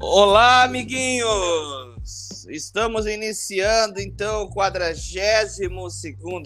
Olá, 0.00 0.62
amiguinhos! 0.62 2.46
Estamos 2.48 3.04
iniciando 3.04 4.00
então 4.00 4.44
o 4.44 4.48
42 4.48 5.58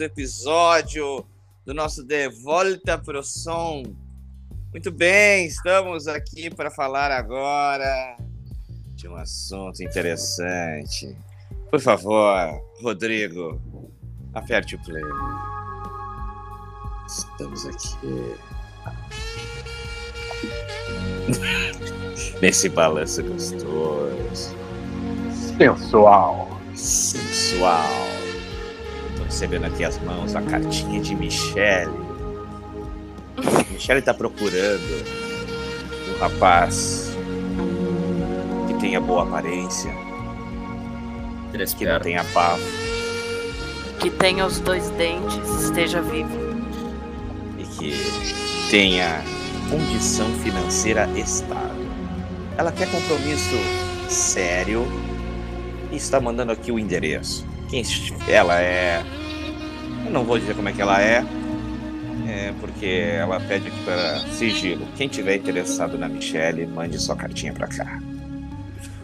episódio 0.01 1.27
do 1.63 1.75
nosso 1.75 2.03
De 2.03 2.31
Volta 2.31 2.97
pro 2.97 3.23
Som. 3.23 3.83
Muito 4.71 4.91
bem, 4.91 5.47
estamos 5.47 6.09
aqui 6.09 6.49
para 6.49 6.71
falar 6.71 7.11
agora 7.11 8.17
de 8.97 9.07
um 9.07 9.17
assunto 9.17 9.83
interessante. 9.83 11.15
Por 11.71 11.79
favor, 11.79 12.59
Rodrigo, 12.83 13.61
aperte 14.33 14.77
o 14.77 14.83
play. 14.83 15.05
Estamos 17.07 17.67
aqui. 17.67 18.52
Nesse 22.43 22.69
balanço 22.69 23.23
gostoso. 23.23 24.57
Sensual. 25.57 26.61
Sensual. 26.75 28.09
Tô 29.17 29.23
recebendo 29.23 29.67
aqui 29.67 29.85
as 29.85 29.97
mãos 30.03 30.35
a 30.35 30.43
cartinha 30.43 31.01
de 31.01 31.15
Michele. 31.15 31.93
Michele 33.71 34.03
tá 34.03 34.13
procurando 34.13 35.05
um 36.09 36.19
rapaz 36.19 37.17
que 38.67 38.75
tenha 38.81 39.01
boa 39.01 39.23
aparência, 39.23 39.93
que 41.53 41.85
não 41.87 42.01
tenha 42.01 42.25
bafo 42.35 42.61
Que 44.01 44.11
tenha 44.11 44.45
os 44.45 44.59
dois 44.59 44.91
dentes, 44.91 45.49
esteja 45.63 46.03
vivo. 46.03 46.37
e 47.57 47.63
que 47.63 47.95
tenha 48.69 49.23
condição 49.71 50.27
financeira 50.41 51.09
estável. 51.17 51.72
Ela 52.57 52.71
quer 52.71 52.91
compromisso 52.91 53.57
sério 54.09 54.87
e 55.91 55.97
está 55.97 56.21
mandando 56.21 56.53
aqui 56.53 56.71
o 56.71 56.79
endereço. 56.79 57.47
Quem 57.71 57.83
ela 58.29 58.61
é. 58.61 59.03
Eu 60.05 60.11
não 60.11 60.25
vou 60.25 60.39
dizer 60.39 60.55
como 60.55 60.69
é 60.69 60.73
que 60.73 60.83
ela 60.83 61.01
é, 61.01 61.25
é 62.29 62.53
porque 62.61 62.87
ela 62.87 63.41
pede 63.41 63.69
aqui 63.69 63.85
para 63.85 64.21
sigilo. 64.33 64.87
Quem 64.97 65.09
tiver 65.09 65.37
interessado 65.37 65.97
na 65.97 66.09
Michelle, 66.09 66.67
mande 66.67 66.99
sua 66.99 67.17
cartinha 67.17 67.53
para 67.53 67.69
cá. 67.69 67.99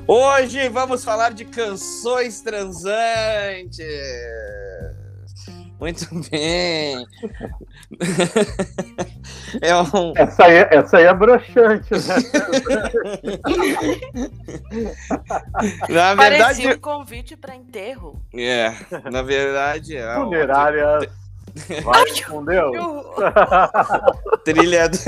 Hoje 0.07 0.69
vamos 0.69 1.05
falar 1.05 1.33
de 1.33 1.45
canções 1.45 2.41
transantes. 2.41 3.85
Muito 5.81 6.07
bem. 6.31 7.07
É 9.63 9.75
um, 9.75 10.13
Essa 10.15 10.45
aí, 10.45 10.57
essa 10.71 10.99
aí 10.99 11.05
é 11.05 11.15
broxante, 11.15 11.91
né? 11.91 12.17
na 15.89 16.15
Parecia 16.15 16.45
verdade, 16.55 16.69
um 16.69 16.79
convite 16.79 17.35
para 17.37 17.57
enterro. 17.57 18.21
é, 18.35 18.75
na 19.11 19.23
verdade, 19.23 19.97
é 19.97 20.17
uma 20.17 20.25
Funerária. 20.27 21.11
Vai 21.83 22.05
com 22.29 22.45
Deus. 22.45 22.77
trilha 24.45 24.89
do, 24.89 24.99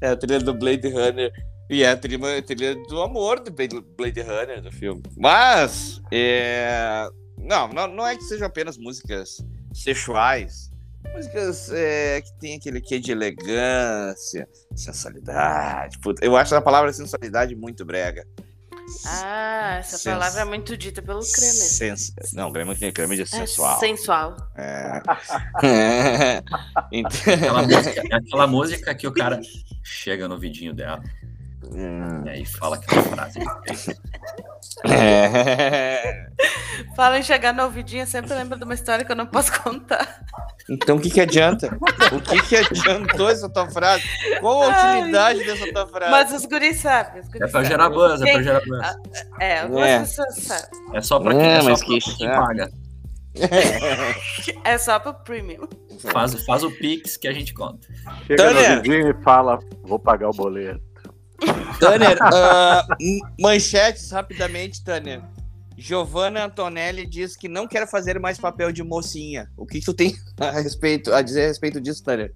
é 0.00 0.08
a 0.08 0.16
trilha 0.16 0.38
do 0.40 0.54
Blade 0.54 0.88
Runner 0.88 1.32
e 1.70 1.82
é 1.82 1.90
a 1.90 1.96
trilha, 1.96 2.38
a 2.38 2.42
trilha 2.42 2.74
do 2.88 3.00
amor 3.00 3.40
do 3.40 3.50
Blade 3.50 3.80
Blade 3.96 4.20
Runner 4.20 4.60
do 4.60 4.70
filme. 4.70 5.02
Mas 5.16 6.02
é, 6.12 7.08
não, 7.38 7.68
não, 7.68 7.88
não 7.88 8.06
é 8.06 8.16
que 8.16 8.22
sejam 8.24 8.46
apenas 8.46 8.76
músicas 8.76 9.38
sexuais, 9.74 10.70
músicas 11.14 11.70
é, 11.72 12.20
que 12.20 12.32
tem 12.38 12.56
aquele 12.56 12.80
quê 12.80 12.98
de 12.98 13.12
elegância, 13.12 14.48
sensualidade. 14.74 15.98
Puta, 15.98 16.24
eu 16.24 16.36
acho 16.36 16.54
a 16.54 16.60
palavra 16.62 16.92
sensualidade 16.92 17.54
muito 17.54 17.84
brega. 17.84 18.26
Ah, 19.06 19.76
essa 19.78 19.96
Sens- 19.96 20.12
palavra 20.12 20.40
é 20.40 20.44
muito 20.44 20.76
dita 20.76 21.00
pelo 21.00 21.20
creme. 21.20 21.52
Sens- 21.52 22.12
Não, 22.32 22.52
creme, 22.52 22.74
creme 22.92 23.14
de 23.16 23.22
É 23.22 23.26
sensual. 23.26 23.78
sensual. 23.78 24.36
É. 24.56 25.00
então, 26.92 27.10
Aquela 27.32 27.62
música, 27.62 28.02
é 28.10 28.14
aquela 28.16 28.46
música 28.46 28.94
que 28.94 29.06
o 29.06 29.12
cara 29.12 29.40
chega 29.82 30.28
no 30.28 30.38
vidinho 30.38 30.74
dela 30.74 31.00
hum, 31.64 32.24
e 32.26 32.30
aí 32.30 32.44
fala 32.44 32.76
aquela 32.76 33.02
frase. 33.02 33.38
É. 34.84 36.26
Fala 36.96 37.18
em 37.18 37.22
chegar 37.22 37.54
no 37.54 37.62
ouvidinho, 37.64 38.02
eu 38.02 38.06
sempre 38.06 38.34
lembro 38.34 38.58
de 38.58 38.64
uma 38.64 38.74
história 38.74 39.04
que 39.04 39.12
eu 39.12 39.16
não 39.16 39.26
posso 39.26 39.52
contar. 39.62 40.20
Então 40.68 40.96
o 40.96 41.00
que, 41.00 41.10
que 41.10 41.20
adianta? 41.20 41.76
O 42.12 42.20
que, 42.20 42.40
que 42.42 42.56
adiantou 42.56 43.28
essa 43.30 43.48
tua 43.48 43.70
frase? 43.70 44.04
Qual 44.40 44.62
a 44.62 44.74
Ai. 44.74 44.98
utilidade 45.00 45.44
dessa 45.44 45.72
tua 45.72 45.86
frase? 45.86 46.10
Mas 46.10 46.32
os 46.32 46.44
guris 46.46 46.76
sabem. 46.78 47.20
Os 47.22 47.28
guris 47.28 47.36
É 47.36 47.44
pra 47.46 47.48
sabem. 47.50 47.68
gerar 47.68 47.90
buzz, 47.90 48.20
é 48.22 48.32
pra 48.32 48.42
gerar 48.42 48.60
buzz. 48.60 48.96
É, 49.40 49.60
algumas 49.60 49.86
É. 49.88 49.98
pessoas 50.00 50.34
sabem. 50.36 50.80
É 50.94 51.00
só 51.00 51.20
pra 51.20 51.32
quem, 51.34 51.42
É, 51.42 51.56
é 51.56 51.60
só 51.62 51.70
mas 51.70 51.84
pra 51.84 51.88
que 51.88 52.16
quem 52.16 52.28
paga. 52.28 52.68
É 54.64 54.78
só 54.78 54.98
pro 54.98 55.14
premium. 55.14 55.66
Faz, 56.12 56.34
faz 56.44 56.62
o 56.62 56.70
Pix 56.70 57.16
que 57.16 57.26
a 57.28 57.32
gente 57.32 57.54
conta. 57.54 57.86
Chega 58.26 58.42
Tanner. 58.48 58.76
no 58.76 58.82
vizinho 58.82 59.10
e 59.10 59.22
fala, 59.22 59.58
vou 59.82 59.98
pagar 59.98 60.28
o 60.28 60.32
boleto. 60.32 60.82
Tanner, 61.80 62.16
ah, 62.22 62.86
m- 63.00 63.20
manchetes 63.40 64.10
rapidamente, 64.10 64.82
Tanner. 64.84 65.22
Giovanna 65.76 66.44
Antonelli 66.44 67.06
diz 67.06 67.36
que 67.36 67.48
não 67.48 67.66
quer 67.66 67.88
fazer 67.90 68.18
mais 68.20 68.38
papel 68.38 68.70
de 68.72 68.82
mocinha. 68.84 69.50
O 69.56 69.66
que, 69.66 69.80
tu 69.80 69.92
tem 69.92 70.14
a 70.38 70.50
respeito 70.60 71.12
a 71.12 71.22
dizer 71.22 71.44
a 71.44 71.48
respeito 71.48 71.80
disso, 71.80 72.04
Tanner? 72.04 72.32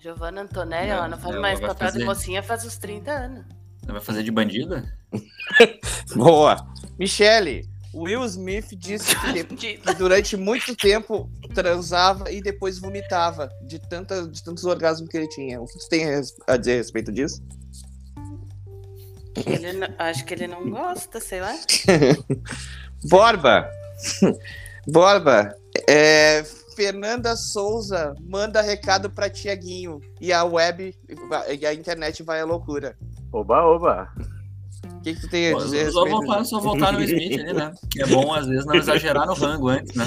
Giovanna 0.00 0.42
Antonelli, 0.42 0.88
Não, 0.90 0.96
ela 0.98 1.08
não 1.08 1.18
faz 1.18 1.32
ela 1.32 1.40
mais 1.42 1.58
papel 1.60 1.86
de 1.88 1.92
fazer. 1.94 2.04
mocinha 2.04 2.42
faz 2.42 2.64
uns 2.64 2.76
30 2.76 3.10
anos. 3.10 3.44
Você 3.80 3.92
vai 3.92 4.00
fazer 4.00 4.22
de 4.22 4.30
bandida? 4.30 4.84
Boa. 6.14 6.56
Michele, 6.98 7.68
Will 7.92 8.24
Smith 8.24 8.74
disse 8.76 9.14
que, 9.16 9.42
de- 9.44 9.78
durante 9.98 10.36
muito 10.36 10.76
tempo 10.76 11.30
transava 11.54 12.30
e 12.30 12.40
depois 12.42 12.78
vomitava 12.78 13.48
de, 13.66 13.78
tanta, 13.78 14.26
de 14.28 14.42
tantos 14.42 14.64
orgasmos 14.64 15.08
que 15.08 15.16
ele 15.16 15.28
tinha. 15.28 15.60
O 15.60 15.66
que 15.66 15.78
tu 15.78 15.88
tem 15.88 16.04
a 16.46 16.56
dizer 16.56 16.74
a 16.74 16.76
respeito 16.76 17.10
disso? 17.12 17.42
Ele 19.46 19.72
não- 19.72 19.88
acho 19.98 20.24
que 20.24 20.34
ele 20.34 20.46
não 20.46 20.68
gosta, 20.70 21.20
sei 21.20 21.40
lá. 21.40 21.54
Borba! 23.08 23.68
Borba, 24.86 25.54
é, 25.88 26.44
Fernanda 26.76 27.34
Souza 27.36 28.14
manda 28.20 28.60
recado 28.60 29.10
pra 29.10 29.30
Tiaguinho 29.30 30.00
e 30.20 30.32
a 30.32 30.44
web 30.44 30.94
e 31.58 31.66
a 31.66 31.72
internet 31.74 32.22
vai 32.22 32.40
à 32.40 32.44
loucura. 32.44 32.96
Oba, 33.32 33.62
oba. 33.64 34.08
O 34.84 35.00
que, 35.02 35.14
que 35.14 35.20
tu 35.20 35.28
tem 35.28 35.52
a 35.54 35.58
dizer 35.58 35.90
só, 35.90 36.04
voltar, 36.06 36.44
só 36.44 36.60
voltar 36.60 36.92
no 36.92 37.02
Smith 37.02 37.40
ali, 37.40 37.52
né? 37.52 37.72
Que 37.90 38.02
é 38.02 38.06
bom, 38.06 38.32
às 38.32 38.46
vezes, 38.46 38.64
não 38.66 38.74
exagerar 38.74 39.26
no 39.26 39.34
rango 39.34 39.68
antes, 39.68 39.94
né? 39.94 40.04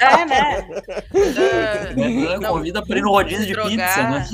É, 0.00 0.24
né? 0.24 0.66
Ah, 1.14 2.38
Não, 2.40 2.52
Convida 2.54 2.84
pra 2.84 2.98
ir 2.98 3.02
no 3.02 3.10
rodízio 3.10 3.46
de 3.46 3.52
drogar. 3.52 3.70
pizza, 3.70 4.02
né? 4.10 4.26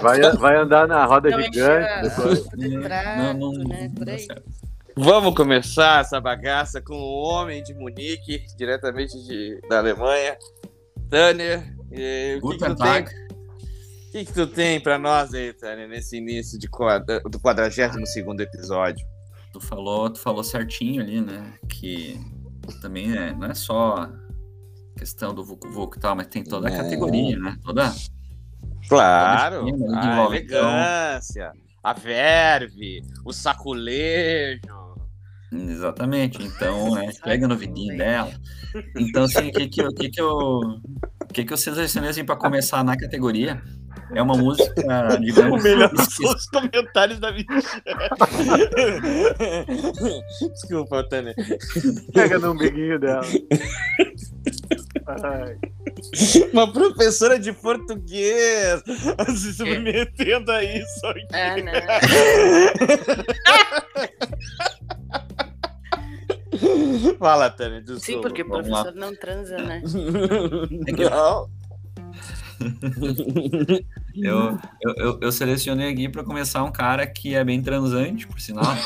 Vai, 0.00 0.20
vai 0.36 0.56
andar 0.56 0.86
na 0.88 1.04
roda 1.04 1.30
Não 1.30 1.40
gigante. 1.40 2.02
Depois. 2.02 2.42
trato, 2.82 3.18
Não, 3.18 3.34
não, 3.34 3.52
né? 3.64 3.90
Por 3.94 4.06
não 4.06 4.12
aí. 4.12 4.18
dá 4.26 4.34
certo. 4.34 4.42
Vamos 4.96 5.34
começar 5.34 6.02
essa 6.02 6.20
bagaça 6.20 6.80
com 6.80 6.94
o 6.94 7.22
homem 7.24 7.62
de 7.64 7.74
Munique, 7.74 8.44
diretamente 8.56 9.12
de, 9.24 9.60
da 9.68 9.78
Alemanha. 9.78 10.36
Tanner, 11.10 11.74
e, 11.90 12.38
o 12.40 12.50
que, 12.50 12.58
que 12.58 12.64
tu 12.64 12.76
tem, 12.76 13.04
que, 14.14 14.24
que 14.26 14.32
tu 14.32 14.46
tem 14.46 14.78
pra 14.78 14.96
nós 14.96 15.34
aí, 15.34 15.52
Tanner, 15.52 15.88
nesse 15.88 16.16
início 16.18 16.56
de 16.56 16.68
quadra, 16.68 17.20
do 17.20 17.40
42 17.40 18.40
episódio? 18.40 19.04
Tu 19.52 19.60
falou, 19.60 20.08
tu 20.08 20.20
falou 20.20 20.44
certinho 20.44 21.02
ali, 21.02 21.20
né? 21.20 21.54
Que 21.68 22.20
também 22.80 23.12
é, 23.12 23.34
não 23.34 23.48
é 23.48 23.54
só 23.54 24.08
questão 24.96 25.34
do 25.34 25.44
Vucu 25.44 25.68
Vucu 25.68 25.98
e 25.98 26.00
tal, 26.00 26.14
mas 26.14 26.28
tem 26.28 26.44
toda 26.44 26.68
a 26.68 26.72
É. 26.72 26.76
categoria, 26.76 27.36
né? 27.36 27.56
Toda. 27.64 27.92
Claro, 28.88 29.66
esquema, 29.68 30.00
a 30.00 30.12
envolve, 30.12 30.36
elegância, 30.36 31.52
a 31.82 31.92
verve, 31.92 33.02
o 33.24 33.32
saculejo. 33.32 34.60
Exatamente. 35.52 36.40
Então, 36.40 36.96
é, 36.96 37.10
pega 37.24 37.48
no 37.48 37.56
vidinho 37.56 37.96
dela. 37.96 38.32
Então, 38.96 39.24
assim, 39.24 39.48
o 39.48 39.52
que 39.52 39.68
que 39.68 39.82
eu, 39.82 39.88
o 39.88 39.94
que 39.94 40.08
que 40.08 40.20
eu, 40.20 40.60
que 41.32 41.44
que 41.44 41.52
eu 41.52 41.56
selecionei 41.56 42.10
assim, 42.10 42.24
para 42.24 42.36
começar 42.36 42.84
na 42.84 42.96
categoria? 42.96 43.60
É 44.14 44.22
uma 44.22 44.36
música, 44.36 44.74
digamos, 45.20 45.64
esque- 45.64 46.26
os 46.26 46.46
comentários 46.46 47.18
da 47.18 47.32
Michelle. 47.32 47.62
Desculpa, 50.52 51.02
Tânia. 51.08 51.34
Pega 52.12 52.38
no 52.38 52.52
umbiguinho 52.52 52.98
dela. 52.98 53.22
Ai, 55.06 55.56
Uma 56.52 56.70
professora 56.72 57.38
de 57.38 57.52
português 57.52 58.82
se 59.36 59.54
submetendo 59.54 60.50
a 60.52 60.62
isso. 60.62 61.06
É, 61.32 61.60
né? 61.62 61.72
Fala, 67.18 67.50
Tânia, 67.50 67.80
desculpa. 67.80 68.04
Sim, 68.04 68.20
porque 68.20 68.42
o 68.42 68.48
vamos 68.48 68.68
lá. 68.68 68.82
professor 68.84 69.00
não 69.00 69.14
transa, 69.16 69.56
né? 69.58 69.82
Não. 70.98 71.48
Eu, 74.16 74.56
eu, 74.80 74.94
eu, 74.96 75.18
eu 75.22 75.32
selecionei 75.32 75.90
aqui 75.90 76.08
para 76.08 76.22
começar 76.22 76.62
um 76.62 76.70
cara 76.70 77.04
que 77.04 77.34
é 77.34 77.42
bem 77.42 77.60
transante, 77.60 78.26
por 78.28 78.40
sinal. 78.40 78.64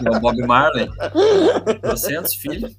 Que 0.00 0.08
é 0.08 0.10
o 0.10 0.20
Bob 0.20 0.40
Marley. 0.46 0.88
200 1.82 2.34
filhos. 2.34 2.72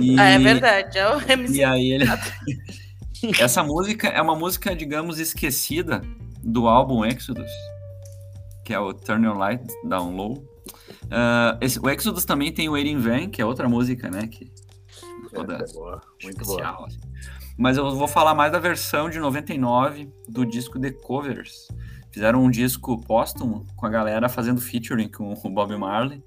E, 0.00 0.18
Ah, 0.18 0.28
é 0.30 0.38
verdade, 0.38 0.98
é 0.98 1.16
o 1.16 1.20
MC. 1.20 1.54
E 1.56 1.64
aí 1.64 1.90
ele. 1.92 2.04
Essa 3.40 3.62
música 3.64 4.08
é 4.08 4.20
uma 4.22 4.36
música, 4.36 4.74
digamos, 4.76 5.18
esquecida 5.18 6.02
do 6.44 6.68
álbum 6.68 7.04
Exodus, 7.04 7.50
que 8.64 8.72
é 8.72 8.78
o 8.78 8.92
Turn 8.94 9.26
Your 9.26 9.36
Light 9.36 9.64
Down 9.84 10.14
Low. 10.14 10.44
Ah, 11.10 11.56
esse- 11.60 11.80
o 11.80 11.88
Exodus 11.90 12.24
também 12.24 12.52
tem 12.52 12.68
o 12.68 12.72
Waiting 12.72 12.98
Van, 12.98 13.28
que 13.28 13.42
é 13.42 13.44
outra 13.44 13.68
música, 13.68 14.08
né? 14.10 14.28
Que, 14.28 14.48
toda 15.36 15.54
é 15.54 15.72
boa, 15.72 16.00
muito 16.22 16.44
boa. 16.44 16.60
especial. 16.60 16.84
assim. 16.84 17.00
Mas 17.56 17.76
eu 17.76 17.94
vou 17.94 18.08
falar 18.08 18.34
mais 18.34 18.52
da 18.52 18.58
versão 18.58 19.08
de 19.08 19.18
99 19.18 20.12
do 20.28 20.44
disco 20.44 20.78
The 20.78 20.90
Covers. 20.90 21.68
Fizeram 22.10 22.42
um 22.42 22.50
disco 22.50 23.00
póstumo 23.02 23.66
com 23.76 23.86
a 23.86 23.88
galera 23.88 24.28
fazendo 24.28 24.60
featuring 24.60 25.08
com 25.08 25.32
o 25.32 25.50
Bob 25.50 25.76
Marley. 25.76 26.22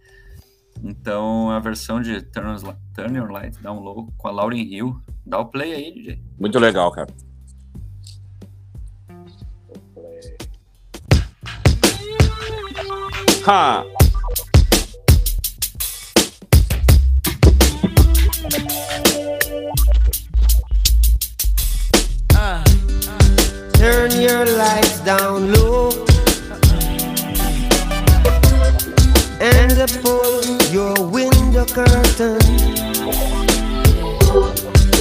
Então, 0.84 1.50
a 1.50 1.60
versão 1.60 2.02
de 2.02 2.22
Turn, 2.22 2.58
Turn 2.94 3.18
Your 3.18 3.32
Light 3.32 3.60
Down 3.62 3.80
Low 3.80 4.12
com 4.18 4.28
a 4.28 4.32
Lauryn 4.32 4.64
Hill. 4.64 5.00
Dá 5.26 5.40
o 5.40 5.46
play 5.46 5.74
aí, 5.74 5.94
DJ. 5.94 6.22
Muito 6.40 6.58
legal, 6.58 6.92
cara. 6.92 7.10
Ha! 13.46 13.84
Turn 23.80 24.12
your 24.12 24.46
lights 24.46 25.00
down 25.06 25.54
low 25.54 26.06
and 29.40 29.72
pull 30.04 30.44
your 30.70 30.94
window 31.08 31.64
curtain. 31.64 32.42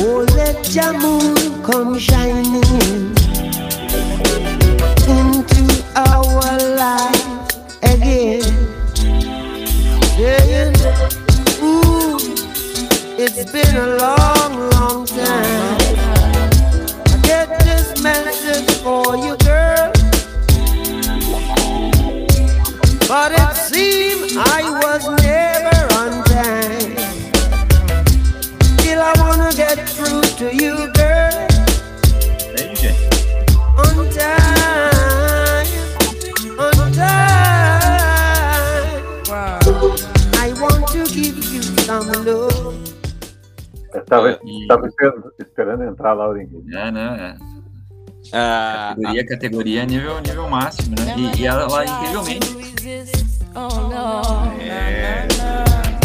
Oh, 0.01 0.25
let 0.37 0.73
your 0.73 0.93
moon 0.97 1.61
come 1.65 1.99
shining 1.99 2.55
in 2.55 3.17
into 5.11 5.67
our 5.97 6.57
life 6.77 7.83
again. 7.83 8.43
Saying, 10.15 10.77
ooh, 11.61 12.17
it's 13.19 13.51
been 13.51 13.77
a 13.77 13.97
long 13.97 14.48
Eu 44.11 44.11
tava, 44.11 44.39
E- 44.45 44.67
tava 44.67 44.87
esperando, 44.87 45.33
esperando 45.39 45.85
entrar 45.85 46.11
a 46.11 46.15
Lauren 46.15 46.45
Hill. 46.51 46.65
É, 46.73 46.91
né? 46.91 47.37
Ah, 48.33 48.95
Categoria, 48.97 49.27
categoria 49.27 49.85
nível, 49.87 50.21
nível 50.21 50.49
máximo, 50.49 50.95
né? 50.99 51.15
E, 51.17 51.41
e 51.41 51.47
ela, 51.47 51.63
ela, 51.63 51.85
incrivelmente, 51.85 52.49
é. 54.61 55.27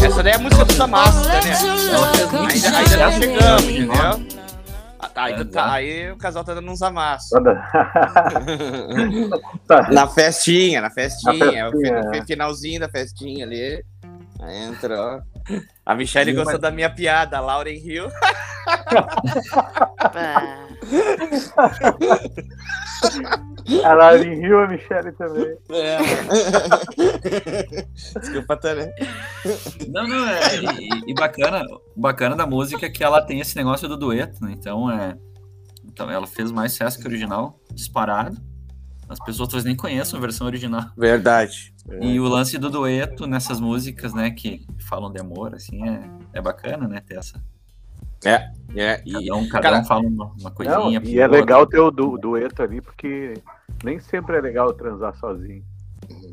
Essa 0.06 0.22
daí 0.24 0.34
é 0.34 0.36
a 0.36 0.40
música 0.40 0.66
do 0.66 0.74
Samasso, 0.74 1.28
né? 1.28 1.40
Ainda, 1.40 2.78
ainda 2.78 2.98
não 2.98 3.12
sucesso 3.12 3.22
chegamos, 3.22 3.64
entendeu? 3.64 3.94
Ah, 5.00 5.08
tá, 5.10 5.24
ainda 5.24 5.46
tá, 5.46 5.72
aí 5.74 6.12
o 6.12 6.18
casal 6.18 6.44
tá 6.44 6.54
dando 6.54 6.70
uns 6.72 6.82
amassos. 6.82 7.30
Tá. 9.68 9.90
Na 9.92 10.08
festinha, 10.08 10.82
na 10.82 10.90
festinha. 10.90 11.64
Na 11.64 11.70
o 11.70 11.72
festinha, 11.72 12.12
fi- 12.12 12.18
é. 12.20 12.26
finalzinho 12.26 12.80
da 12.80 12.90
festinha 12.90 13.46
ali. 13.46 13.84
Aí 14.42 14.56
entra, 14.66 15.00
ó. 15.02 15.22
A 15.86 15.94
Michelle 15.96 16.32
E 16.32 16.34
gostou 16.34 16.54
uma- 16.54 16.60
da 16.60 16.72
minha 16.72 16.90
piada, 16.90 17.38
a 17.40 17.42
Lauren 17.42 17.76
Hill. 17.76 18.10
A 23.84 23.94
Lauren 23.94 24.34
Hill 24.34 24.60
e 24.60 24.64
a 24.64 24.68
Michelle 24.68 25.12
também. 25.14 25.58
É. 25.72 25.98
Desculpa, 28.20 28.58
Tânia. 28.58 28.94
Não, 29.90 30.08
não, 30.08 30.28
é. 30.30 30.40
E, 30.58 31.12
e 31.12 31.14
bacana, 31.14 31.64
o 31.96 32.02
bacana 32.02 32.36
da 32.36 32.46
música 32.46 32.86
é 32.86 32.90
que 32.90 33.04
ela 33.04 33.22
tem 33.22 33.40
esse 33.40 33.56
negócio 33.56 33.88
do 33.88 33.98
dueto, 33.98 34.44
né? 34.44 34.54
Então 34.58 34.90
é. 34.92 35.18
Então 35.86 36.10
ela 36.10 36.26
fez 36.26 36.52
mais 36.52 36.72
sucesso 36.72 36.98
que 37.00 37.06
o 37.06 37.08
original, 37.10 37.60
disparado. 37.74 38.38
As 39.10 39.20
pessoas 39.20 39.50
talvez 39.50 39.66
nem 39.66 39.76
conheçam 39.76 40.18
a 40.18 40.22
versão 40.22 40.48
original. 40.48 40.86
Verdade. 40.98 41.73
E 42.02 42.20
o 42.20 42.28
lance 42.28 42.58
do 42.58 42.70
dueto 42.70 43.28
nessas 43.28 43.60
músicas, 43.60 44.14
né, 44.14 44.32
que 44.32 44.66
falam 44.80 45.12
de 45.12 45.20
amor, 45.20 45.54
assim, 45.54 45.88
é, 45.88 46.00
é 46.34 46.42
bacana, 46.42 46.88
né, 46.88 47.02
ter 47.02 47.18
essa. 47.18 47.44
É, 48.26 48.50
e 49.06 49.12
Cada 49.12 49.36
um, 49.36 49.50
cada 49.50 49.62
cara, 49.64 49.80
um 49.82 49.84
fala 49.84 50.02
uma, 50.08 50.26
uma 50.26 50.34
Não, 50.46 50.52
coisinha. 50.52 51.02
pro 51.02 51.10
e 51.10 51.20
é 51.20 51.28
legal 51.28 51.68
ter 51.68 51.80
o 51.80 51.92
du- 51.92 52.18
dueto 52.18 52.64
ali, 52.64 52.80
porque 52.80 53.34
nem 53.84 54.00
sempre 54.00 54.38
é 54.38 54.42
legal 54.42 54.72
transar 54.74 55.14
sozinho. 55.18 55.64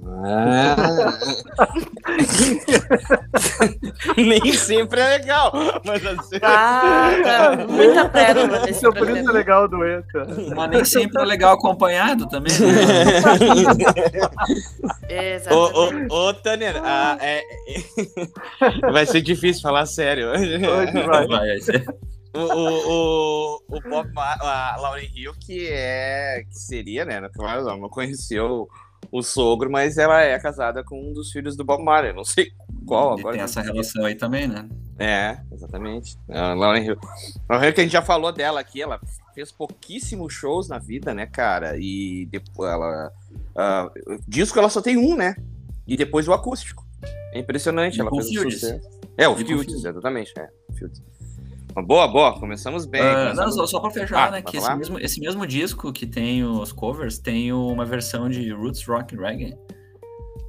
Nem 4.17 4.53
sempre 4.55 5.01
é 5.01 5.09
legal, 5.19 5.53
mas 5.85 6.05
assim. 6.07 6.37
ah, 6.43 7.11
tá. 7.23 7.67
Muita 7.69 8.09
pérola 8.09 8.61
nesse 8.61 8.79
Então, 8.79 8.93
por 8.93 9.11
isso 9.11 9.29
é 9.29 9.33
legal 9.33 9.65
o 9.65 9.69
dueto. 9.69 10.07
Mas 10.57 10.71
nem 10.71 10.85
sempre 10.85 11.21
é 11.23 11.25
legal 11.25 11.55
acompanhado 11.55 12.29
também. 12.29 12.53
né? 12.53 12.69
Ô, 15.11 15.13
Exatamente. 15.13 16.13
ô, 16.13 16.29
ô, 16.29 16.35
Tânia, 16.35 16.75
ah, 16.83 17.17
é- 17.21 17.43
vai 18.93 19.05
ser 19.07 19.21
difícil 19.21 19.63
falar 19.63 19.87
sério. 19.87 20.31
Hoje 20.31 20.59
vai. 20.59 20.93
Vai, 20.93 21.27
vai 21.27 21.59
ser. 21.61 21.85
O, 22.33 22.39
o, 22.39 22.79
o, 22.87 23.59
o 23.77 23.81
Bob 23.81 24.09
a 24.17 24.77
Lauren 24.81 25.09
Hill, 25.15 25.33
que 25.45 25.67
é. 25.69 26.43
que 26.49 26.55
seria, 26.57 27.05
né? 27.05 27.21
Claro, 27.35 27.65
não 27.65 27.89
conheceu 27.89 28.69
o 29.13 29.23
sogro, 29.23 29.71
mas 29.71 29.99
ela 29.99 30.21
é 30.23 30.39
casada 30.39 30.85
com 30.85 31.01
um 31.11 31.13
dos 31.13 31.31
filhos 31.33 31.57
do 31.57 31.65
Bob 31.65 31.83
Marley. 31.83 32.13
Não 32.13 32.25
sei 32.25 32.53
qual 32.87 33.17
E 33.17 33.21
agora. 33.21 33.35
tem 33.37 33.45
essa 33.45 33.61
relação 33.61 34.05
aí 34.05 34.15
também, 34.15 34.47
né? 34.47 34.69
É, 34.99 35.41
exatamente. 35.53 36.17
A 36.29 36.53
Lauren 36.55 36.85
Hill. 36.85 36.97
Lauren 37.49 37.67
Hill, 37.69 37.75
que 37.75 37.81
a 37.81 37.85
gente 37.85 37.93
já 37.93 38.03
falou 38.03 38.31
dela 38.33 38.61
aqui, 38.61 38.83
ela 38.83 39.01
fez 39.35 39.51
pouquíssimos 39.51 40.33
shows 40.33 40.69
na 40.69 40.79
vida, 40.79 41.15
né, 41.15 41.27
cara? 41.27 41.77
E 41.79 42.27
depois 42.31 42.71
ela. 42.71 43.11
ah, 43.57 43.91
disco 44.29 44.59
ela 44.59 44.69
só 44.69 44.83
tem 44.83 44.97
um, 44.97 45.17
né? 45.17 45.35
E 45.87 45.97
depois 45.97 46.29
o 46.29 46.33
acústico. 46.33 46.87
É 47.33 47.39
impressionante, 47.39 47.97
E 47.97 48.01
ela 48.01 48.11
fez 48.11 48.29
um 48.31 48.51
sucesso. 48.51 48.81
É, 49.17 49.29
o 49.29 49.35
Fields. 49.37 49.85
exatamente. 49.85 50.33
É, 50.39 50.49
Fields. 50.75 51.03
Boa, 51.87 52.09
boa, 52.09 52.39
começamos 52.39 52.85
bem. 52.87 53.01
Ah, 53.01 53.15
começamos- 53.33 53.57
não, 53.57 53.63
só, 53.63 53.67
só 53.67 53.81
pra 53.81 53.91
fechar, 53.91 54.29
Ah, 54.29 54.31
né? 54.33 54.43
Que 54.43 54.57
esse 54.57 54.75
mesmo, 54.77 54.99
esse 54.99 55.21
mesmo 55.21 55.47
disco 55.47 55.93
que 55.93 56.07
tem 56.07 56.45
os 56.45 56.73
covers 56.73 57.19
tem 57.19 57.53
uma 57.53 57.85
versão 57.85 58.29
de 58.29 58.51
Roots 58.53 58.85
Rock 58.87 59.17
Reggae. 59.17 59.55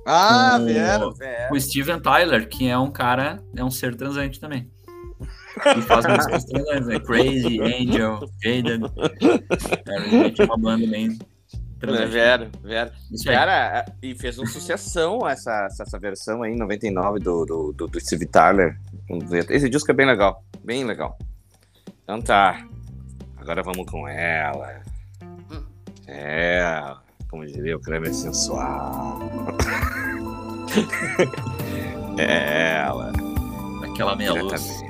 Ah, 0.05 0.55
com- 0.57 0.65
vieram, 0.65 1.11
vieram. 1.13 1.55
O 1.55 1.59
Steven 1.59 1.99
Tyler, 1.99 2.47
que 2.49 2.67
é 2.67 2.77
um 2.77 2.89
cara, 2.91 3.41
é 3.55 3.63
um 3.63 3.69
ser 3.71 3.95
transante 3.95 4.39
também. 4.39 4.69
E 5.77 5.81
faz 5.81 6.05
músicas 6.07 6.45
transantes, 6.45 6.87
né? 6.87 6.99
Crazy, 6.99 7.59
Angel, 7.61 8.19
Jaden. 8.43 8.81
É, 9.87 9.99
realmente 10.09 10.41
é 10.41 10.45
uma 10.45 10.57
banda 10.57 10.87
bem 10.87 11.19
transante. 11.79 12.09
Vieram, 12.11 12.47
vieram. 12.63 12.91
Aí. 13.11 13.23
Cara, 13.35 13.85
e 14.01 14.15
fez 14.15 14.39
uma 14.39 14.47
sucessão 14.47 15.27
essa, 15.27 15.67
essa 15.79 15.99
versão 15.99 16.41
aí, 16.41 16.53
em 16.53 16.57
99, 16.57 17.19
do, 17.19 17.45
do, 17.45 17.73
do, 17.73 17.87
do 17.87 17.99
Steve 17.99 18.25
Tyler. 18.25 18.75
Esse 19.49 19.69
disco 19.69 19.91
é 19.91 19.93
bem 19.93 20.05
legal, 20.05 20.43
bem 20.63 20.83
legal. 20.85 21.17
Então 22.03 22.21
tá, 22.21 22.65
agora 23.37 23.61
vamos 23.63 23.89
com 23.89 24.07
ela. 24.07 24.81
É, 26.07 26.95
como 27.29 27.45
diria 27.45 27.77
o 27.77 27.81
Kramer 27.81 28.13
sensual. 28.13 29.19
ela, 32.17 33.11
Aquela 33.83 34.15
meia 34.15 34.33
luz. 34.33 34.81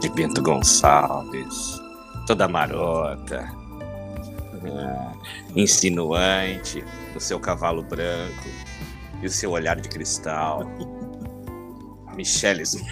de 0.00 0.08
Bento 0.10 0.42
Gonçalves, 0.42 1.80
toda 2.26 2.48
marota, 2.48 3.50
ah, 4.66 5.12
insinuante, 5.54 6.84
o 7.14 7.20
seu 7.20 7.38
cavalo 7.38 7.82
branco 7.82 8.48
e 9.22 9.26
o 9.26 9.30
seu 9.30 9.52
olhar 9.52 9.80
de 9.80 9.88
cristal. 9.88 10.62
Michelle 12.14 12.62
Smith. 12.62 12.86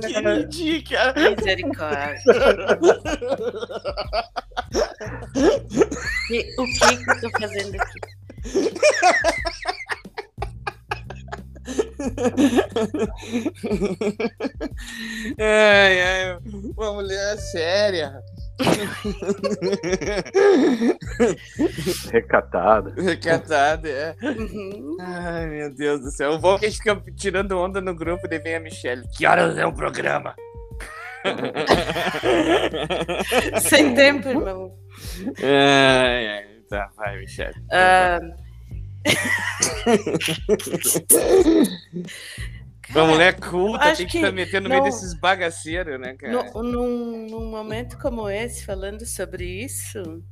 Que 0.00 0.20
ridícula. 0.20 1.14
Misericórdia. 1.14 2.20
E 6.30 6.54
o 6.58 6.64
que, 6.64 6.96
que 6.96 7.10
eu 7.10 7.20
tô 7.20 7.30
fazendo 7.40 7.76
aqui? 7.80 8.00
Ai, 15.38 16.02
ai, 16.02 16.38
uma 16.76 16.92
mulher 16.94 17.38
séria. 17.38 18.22
Recatada. 22.12 22.94
Recatada, 22.96 23.88
é. 23.88 24.14
Uhum. 24.22 24.96
Ai, 25.00 25.46
meu 25.46 25.74
Deus 25.74 26.00
do 26.00 26.10
céu. 26.10 26.32
O 26.32 26.38
bom 26.38 26.56
é 26.56 26.58
que 26.58 26.66
a 26.66 26.70
gente 26.70 26.82
fica 26.82 27.02
tirando 27.16 27.58
onda 27.58 27.80
no 27.80 27.94
grupo 27.94 28.26
e 28.30 28.38
vem 28.38 28.56
a 28.56 28.60
Michelle. 28.60 29.02
Que 29.16 29.26
horas 29.26 29.56
é 29.58 29.64
o 29.66 29.72
programa? 29.72 30.34
Sem 33.60 33.94
tempo, 33.94 34.28
irmão. 34.28 34.74
Ai, 35.42 36.28
ai. 36.28 36.44
Tá, 36.68 36.90
vai, 36.96 37.18
Michelle. 37.18 37.54
Ah, 42.90 42.92
Uma 42.98 43.06
mulher 43.06 43.38
culta 43.38 43.84
acho 43.86 43.98
tem 43.98 44.06
que 44.06 44.16
estar 44.18 44.32
metendo 44.32 44.64
no 44.64 44.70
meio 44.70 44.82
desses 44.82 45.14
bagaceiros, 45.14 46.00
né, 46.00 46.14
cara? 46.14 46.32
no- 46.52 46.62
num, 46.62 47.26
num 47.28 47.50
momento 47.50 47.96
como 47.98 48.28
esse, 48.28 48.64
falando 48.64 49.06
sobre 49.06 49.44
isso, 49.64 50.22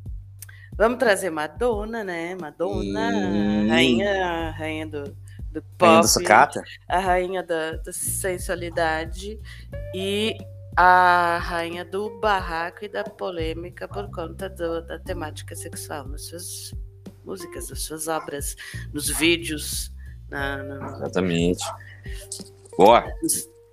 vamos 0.76 0.98
trazer 0.98 1.30
Madonna, 1.30 2.02
né? 2.02 2.36
Madonna, 2.40 3.10
Hum. 3.12 3.68
rainha, 3.68 4.50
rainha 4.50 4.86
do, 4.86 5.04
do 5.52 5.62
pop. 5.78 5.82
Rainha 5.86 6.00
do 6.02 6.08
sucata? 6.08 6.62
a 6.88 6.98
rainha 6.98 7.42
da, 7.42 7.72
da 7.76 7.92
sensualidade 7.92 9.38
e 9.94 10.36
a 10.76 11.38
rainha 11.42 11.84
do 11.84 12.18
barraco 12.20 12.84
e 12.84 12.88
da 12.88 13.04
polêmica 13.04 13.86
por 13.86 14.10
conta 14.10 14.48
do- 14.48 14.82
da 14.86 14.98
temática 14.98 15.54
sexual 15.54 16.06
nas 16.08 16.26
suas 16.26 16.74
músicas, 17.24 17.68
nas 17.70 17.82
suas 17.82 18.08
obras, 18.08 18.56
nos 18.92 19.08
vídeos, 19.08 19.92
na- 20.28 20.62
na- 20.62 20.96
Exatamente. 20.96 21.64
Boa. 22.76 23.04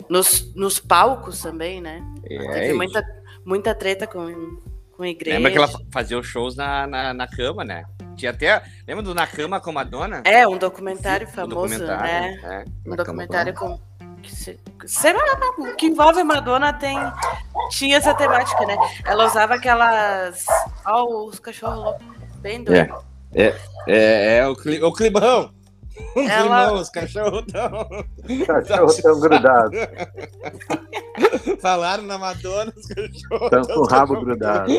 nos, 0.10 0.54
nos 0.54 0.80
palcos 0.80 1.42
também, 1.42 1.82
né? 1.82 2.04
É, 2.26 2.52
Teve 2.52 2.74
muita, 2.74 3.04
muita 3.46 3.76
treta 3.76 4.06
com, 4.08 4.60
com 4.96 5.04
a 5.04 5.08
igreja. 5.10 5.38
Lembra 5.38 5.52
que 5.52 5.58
ela 5.58 5.70
fazia 5.92 6.18
os 6.18 6.26
shows 6.26 6.56
na, 6.56 6.88
na, 6.88 7.14
na 7.14 7.28
cama, 7.28 7.64
né? 7.64 7.86
Tinha 8.18 8.32
até. 8.32 8.62
Lembra 8.88 9.04
do 9.04 9.14
Na 9.14 9.28
Cama 9.28 9.62
com 9.62 9.70
a 9.70 9.74
Madonna? 9.74 10.24
É, 10.26 10.48
um 10.48 10.58
documentário 10.58 11.28
Um 11.28 11.32
famoso, 11.32 11.78
documentário, 11.78 12.02
né? 12.04 12.40
é, 12.44 12.90
Um 12.90 12.96
documentário 12.96 13.54
com. 13.54 13.80
Que, 14.24 14.36
se, 14.36 14.60
que 15.78 15.86
envolve 15.86 16.24
Madonna 16.24 16.74
tem. 16.74 16.98
Tinha 17.70 17.98
essa 17.98 18.16
temática, 18.16 18.66
né? 18.66 18.76
Ela 19.06 19.26
usava 19.26 19.54
aquelas. 19.54 20.46
Ó, 20.84 21.26
os 21.28 21.40
cachorros 21.40 21.78
loucos. 21.78 22.06
Bem 22.40 22.64
doidos. 22.64 22.98
É, 23.34 24.38
é 24.38 24.48
o, 24.48 24.56
cli, 24.56 24.82
o 24.82 24.92
climão. 24.92 25.54
Os 26.16 26.30
Ela- 26.30 26.74
os 26.74 26.90
cachorros 26.90 27.46
tão... 27.52 28.06
Cachorro 28.46 29.02
tão 29.02 29.20
grudado. 29.20 29.72
falaram 31.62 32.04
na 32.04 32.18
Madonna, 32.18 32.74
os 32.76 32.88
cachorros 32.88 33.52
Estão 33.52 33.64
com 33.64 33.82
o 33.82 33.88
rabo 33.88 34.20
grudado. 34.22 34.72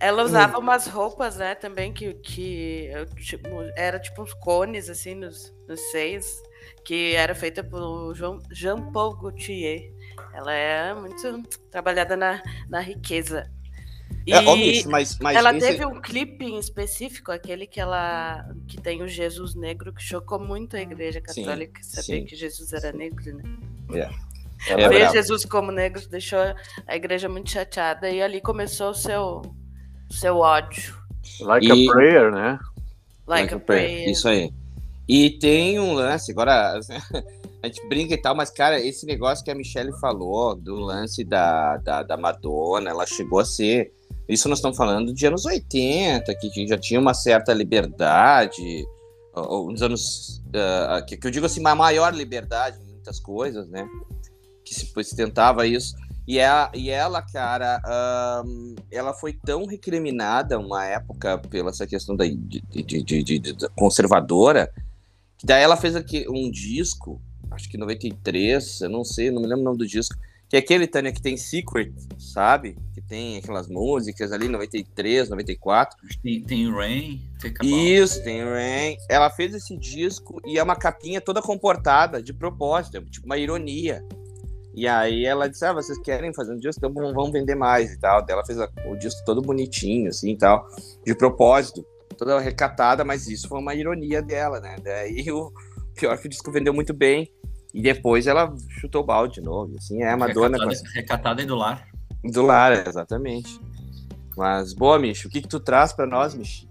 Ela 0.00 0.22
usava 0.22 0.58
umas 0.58 0.86
roupas, 0.86 1.36
né, 1.36 1.56
também, 1.56 1.92
que, 1.92 2.14
que 2.14 2.90
tipo, 3.16 3.48
era 3.76 3.98
tipo 3.98 4.22
uns 4.22 4.32
cones, 4.34 4.88
assim, 4.88 5.14
nos, 5.14 5.52
nos 5.66 5.80
seios, 5.90 6.24
que 6.84 7.14
era 7.16 7.34
feita 7.34 7.64
por 7.64 8.14
Jean-Paul 8.52 9.16
Gaultier. 9.16 9.92
Ela 10.32 10.52
é 10.52 10.94
muito 10.94 11.42
trabalhada 11.70 12.16
na, 12.16 12.40
na 12.68 12.80
riqueza. 12.80 13.50
E 14.26 14.32
É, 14.32 14.38
ó, 14.46 14.54
bicho, 14.56 14.90
mas, 14.90 15.18
mas 15.20 15.36
ela 15.36 15.56
esse- 15.56 15.66
teve 15.66 15.86
um 15.86 16.00
clipe 16.00 16.44
em 16.44 16.58
específico, 16.58 17.32
aquele 17.32 17.66
que 17.66 17.80
ela 17.80 18.44
que 18.66 18.78
tem 18.80 19.02
o 19.02 19.08
Jesus 19.08 19.54
negro, 19.54 19.92
que 19.92 20.02
chocou 20.02 20.38
muito 20.38 20.76
a 20.76 20.80
igreja 20.80 21.22
Sim, 21.28 21.44
católica, 21.44 21.80
saber 21.82 22.02
sim. 22.02 22.24
que 22.26 22.36
Jesus 22.36 22.72
era 22.72 22.92
negro, 22.92 23.34
né? 23.36 23.42
é 24.68 24.76
Ver 24.76 24.88
brabo. 24.88 25.12
Jesus 25.14 25.44
como 25.46 25.72
negro 25.72 26.06
deixou 26.08 26.40
a 26.86 26.94
igreja 26.96 27.28
muito 27.28 27.50
chateada 27.50 28.10
e 28.10 28.20
ali 28.20 28.40
começou 28.40 28.90
o 28.90 28.94
seu, 28.94 29.40
o 30.10 30.12
seu 30.14 30.36
ódio. 30.36 30.94
Like 31.40 31.66
E- 31.66 31.88
a 31.88 31.92
prayer, 31.92 32.30
né? 32.32 32.58
Like, 33.26 33.54
a 33.54 33.58
prayer. 33.60 34.10
Isso 34.10 34.28
aí. 34.28 34.50
E 35.08 35.30
tem 35.30 35.78
um 35.80 35.94
lance, 35.94 36.32
agora 36.32 36.78
a 37.62 37.66
gente 37.66 37.86
brinca 37.88 38.14
e 38.14 38.18
tal, 38.18 38.34
mas, 38.36 38.50
cara, 38.50 38.80
esse 38.80 39.04
negócio 39.06 39.44
que 39.44 39.50
a 39.50 39.54
Michelle 39.54 39.92
falou 40.00 40.54
do 40.54 40.74
lance 40.76 41.24
da, 41.24 41.76
da, 41.78 42.02
da 42.02 42.16
Madonna, 42.16 42.90
ela 42.90 43.04
chegou 43.06 43.38
a 43.40 43.44
ser. 43.44 43.92
Isso 44.28 44.48
nós 44.48 44.58
estamos 44.58 44.76
falando 44.76 45.12
de 45.12 45.26
anos 45.26 45.44
80, 45.46 46.34
que, 46.36 46.66
já 46.68 46.76
tinha 46.78 47.00
uma 47.00 47.14
certa 47.14 47.52
liberdade, 47.52 48.84
ou- 49.34 49.70
nos 49.72 49.82
anos. 49.82 50.42
ah, 50.54 51.02
que, 51.02 51.16
que 51.16 51.26
eu 51.26 51.30
digo 51.30 51.46
assim, 51.46 51.60
uma 51.60 51.74
maior 51.74 52.14
liberdade 52.14 52.78
em 52.80 52.92
muitas 52.92 53.18
coisas, 53.18 53.68
né? 53.68 53.88
Que 54.64 54.74
se, 54.74 54.92
se 55.04 55.16
tentava 55.16 55.66
isso. 55.66 55.94
E, 56.26 56.38
a, 56.40 56.70
e 56.74 56.90
ela, 56.90 57.22
cara, 57.22 57.80
ahn, 57.86 58.74
ela 58.92 59.14
foi 59.14 59.32
tão 59.32 59.64
recriminada 59.64 60.58
uma 60.58 60.84
época 60.84 61.38
pela 61.38 61.70
essa 61.70 61.86
questão 61.86 62.14
da, 62.14 62.26
de- 62.26 62.62
de- 62.70 63.02
de- 63.02 63.38
de- 63.38 63.68
conservadora, 63.74 64.70
que 65.38 65.46
daí 65.46 65.62
ela 65.62 65.76
fez 65.76 65.96
aqui 65.96 66.26
um 66.28 66.50
disco, 66.50 67.18
acho 67.58 67.68
que 67.68 67.76
em 67.76 67.80
93, 67.80 68.80
eu 68.82 68.88
não 68.88 69.04
sei, 69.04 69.30
não 69.30 69.42
me 69.42 69.48
lembro 69.48 69.62
o 69.62 69.64
nome 69.64 69.78
do 69.78 69.86
disco, 69.86 70.14
que 70.48 70.56
é 70.56 70.60
aquele, 70.60 70.86
Tânia, 70.86 71.12
que 71.12 71.20
tem 71.20 71.36
Secret, 71.36 71.92
sabe? 72.18 72.74
Que 72.94 73.02
tem 73.02 73.36
aquelas 73.36 73.68
músicas 73.68 74.32
ali, 74.32 74.48
93, 74.48 75.28
94. 75.28 75.98
Tem, 76.22 76.40
tem 76.42 76.72
Rain. 76.72 77.20
Isso, 77.66 78.22
tem 78.24 78.42
Rain. 78.42 78.96
Ela 79.10 79.28
fez 79.28 79.54
esse 79.54 79.76
disco 79.76 80.40
e 80.46 80.58
é 80.58 80.62
uma 80.62 80.74
capinha 80.76 81.20
toda 81.20 81.42
comportada, 81.42 82.22
de 82.22 82.32
propósito, 82.32 83.02
tipo 83.10 83.26
uma 83.26 83.36
ironia. 83.36 84.02
E 84.74 84.86
aí 84.88 85.26
ela 85.26 85.48
disse, 85.48 85.64
ah, 85.66 85.72
vocês 85.72 85.98
querem 85.98 86.32
fazer 86.32 86.54
um 86.54 86.58
disco? 86.58 86.78
Então 86.78 86.94
vamos- 87.12 87.32
vender 87.32 87.54
mais 87.56 87.92
e 87.92 87.98
tal. 87.98 88.24
Daí 88.24 88.32
ela 88.32 88.46
fez 88.46 88.58
o 88.58 88.96
disco 88.96 89.20
todo 89.26 89.42
bonitinho, 89.42 90.08
assim, 90.08 90.30
e 90.30 90.38
tal, 90.38 90.66
de 91.04 91.14
propósito. 91.14 91.84
Toda 92.16 92.38
recatada, 92.40 93.04
mas 93.04 93.28
isso 93.28 93.48
foi 93.48 93.58
uma 93.58 93.74
ironia 93.74 94.22
dela, 94.22 94.60
né? 94.60 94.76
Daí 94.82 95.30
o 95.30 95.52
pior 95.94 96.14
é 96.14 96.16
que 96.16 96.26
o 96.26 96.30
disco 96.30 96.50
vendeu 96.50 96.72
muito 96.72 96.94
bem. 96.94 97.30
E 97.74 97.82
depois 97.82 98.26
ela 98.26 98.54
chutou 98.80 99.02
o 99.02 99.04
balde 99.06 99.34
de 99.34 99.40
novo, 99.42 99.74
assim, 99.76 100.02
é 100.02 100.10
a 100.10 100.16
Madonna 100.16 100.56
com 100.58 100.64
Recatada, 100.68 100.90
recatada 100.94 101.42
e 101.42 101.46
do 101.46 101.54
lar. 101.54 101.86
do 102.24 102.42
lar, 102.42 102.72
exatamente. 102.86 103.60
Mas, 104.36 104.72
boa, 104.72 104.98
Micho, 104.98 105.28
o 105.28 105.30
que 105.30 105.42
que 105.42 105.48
tu 105.48 105.60
traz 105.60 105.92
pra 105.92 106.06
nós, 106.06 106.34
Michi? 106.34 106.68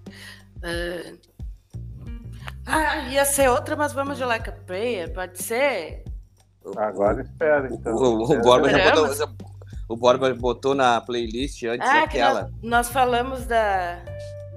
Ah, 2.65 3.07
ia 3.09 3.23
ser 3.25 3.49
outra, 3.49 3.75
mas 3.75 3.93
vamos 3.93 4.17
de 4.17 4.25
Like 4.25 4.49
a 4.49 4.53
Prayer, 4.53 5.13
pode 5.13 5.41
ser? 5.41 6.03
Agora 6.75 7.21
espera, 7.21 7.69
então. 7.71 7.95
O, 7.95 8.23
o, 8.23 8.41
Borba 8.41 8.69
já 8.69 8.83
botou, 8.89 9.13
já- 9.15 9.29
o 9.87 9.95
Borba 9.95 10.33
botou 10.33 10.75
na 10.75 10.99
playlist 10.99 11.63
antes 11.63 11.87
Ah, 11.87 11.93
que 12.01 12.17
aquela. 12.17 12.41
nós, 12.43 12.51
nós 12.61 12.89
falamos 12.89 13.45
da, 13.45 13.99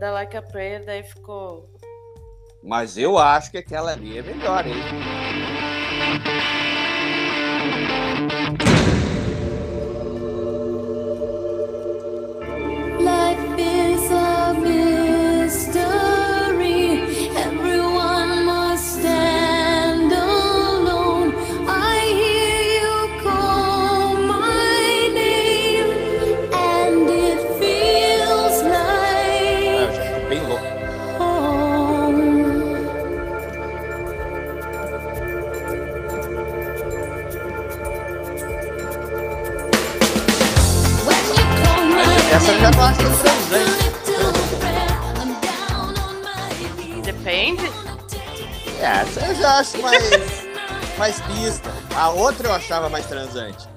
da 0.00 0.10
Like 0.12 0.36
a 0.36 0.42
Prayer, 0.42 0.84
daí 0.84 1.02
ficou. 1.04 1.68
Mas 2.64 2.98
eu 2.98 3.16
acho 3.16 3.50
que 3.52 3.58
aquela 3.58 3.92
ali 3.92 4.18
é 4.18 4.22
melhor, 4.22 4.66
hein? 4.66 4.74
Life 6.10 6.59
Depende. 47.04 47.62
É, 48.80 48.84
essa 49.02 49.26
eu 49.26 49.34
já 49.34 49.58
acho 49.58 49.82
mais, 49.82 50.10
mais 50.98 51.20
pista. 51.20 51.70
A 51.94 52.10
outra 52.10 52.48
eu 52.48 52.52
achava 52.52 52.88
mais 52.88 53.06
transante. 53.06 53.68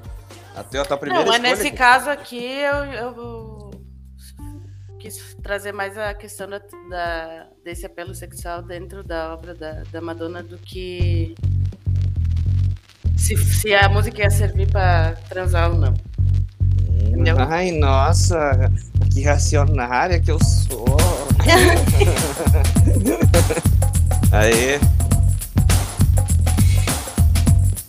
Até 0.55 0.79
a 0.79 0.85
tua 0.85 0.97
primeira 0.97 1.25
Não, 1.25 1.31
mas 1.31 1.41
escolha. 1.43 1.63
nesse 1.63 1.75
caso 1.75 2.09
aqui 2.09 2.43
eu, 2.43 2.75
eu 2.85 3.71
quis 4.99 5.35
trazer 5.41 5.71
mais 5.73 5.97
a 5.97 6.13
questão 6.13 6.47
da, 6.47 6.59
da- 6.89 7.47
desse 7.63 7.85
apelo 7.85 8.13
sexual 8.13 8.61
dentro 8.61 9.03
da 9.03 9.33
obra 9.33 9.53
da, 9.55 9.83
da 9.91 9.99
Madonna 9.99 10.43
do 10.43 10.57
que 10.57 11.33
se, 13.17 13.35
se 13.37 13.73
a 13.73 13.89
música 13.89 14.21
ia 14.21 14.29
servir 14.29 14.69
pra 14.71 15.13
transar 15.27 15.71
ou 15.71 15.77
não. 15.77 15.93
Ai, 17.49 17.71
nossa, 17.71 18.71
que 19.11 19.23
racionária 19.23 20.19
que 20.19 20.31
eu 20.31 20.39
sou. 20.43 20.85
Aí. 24.31 24.79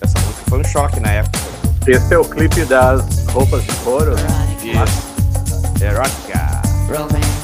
Essa 0.00 0.18
música 0.18 0.42
foi 0.48 0.60
um 0.60 0.64
choque 0.64 1.00
na 1.00 1.10
época. 1.10 1.38
Esse 1.86 2.14
é 2.14 2.18
o 2.18 2.24
clipe 2.24 2.64
das 2.64 3.02
roupas 3.28 3.62
de 3.62 3.72
couro. 3.76 4.14
Isso. 4.62 5.14
Erótica. 5.84 6.62
Romance. 6.88 7.34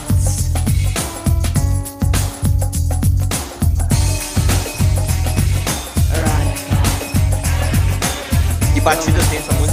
Que 8.75 8.81
batida 8.81 9.19
tem 9.29 9.39
essa 9.39 9.53
música, 9.53 9.67
né? 9.67 9.70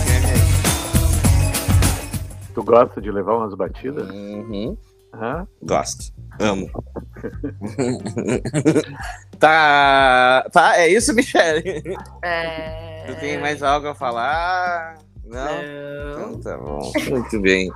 Tu 2.57 2.63
gosta 2.63 2.99
de 2.99 3.11
levar 3.11 3.35
umas 3.37 3.53
batidas? 3.53 4.09
Uhum. 4.09 4.75
Hã? 5.13 5.47
Gosto. 5.61 6.11
Amo. 6.39 6.67
tá. 9.37 10.43
Tá, 10.51 10.75
é 10.79 10.87
isso, 10.87 11.13
Michele? 11.13 11.83
É... 12.23 13.03
Tu 13.05 13.15
tem 13.19 13.37
mais 13.37 13.61
algo 13.61 13.89
a 13.89 13.93
falar? 13.93 14.97
Não? 15.23 15.45
Não. 15.45 16.29
Então 16.31 16.41
tá 16.41 16.57
bom. 16.57 16.91
Muito 17.11 17.39
bem. 17.39 17.71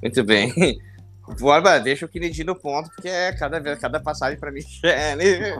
Muito 0.00 0.22
bem. 0.22 0.78
Borba, 1.40 1.80
deixa 1.80 2.06
o 2.06 2.08
Kennedy 2.08 2.44
no 2.44 2.54
ponto, 2.54 2.90
porque 2.90 3.08
é 3.08 3.32
cada, 3.32 3.58
vez, 3.58 3.76
cada 3.80 3.98
passagem 3.98 4.38
pra 4.38 4.52
Michele. 4.52 5.54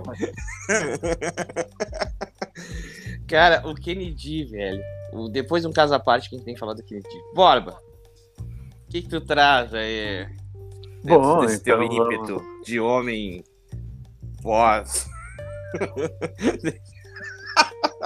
Cara, 3.27 3.67
o 3.69 3.75
Kennedy, 3.75 4.45
velho. 4.45 4.81
o- 5.13 5.29
Depois 5.29 5.63
de 5.63 5.69
um 5.69 5.73
caso 5.73 5.93
à 5.95 5.99
parte 5.99 6.29
que 6.29 6.37
a 6.37 6.39
gente 6.39 6.45
tem 6.45 6.55
que 6.55 6.61
falar 6.61 6.75
do 6.75 6.83
Kennedy. 6.85 7.09
Borba, 7.35 7.77
que, 8.93 9.03
que 9.03 9.09
tu 9.09 9.21
traz 9.23 9.73
aí? 9.75 10.27
Bom, 11.05 11.41
desse 11.41 11.63
teu 11.65 11.83
então 11.83 11.97
vamos- 12.07 12.15
ímpeto 12.15 12.43
de 12.65 12.79
homem 12.81 13.43
voz. 14.43 15.09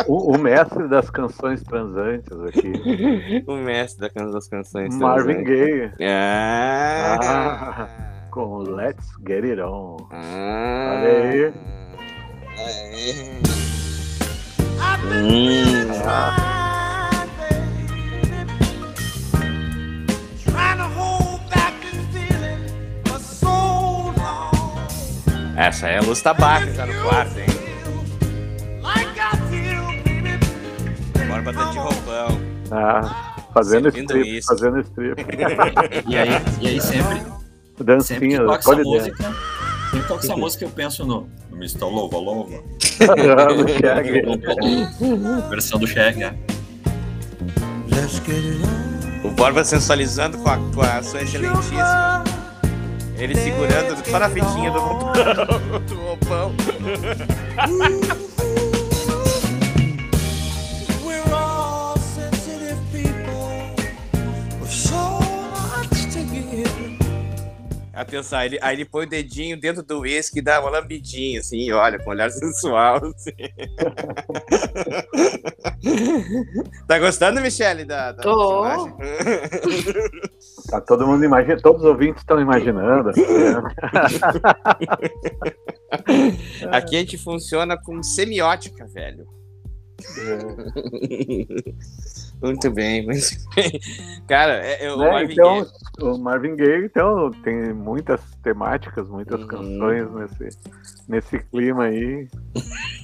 O, 0.06 0.34
o 0.34 0.38
mestre 0.38 0.86
das 0.88 1.08
canções 1.08 1.62
transantes 1.62 2.30
aqui. 2.40 3.42
o 3.46 3.56
mestre 3.56 4.00
da 4.02 4.10
can- 4.10 4.30
das 4.30 4.46
canções. 4.46 4.94
Marvin 4.98 5.42
Gaye. 5.42 5.88
Gaye. 5.98 5.98
Ah. 6.06 7.88
Com 8.30 8.58
Let's 8.58 9.06
Get 9.26 9.42
It 9.44 9.60
On. 9.62 9.96
Ah. 10.12 10.98
Olha 10.98 11.30
aí. 11.30 11.52
Aí. 12.58 13.40
Hum. 15.24 16.75
Essa 25.56 25.88
é 25.88 25.98
a 25.98 26.02
luz 26.02 26.20
tabaca 26.20 26.70
já 26.74 26.84
no 26.84 26.92
quarto, 27.02 27.38
hein? 27.38 27.46
Borba 31.26 31.52
tá 31.52 31.70
de 31.70 31.78
roupão. 31.78 32.40
Ah, 32.70 33.36
fazendo 33.54 33.90
Servindo 33.90 34.10
strip, 34.10 34.36
isso. 34.38 34.48
fazendo 34.48 34.80
strip. 34.80 35.16
E 36.06 36.16
aí, 36.16 36.28
e 36.60 36.66
aí 36.68 36.80
sempre, 36.80 37.16
sempre 37.16 37.32
que 37.76 37.84
Dancinha, 37.84 38.38
toca 38.44 38.58
essa 38.58 38.76
música, 38.76 39.16
sempre 39.16 40.00
que 40.00 40.08
toca 40.08 40.26
essa 40.26 40.36
música 40.36 40.64
eu 40.64 40.70
penso 40.70 41.04
no, 41.06 41.28
no 41.50 41.56
Mr. 41.56 41.84
Louva 41.84 42.18
Louva. 42.18 42.50
dance. 42.50 42.66
No 43.56 43.68
Shag. 43.68 44.22
Versão 45.48 45.78
do 45.78 45.86
Shag, 45.86 46.22
é. 46.22 46.28
On. 46.28 46.34
O 49.26 49.30
Borba 49.30 49.64
sensualizando 49.64 50.36
com 50.38 50.48
a, 50.50 50.58
com 50.58 50.82
a 50.82 51.02
sua 51.02 51.22
excelentíssima. 51.22 52.22
Ele 53.18 53.34
segurando 53.34 53.96
só 54.04 54.18
na 54.18 54.28
fitinha 54.28 54.70
do 54.70 54.78
roupão. 54.78 55.12
do. 56.52 56.56
Atenção, 67.96 68.38
aí 68.38 68.48
ele, 68.48 68.58
aí 68.60 68.76
ele 68.76 68.84
põe 68.84 69.06
o 69.06 69.08
dedinho 69.08 69.58
dentro 69.58 69.82
do 69.82 70.00
uísque 70.00 70.40
e 70.40 70.42
dá 70.42 70.60
uma 70.60 70.68
lambidinha, 70.68 71.40
assim, 71.40 71.72
olha, 71.72 71.98
com 71.98 72.10
um 72.10 72.12
olhar 72.12 72.28
sensual. 72.30 72.96
assim. 73.06 73.32
tá 76.86 76.98
gostando, 76.98 77.40
Michele, 77.40 77.86
da, 77.86 78.12
da 78.12 78.22
Tô. 78.22 78.64
Tá 80.70 80.80
todo 80.80 81.06
mundo 81.06 81.24
imaginando, 81.24 81.62
todos 81.62 81.82
os 81.82 81.88
ouvintes 81.88 82.22
estão 82.22 82.40
imaginando. 82.40 83.08
né? 83.08 83.12
Aqui 86.72 86.96
a 86.96 87.00
gente 87.00 87.18
funciona 87.18 87.76
com 87.80 88.02
semiótica, 88.02 88.86
velho. 88.86 89.26
Muito 92.42 92.70
bem, 92.70 93.06
muito 93.06 93.28
bem. 93.54 93.80
Cara, 94.28 94.62
é, 94.64 94.84
é 94.84 94.92
o 94.92 94.98
Né, 94.98 95.10
Marvin 95.10 95.32
Então, 95.32 95.54
Gaye. 95.54 95.66
o 96.02 96.18
Marvin 96.18 96.54
Gaye 96.54 96.84
então, 96.84 97.30
tem 97.42 97.72
muitas 97.72 98.20
temáticas, 98.42 99.08
muitas 99.08 99.40
Uhum. 99.40 99.46
canções 99.48 100.12
nesse, 100.12 100.48
nesse 101.08 101.38
clima 101.46 101.84
aí. 101.84 102.28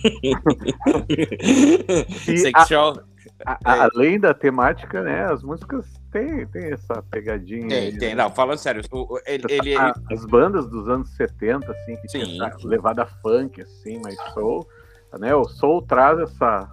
Sexual. 2.37 2.99
a- 2.99 3.12
a- 3.47 3.59
além 3.85 4.19
da 4.21 4.33
temática, 4.35 5.03
né, 5.03 5.25
as 5.25 5.43
músicas 5.43 5.87
têm, 6.11 6.47
têm 6.47 6.73
essa 6.73 7.03
pegadinha. 7.11 7.69
Tem, 7.69 7.79
aí, 7.79 7.99
tem. 7.99 8.15
né? 8.15 8.23
Não, 8.23 8.31
falando 8.31 8.59
sério, 8.59 8.83
o- 8.91 9.19
ele, 9.27 9.45
ele- 9.49 9.77
A- 9.77 9.95
As 10.11 10.25
bandas 10.25 10.67
dos 10.69 10.89
anos 10.89 11.09
70, 11.17 11.71
assim, 11.73 11.97
que 11.97 12.09
Sim. 12.09 12.25
tinha 12.25 12.47
essa 12.47 12.67
levada 12.69 13.07
funk, 13.23 13.61
assim, 13.63 14.01
mas 14.03 14.17
soul, 14.35 14.67
né? 15.19 15.35
O 15.35 15.45
soul 15.45 15.83
traz 15.83 16.19
essa 16.21 16.69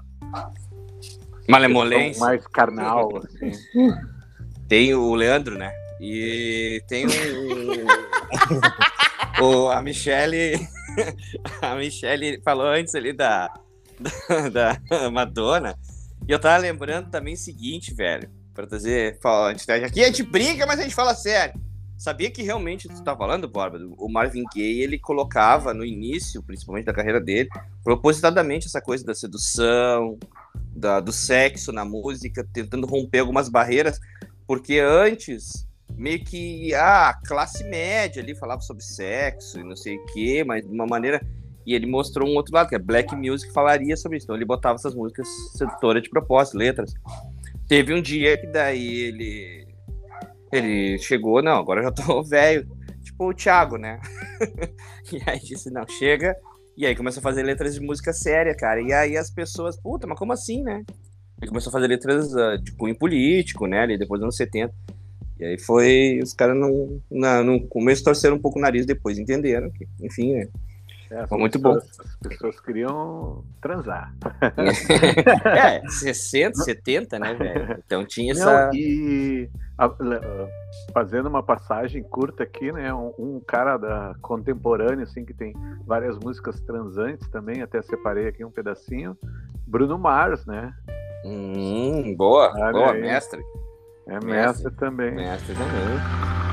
Malemolência. 1.47 2.19
mais 2.19 2.45
carnal, 2.47 3.09
assim. 3.17 3.51
Tem 4.67 4.93
o 4.93 5.15
Leandro, 5.15 5.57
né? 5.57 5.71
E 5.99 6.81
tem 6.87 7.05
o. 9.39 9.43
o 9.43 9.69
a 9.69 9.81
Michele. 9.81 10.53
A 11.61 11.75
Michele 11.75 12.41
falou 12.43 12.65
antes 12.65 12.93
ali 12.95 13.13
da, 13.13 13.49
da, 14.51 14.73
da 14.89 15.09
Madonna. 15.11 15.75
E 16.27 16.31
eu 16.31 16.39
tava 16.39 16.57
lembrando 16.57 17.09
também 17.09 17.33
o 17.33 17.37
seguinte, 17.37 17.93
velho. 17.93 18.29
Pra 18.53 18.67
trazer. 18.67 19.17
gente- 19.51 19.71
Aqui 19.85 20.03
a 20.03 20.07
gente 20.07 20.23
brinca, 20.23 20.65
mas 20.65 20.79
a 20.79 20.83
gente 20.83 20.95
fala 20.95 21.15
sério. 21.15 21.59
Sabia 21.97 22.31
que 22.31 22.41
realmente 22.43 22.87
tu 22.87 23.03
tá 23.03 23.15
falando, 23.15 23.47
Borba? 23.47 23.77
O 23.97 24.07
Marvin 24.09 24.43
Gaye, 24.55 24.81
ele 24.81 24.97
colocava 24.97 25.73
no 25.73 25.83
início, 25.85 26.41
principalmente 26.41 26.85
da 26.85 26.93
carreira 26.93 27.19
dele, 27.19 27.49
propositadamente 27.83 28.67
essa 28.67 28.79
coisa 28.81 29.03
da 29.03 29.13
sedução, 29.13 30.17
da- 30.73 31.01
do 31.01 31.11
sexo 31.11 31.71
na 31.73 31.83
música, 31.83 32.47
tentando 32.53 32.87
romper 32.87 33.19
algumas 33.19 33.49
barreiras, 33.49 33.99
porque 34.47 34.79
antes, 34.79 35.67
meio 35.97 36.23
que 36.23 36.73
ah, 36.73 37.09
a 37.09 37.13
classe 37.27 37.65
média 37.65 38.21
ali 38.23 38.33
falava 38.33 38.61
sobre 38.61 38.83
sexo 38.83 39.59
e 39.59 39.63
não 39.63 39.75
sei 39.75 39.97
o 39.97 40.05
quê, 40.07 40.43
mas 40.45 40.65
de 40.65 40.71
uma 40.73 40.85
maneira. 40.85 41.21
E 41.69 41.75
ele 41.75 41.85
mostrou 41.85 42.27
um 42.27 42.33
outro 42.33 42.51
lado, 42.51 42.67
que 42.67 42.73
é 42.73 42.79
Black 42.79 43.15
Music 43.15 43.53
falaria 43.53 43.95
sobre 43.95 44.17
isso. 44.17 44.25
Então 44.25 44.35
ele 44.35 44.43
botava 44.43 44.73
essas 44.73 44.95
músicas 44.95 45.27
sedutoras 45.55 46.01
de 46.01 46.09
propósito, 46.09 46.57
letras. 46.57 46.91
Teve 47.67 47.93
um 47.93 48.01
dia 48.01 48.35
que 48.39 48.47
daí 48.47 49.01
ele. 49.01 49.67
Ele 50.51 50.97
chegou, 50.97 51.43
não, 51.43 51.57
agora 51.57 51.81
eu 51.81 51.83
já 51.83 51.91
tô 51.91 52.23
velho. 52.25 52.67
Tipo 53.03 53.29
o 53.29 53.33
Thiago, 53.35 53.77
né? 53.77 53.99
e 55.13 55.21
aí 55.29 55.39
disse, 55.39 55.69
não, 55.69 55.87
chega. 55.87 56.35
E 56.75 56.87
aí 56.87 56.95
começou 56.95 57.19
a 57.19 57.23
fazer 57.23 57.43
letras 57.43 57.75
de 57.75 57.81
música 57.81 58.11
séria, 58.13 58.55
cara. 58.55 58.81
E 58.81 58.91
aí 58.91 59.15
as 59.15 59.29
pessoas, 59.29 59.79
puta, 59.79 60.07
mas 60.07 60.17
como 60.17 60.33
assim, 60.33 60.63
né? 60.63 60.83
Ele 61.39 61.49
começou 61.49 61.69
a 61.69 61.73
fazer 61.73 61.85
letras 61.85 62.35
ah, 62.35 62.57
de 62.57 62.71
cunho 62.71 62.97
político, 62.97 63.67
né? 63.67 63.81
Ali 63.81 63.95
depois 63.95 64.19
dos 64.19 64.25
anos 64.25 64.37
70. 64.37 64.73
E 65.39 65.45
aí 65.45 65.59
foi. 65.59 66.19
Os 66.23 66.33
caras 66.33 66.57
não, 66.57 66.99
na- 67.11 67.43
no 67.43 67.61
começo 67.67 68.03
torceram 68.03 68.37
um 68.37 68.41
pouco 68.41 68.57
o 68.57 68.61
nariz, 68.63 68.87
depois 68.87 69.19
entenderam. 69.19 69.69
Que, 69.69 69.87
enfim, 70.01 70.33
né? 70.33 70.47
É, 71.11 71.25
muito 71.35 71.59
pessoas- 71.59 71.99
As 71.99 72.15
pessoas 72.27 72.59
queriam 72.59 73.43
transar. 73.61 74.13
É, 75.45 75.81
60, 75.89 76.61
70, 76.63 77.17
né, 77.19 77.33
velho? 77.33 77.81
Então 77.85 78.05
tinha 78.05 78.31
essa. 78.33 78.67
Não, 78.67 78.73
e 78.75 79.49
a- 79.77 79.91
fazendo 80.93 81.27
uma 81.29 81.41
passagem 81.41 82.03
curta 82.03 82.43
aqui, 82.43 82.71
né? 82.71 82.93
Um, 82.93 83.13
um 83.17 83.39
cara 83.39 83.77
da 83.77 84.13
contemporâneo, 84.21 85.03
assim, 85.03 85.25
que 85.25 85.33
tem 85.33 85.53
várias 85.85 86.17
músicas 86.19 86.59
transantes 86.61 87.27
também, 87.29 87.61
até 87.61 87.81
separei 87.81 88.27
aqui 88.27 88.45
um 88.45 88.51
pedacinho. 88.51 89.17
Bruno 89.65 89.97
Mars, 89.97 90.45
né? 90.45 90.73
Hum, 91.25 92.15
boa, 92.15 92.51
Olha 92.55 92.71
boa, 92.71 92.91
aí. 92.93 93.01
mestre. 93.01 93.41
É 94.07 94.13
Mestre. 94.13 94.29
mestre 94.29 94.71
também. 94.71 95.11
Mestre 95.15 95.53
também. 95.55 96.48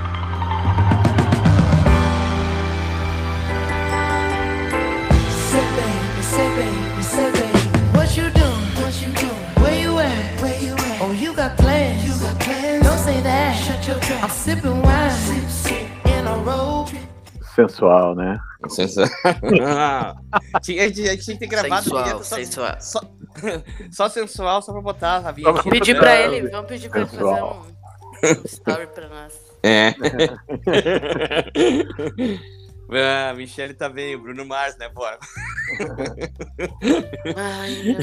Sensual, 17.57 18.15
né? 18.15 18.39
Sensual. 18.69 19.09
Tinha- 20.63 20.85
a, 20.85 20.89
gente, 20.89 21.17
tinha 21.25 21.37
que 21.37 21.39
ter 21.39 21.47
gravado 21.47 21.83
Sensual, 21.83 22.23
só, 22.23 22.37
sensual. 22.37 22.77
Só, 22.81 23.01
só 23.91 24.09
sensual, 24.09 24.63
só 24.63 24.73
pra 24.73 24.81
botar 24.83 25.17
a 25.27 25.33
vinheta. 25.33 25.63
Só 25.63 25.71
Pedir 25.71 25.99
pra 25.99 26.21
ele, 26.21 26.49
vamos 26.49 26.67
pedir 26.69 26.89
pra 26.89 27.01
ele 27.01 27.09
fazer 27.09 27.23
Sensual. 27.23 27.67
um, 27.67 28.29
um 28.29 28.43
story 28.45 28.87
pra 28.89 29.09
nós. 29.09 29.35
É. 29.63 29.95
ah, 33.31 33.35
Michele 33.35 33.75
tá 33.75 33.89
bem, 33.89 34.15
o 34.15 34.21
Bruno 34.23 34.45
Mars, 34.45 34.77
né? 34.77 34.89
Bora. 34.91 35.19
Ai, 37.35 37.83
meu. 37.83 37.99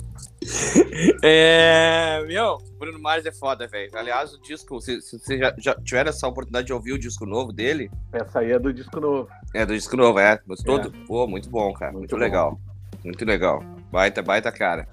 É, 1.22 2.22
meu, 2.26 2.58
Bruno 2.78 2.98
Mars 2.98 3.24
é 3.26 3.32
foda, 3.32 3.66
velho. 3.66 3.90
Aliás, 3.94 4.32
o 4.32 4.40
disco, 4.40 4.80
se, 4.80 5.00
se 5.00 5.18
você 5.18 5.38
já, 5.38 5.54
já 5.58 5.74
tiver 5.74 6.06
essa 6.06 6.26
oportunidade 6.26 6.66
de 6.66 6.72
ouvir 6.72 6.92
o 6.92 6.98
disco 6.98 7.26
novo 7.26 7.52
dele, 7.52 7.90
Essa 8.12 8.40
aí 8.40 8.52
é 8.52 8.58
do 8.58 8.72
disco 8.72 8.98
novo. 9.00 9.28
é 9.54 9.66
do 9.66 9.74
disco 9.74 9.96
novo, 9.96 10.18
é. 10.18 10.38
Gostou? 10.46 10.80
É. 10.80 10.90
Pô, 11.06 11.26
muito 11.26 11.48
bom, 11.50 11.72
cara. 11.72 11.92
Muito, 11.92 12.12
Muito 12.12 12.16
legal. 12.16 12.58
Muito 13.04 13.24
legal. 13.24 13.62
Baita, 13.90 14.22
baita 14.22 14.50
cara. 14.52 14.88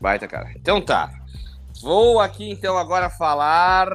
Baita 0.00 0.26
cara. 0.26 0.52
Então 0.56 0.80
tá. 0.80 1.12
Vou 1.80 2.20
aqui 2.20 2.50
então 2.50 2.76
agora 2.76 3.08
falar. 3.10 3.88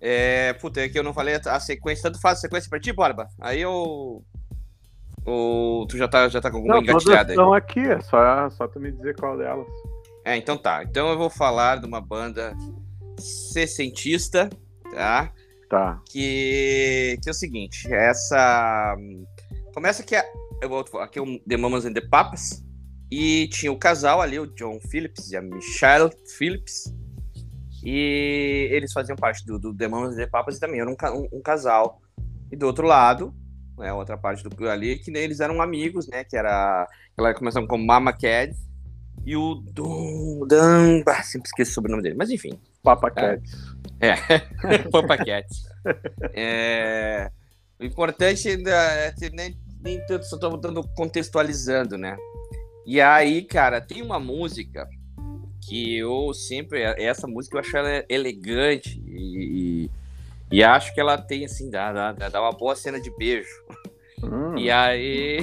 É, 0.00 0.52
puta, 0.54 0.80
é 0.80 0.88
que 0.88 0.98
eu 0.98 1.02
não 1.02 1.14
falei 1.14 1.40
a 1.46 1.60
sequência. 1.60 2.04
Tanto 2.04 2.20
faz 2.20 2.38
a 2.38 2.40
sequência 2.42 2.68
pra 2.68 2.80
ti, 2.80 2.92
Borba? 2.92 3.28
Aí 3.40 3.60
eu. 3.60 4.24
Ou 5.24 5.86
tu 5.86 5.96
já 5.96 6.08
tá, 6.08 6.28
já 6.28 6.40
tá 6.40 6.50
com 6.50 6.56
alguma 6.58 6.74
Não, 6.76 6.82
engatilhada 6.82 7.32
aí? 7.32 7.38
aqui, 7.56 7.80
é 7.80 8.00
só, 8.00 8.50
só 8.50 8.66
tu 8.66 8.80
me 8.80 8.90
dizer 8.90 9.14
qual 9.16 9.36
delas. 9.38 9.66
É, 10.24 10.36
então 10.36 10.56
tá. 10.56 10.82
Então 10.82 11.08
eu 11.10 11.18
vou 11.18 11.30
falar 11.30 11.80
de 11.80 11.86
uma 11.86 12.00
banda 12.00 12.56
sessentista, 13.18 14.50
tá? 14.94 15.32
Tá. 15.68 16.00
Que, 16.10 17.18
que 17.22 17.28
é 17.28 17.30
o 17.30 17.34
seguinte, 17.34 17.92
essa... 17.92 18.96
Começa 19.74 20.02
que 20.02 20.14
é, 20.14 20.22
eu 20.60 20.68
vou 20.68 20.86
falar, 20.86 21.04
aqui 21.04 21.18
é 21.18 21.22
um 21.22 21.38
The 21.48 21.56
Mamas 21.56 21.86
and 21.86 21.94
the 21.94 22.02
Papas, 22.02 22.62
e 23.10 23.48
tinha 23.48 23.72
o 23.72 23.78
casal 23.78 24.20
ali, 24.20 24.38
o 24.38 24.46
John 24.46 24.78
Phillips 24.90 25.30
e 25.30 25.36
a 25.36 25.40
Michelle 25.42 26.10
Phillips, 26.36 26.92
e 27.84 28.68
eles 28.70 28.92
faziam 28.92 29.16
parte 29.16 29.44
do, 29.46 29.58
do 29.58 29.74
The 29.74 29.88
Mamas 29.88 30.14
and 30.14 30.18
the 30.18 30.26
Papas 30.26 30.56
e 30.56 30.60
também 30.60 30.80
era 30.80 30.90
um, 30.90 30.96
um- 31.14 31.38
um 31.38 31.42
casal. 31.42 32.00
E 32.50 32.56
do 32.56 32.66
outro 32.66 32.86
lado, 32.86 33.34
né, 33.78 33.92
outra 33.92 34.16
parte 34.16 34.42
do 34.42 34.68
ali, 34.68 34.98
que 34.98 35.10
eles 35.16 35.40
eram 35.40 35.60
amigos, 35.62 36.06
né, 36.08 36.24
que 36.24 36.36
era... 36.36 36.88
Ela 37.16 37.34
começava 37.34 37.66
com 37.66 37.78
Mama 37.78 38.12
Cad, 38.12 38.54
e 39.24 39.36
o 39.36 39.54
Dum, 39.54 41.02
ah, 41.06 41.22
sempre 41.22 41.46
esqueço 41.46 41.70
o 41.70 41.74
sobrenome 41.74 42.02
dele, 42.02 42.16
mas 42.16 42.30
enfim. 42.30 42.58
Papa 42.82 43.10
Cats. 43.10 43.72
É, 44.00 44.16
foi 44.90 45.06
paquete. 45.06 45.62
É, 46.34 47.30
o 47.78 47.84
importante 47.84 48.48
ainda 48.48 48.70
é 48.70 49.12
que 49.12 49.30
nem, 49.30 49.56
nem 49.80 50.04
tanto, 50.06 50.26
só 50.26 50.36
tô 50.36 50.56
dando 50.56 50.82
contextualizando, 50.96 51.96
né? 51.96 52.16
E 52.84 53.00
aí, 53.00 53.42
cara, 53.42 53.80
tem 53.80 54.02
uma 54.02 54.18
música 54.18 54.88
que 55.68 55.98
eu 55.98 56.34
sempre. 56.34 56.82
Essa 56.82 57.28
música 57.28 57.56
eu 57.56 57.60
acho 57.60 57.76
ela 57.76 58.04
elegante 58.08 59.00
e, 59.06 59.84
e, 59.84 59.90
e 60.52 60.62
acho 60.62 60.92
que 60.94 61.00
ela 61.00 61.16
tem, 61.18 61.44
assim, 61.44 61.68
dá, 61.70 62.12
dá, 62.12 62.28
dá 62.28 62.40
uma 62.40 62.52
boa 62.52 62.76
cena 62.76 63.00
de 63.00 63.10
beijo. 63.16 63.48
Hum, 64.22 64.56
E 64.56 64.70
aí. 64.70 65.38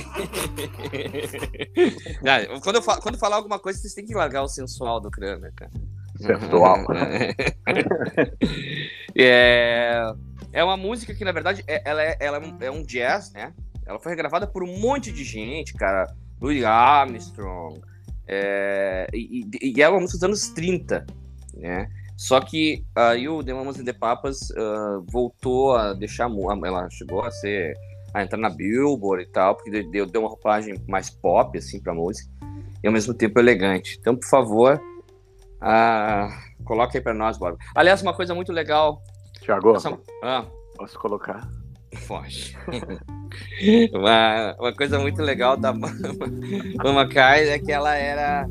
Não, 2.22 2.60
quando, 2.62 2.78
eu 2.78 2.82
falo, 2.82 3.02
quando 3.02 3.17
falar 3.17 3.36
alguma 3.36 3.60
coisa, 3.60 3.78
vocês 3.80 3.93
têm 3.93 4.06
que 4.06 4.13
largar 4.15 4.41
o 4.43 4.48
sensual 4.48 5.02
do 5.02 5.12
crânio, 5.12 5.52
cara. 5.56 5.72
Sensual. 6.17 6.86
é, 9.17 10.02
é 10.54 10.63
uma 10.63 10.78
música 10.78 11.13
que, 11.13 11.24
na 11.26 11.32
verdade, 11.32 11.63
é- 11.67 11.82
ela, 11.89 12.02
é, 12.02 12.17
ela 12.19 12.38
é 12.38 12.39
um- 12.39 12.58
é 12.62 12.72
um 12.72 12.84
jazz, 12.84 13.32
né? 13.34 13.54
Ela 13.86 14.00
foi 14.00 14.12
regravada 14.12 14.45
por 14.48 14.63
um 14.63 14.80
monte 14.80 15.12
de 15.12 15.24
gente, 15.24 15.74
cara. 15.74 16.08
Louis 16.41 16.63
Armstrong. 16.63 17.82
é, 18.32 19.08
e, 19.13 19.41
e- 19.62 19.74
e 19.76 19.82
ela 19.82 19.93
é 19.93 19.98
uma 19.98 20.02
música 20.02 20.19
dos 20.19 20.24
anos 20.24 20.50
30, 20.50 21.04
né? 21.56 21.89
Só 22.19 22.41
que 22.41 22.84
aí 22.93 23.29
o 23.29 23.41
The 23.41 23.53
Mamas 23.53 23.79
and 23.79 23.86
the 23.86 23.93
Papas 23.93 24.51
ah, 24.51 24.99
voltou 25.10 25.77
a 25.77 25.93
deixar... 25.93 26.29
Ela 26.65 26.89
chegou 26.89 27.23
a 27.23 27.32
ser... 27.32 27.73
A 28.13 28.23
entrar 28.23 28.39
na 28.39 28.49
Billboard 28.49 29.23
e 29.23 29.27
tal, 29.27 29.55
porque 29.55 29.84
deu, 29.84 30.05
deu 30.05 30.21
uma 30.21 30.29
roupagem 30.29 30.75
mais 30.88 31.10
pop, 31.12 31.55
assim, 31.58 31.79
pra 31.79 31.93
música. 31.93 32.27
E 32.84 32.88
ao 32.88 32.91
mesmo 32.91 33.13
tempo 33.13 33.39
elegante. 33.39 33.97
Então, 34.01 34.15
por 34.15 34.27
favor, 34.27 34.82
ah, 35.62 36.27
coloca 36.65 36.97
aí 36.97 37.01
pra 37.01 37.13
nós, 37.13 37.38
Bárbara. 37.38 37.63
Aliás, 37.75 38.01
uma 38.01 38.13
coisa 38.13 38.34
muito 38.34 38.51
legal. 38.51 39.01
Tiago, 39.41 39.75
essa- 39.75 39.97
ah, 40.23 40.45
posso 40.75 40.99
colocar? 40.99 41.47
foge. 41.97 42.58
uma, 43.93 44.55
uma 44.60 44.75
coisa 44.75 44.99
muito 44.99 45.21
legal 45.21 45.55
da 45.55 45.71
Mama 46.84 47.08
Kai 47.08 47.47
é 47.49 47.60
que 47.60 47.71
ela 47.71 47.95
era. 47.95 48.47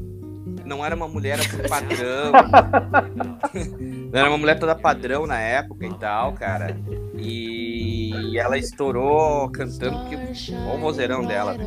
Não 0.69 0.85
era 0.85 0.95
uma 0.95 1.09
mulher 1.09 1.41
assim, 1.41 1.57
padrão. 1.69 2.33
Não 4.13 4.19
era 4.21 4.29
uma 4.29 4.39
mulher 4.39 4.59
toda 4.59 4.75
padrão 4.75 5.27
na 5.27 5.41
época 5.41 5.87
e 5.87 5.95
tal, 5.95 6.33
cara. 6.35 6.77
E 7.17 8.37
ela 8.39 8.59
estourou 8.59 9.51
cantando 9.51 10.05
que 10.09 10.17
olha 10.55 10.75
o 10.75 10.79
vozeirão 10.79 11.25
dela. 11.25 11.55
né? 11.55 11.67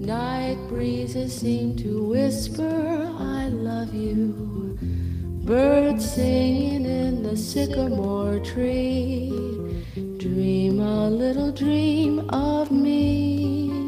Night 0.00 0.58
breezes 0.70 1.32
seem 1.34 1.74
to 1.76 2.10
whisper, 2.10 2.64
I 3.18 3.48
love 3.50 3.94
you. 3.94 4.76
Birds 5.44 6.04
singing 6.04 6.86
in 6.86 7.22
the 7.22 7.36
sycamore 7.36 8.40
tree. 8.40 9.30
Dream 10.18 10.80
a 10.80 11.10
little 11.10 11.52
dream 11.52 12.26
of 12.30 12.70
me. 12.70 13.87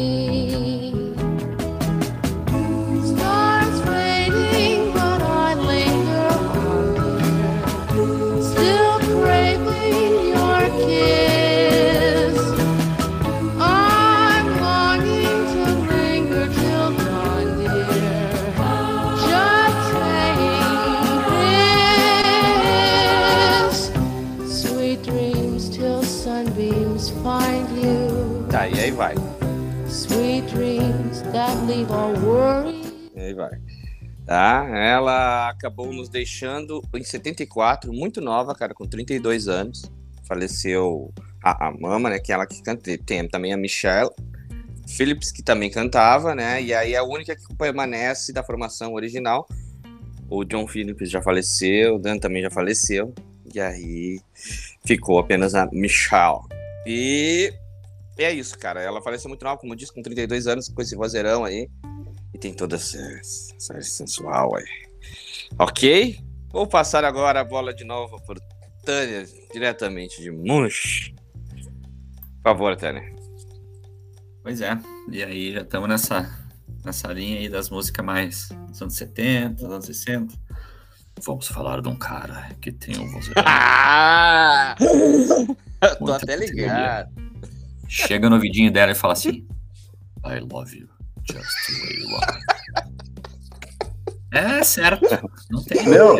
Dreams 30.51 31.21
that 31.31 31.55
leave 31.65 31.89
worry. 32.23 32.81
E 33.15 33.19
aí 33.19 33.33
vai. 33.33 33.51
Tá? 34.25 34.67
Ela 34.69 35.49
acabou 35.49 35.91
nos 35.91 36.09
deixando 36.09 36.81
em 36.93 37.03
74, 37.03 37.91
muito 37.91 38.21
nova, 38.21 38.53
cara, 38.53 38.73
com 38.73 38.85
32 38.85 39.47
anos. 39.47 39.91
Faleceu 40.27 41.13
a, 41.43 41.67
a 41.67 41.71
mama, 41.71 42.09
né? 42.09 42.19
Que 42.19 42.31
ela 42.31 42.45
que 42.45 42.61
canta. 42.61 42.97
Tem 42.97 43.27
também 43.27 43.53
a 43.53 43.57
Michelle 43.57 44.11
Phillips, 44.87 45.31
que 45.31 45.41
também 45.41 45.69
cantava, 45.69 46.35
né? 46.35 46.61
E 46.61 46.73
aí 46.73 46.95
a 46.95 47.03
única 47.03 47.35
que 47.35 47.55
permanece 47.55 48.33
da 48.33 48.43
formação 48.43 48.93
original. 48.93 49.47
O 50.29 50.45
John 50.45 50.67
Phillips 50.67 51.09
já 51.09 51.21
faleceu, 51.21 51.95
o 51.95 51.99
Dan 51.99 52.17
também 52.17 52.41
já 52.41 52.49
faleceu. 52.49 53.13
E 53.53 53.59
aí 53.59 54.19
ficou 54.85 55.19
apenas 55.19 55.55
a 55.55 55.67
Michelle. 55.71 56.41
E 56.85 57.53
é 58.23 58.33
isso, 58.33 58.57
cara. 58.57 58.81
Ela 58.81 59.01
faleceu 59.01 59.29
muito 59.29 59.43
nova, 59.43 59.57
como 59.57 59.73
eu 59.73 59.77
disse, 59.77 59.93
com 59.93 60.01
32 60.01 60.47
anos, 60.47 60.69
com 60.69 60.81
esse 60.81 60.95
vozeirão 60.95 61.43
aí. 61.43 61.69
E 62.33 62.37
tem 62.37 62.53
toda 62.53 62.75
essa, 62.75 63.21
sensual 63.81 64.55
aí. 64.55 64.65
Ok? 65.59 66.19
Vou 66.49 66.67
passar 66.67 67.03
agora 67.05 67.39
a 67.39 67.43
bola 67.43 67.73
de 67.73 67.83
novo 67.83 68.21
por 68.25 68.39
Tânia, 68.83 69.25
diretamente 69.53 70.21
de 70.21 70.31
Munch. 70.31 71.13
Por 71.55 72.43
favor, 72.43 72.75
Tânia. 72.75 73.13
Pois 74.43 74.59
é, 74.59 74.77
e 75.11 75.23
aí 75.23 75.53
já 75.53 75.61
estamos 75.61 75.87
nessa, 75.87 76.29
nessa 76.83 77.13
linha 77.13 77.39
aí 77.39 77.47
das 77.47 77.69
músicas 77.69 78.03
mais 78.03 78.49
dos 78.69 78.81
anos 78.81 78.95
70, 78.95 79.63
dos 79.63 79.71
anos 79.71 79.85
60. 79.85 80.33
Vamos 81.23 81.47
falar 81.47 81.81
de 81.81 81.89
um 81.89 81.95
cara 81.95 82.49
que 82.59 82.71
tem 82.71 82.97
um 82.97 83.11
vozeirão. 83.11 83.43
Ah! 83.93 84.75
Tô 85.99 86.13
até 86.13 86.35
ligado. 86.35 87.30
Chega 87.93 88.29
no 88.29 88.35
ouvidinho 88.37 88.71
dela 88.71 88.91
e 88.93 88.95
fala 88.95 89.11
assim: 89.13 89.45
I 90.25 90.39
love 90.39 90.77
you, 90.77 90.87
just 91.29 91.49
the 91.67 91.73
way 91.85 91.99
you 91.99 92.15
are. 92.15 92.39
É 94.33 94.63
certo. 94.63 95.03
Não 95.49 95.61
tem. 95.61 95.85
Não. 95.89 96.17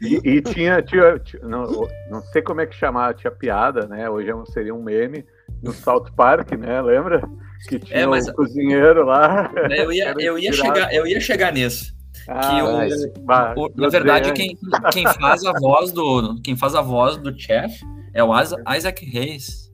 E, 0.00 0.20
e 0.24 0.40
tinha, 0.40 0.80
tinha, 0.80 1.18
tinha- 1.18 1.42
não, 1.42 1.66
não 2.10 2.22
sei 2.32 2.40
como 2.40 2.62
é 2.62 2.66
que 2.66 2.74
chamava, 2.74 3.12
tinha 3.12 3.30
piada, 3.30 3.86
né? 3.86 4.08
Hoje 4.08 4.30
é 4.30 4.34
um, 4.34 4.46
seria 4.46 4.74
um 4.74 4.82
meme 4.82 5.22
no 5.62 5.72
South 5.74 6.06
Park, 6.16 6.52
né? 6.52 6.80
Lembra? 6.80 7.20
Que 7.68 7.78
tinha 7.78 7.98
É, 8.00 8.06
mas- 8.06 8.26
o 8.28 8.32
cozinheiro 8.32 9.04
lá. 9.04 9.52
Eu 9.76 9.92
ia, 9.92 10.14
eu 10.18 10.38
ia, 10.38 10.52
chegar, 10.54 10.94
eu 10.94 11.06
ia 11.06 11.20
chegar 11.20 11.52
nisso. 11.52 11.94
Ah, 12.28 12.64
o- 12.64 12.78
mas- 13.26 13.56
O- 13.58 13.70
na 13.76 13.88
verdade, 13.90 14.32
desenho. 14.32 14.56
quem, 14.58 14.80
quem 14.90 15.12
faz 15.20 15.44
a 15.44 15.52
voz 15.52 15.92
do 15.92 16.40
quem 16.42 16.56
faz 16.56 16.74
a 16.74 16.80
voz 16.80 17.18
do 17.18 17.38
Chef 17.38 17.78
é 18.14 18.24
o 18.24 18.34
Isa- 18.40 18.56
Isaac 18.74 19.04
Hayes. 19.18 19.65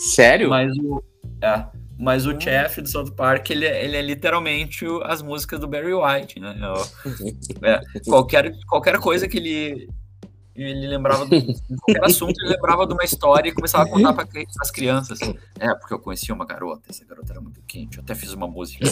Sério? 0.00 0.50
Mas 0.50 0.72
o 0.78 1.02
é, 1.42 1.66
mas 1.98 2.26
o 2.26 2.38
Chef 2.40 2.80
do 2.80 2.88
South 2.88 3.12
Park 3.12 3.50
ele, 3.50 3.66
é- 3.66 3.84
ele 3.84 3.96
é 3.96 4.02
literalmente 4.02 4.84
as 5.04 5.22
músicas 5.22 5.60
do 5.60 5.68
Barry 5.68 5.92
White, 5.94 6.40
né? 6.40 6.56
É, 7.62 7.80
qualquer 8.04 8.52
qualquer 8.66 8.98
coisa 8.98 9.28
que 9.28 9.36
ele 9.38 9.88
ele 10.56 10.86
lembrava 10.88 11.24
do, 11.26 11.30
qualquer 11.86 12.04
assunto 12.04 12.34
ele 12.42 12.54
lembrava 12.54 12.86
de 12.86 12.92
uma 12.92 13.04
história 13.04 13.48
e 13.48 13.52
começava 13.52 13.84
a 13.84 13.86
contar 13.88 14.12
para 14.12 14.26
as 14.60 14.70
crianças. 14.70 15.18
É 15.58 15.74
porque 15.74 15.94
eu 15.94 15.98
conhecia 15.98 16.34
uma 16.34 16.44
garota, 16.44 16.90
essa 16.90 17.04
garota 17.04 17.32
era 17.32 17.40
muito 17.40 17.62
quente, 17.66 17.98
eu 17.98 18.02
até 18.02 18.14
fiz 18.14 18.32
uma 18.32 18.46
música. 18.48 18.84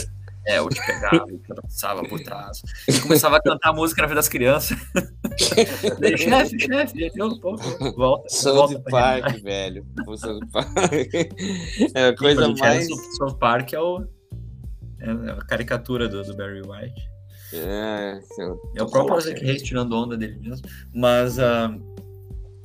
É, 0.48 0.58
eu 0.58 0.68
te 0.70 0.84
pegava, 0.84 1.26
eu 1.28 1.38
te 1.38 1.54
dançava 1.62 2.02
por 2.04 2.20
trás. 2.20 2.62
E 2.88 2.98
começava 3.00 3.36
a 3.36 3.42
cantar 3.42 3.72
música 3.74 4.00
na 4.02 4.08
vida 4.08 4.16
das 4.16 4.28
crianças. 4.28 4.76
Chefe, 6.16 6.58
chefe, 6.58 7.10
eu, 7.16 7.28
volta. 7.96 8.28
South 8.30 8.80
Park, 8.90 9.24
realidade. 9.24 9.40
velho. 9.42 9.86
O 10.06 10.16
South 10.16 10.40
Park. 10.52 10.68
É 11.94 12.06
a 12.08 12.16
coisa 12.16 12.48
o 12.48 12.56
mais. 12.58 12.88
Do 12.88 12.96
South 13.16 13.36
Park 13.38 13.72
é, 13.74 13.78
o, 13.80 14.02
é 15.00 15.10
a 15.32 15.44
caricatura 15.46 16.08
do, 16.08 16.22
do 16.22 16.36
Barry 16.36 16.62
White. 16.62 17.08
É, 17.52 18.18
eu- 18.38 18.60
É 18.76 18.82
o 18.82 18.86
próprio 18.90 19.18
Isaac 19.18 19.44
Hayes 19.44 19.62
tirando 19.62 19.92
onda 19.94 20.16
dele 20.16 20.38
mesmo. 20.40 20.66
Mas 20.94 21.38
ah, 21.38 21.74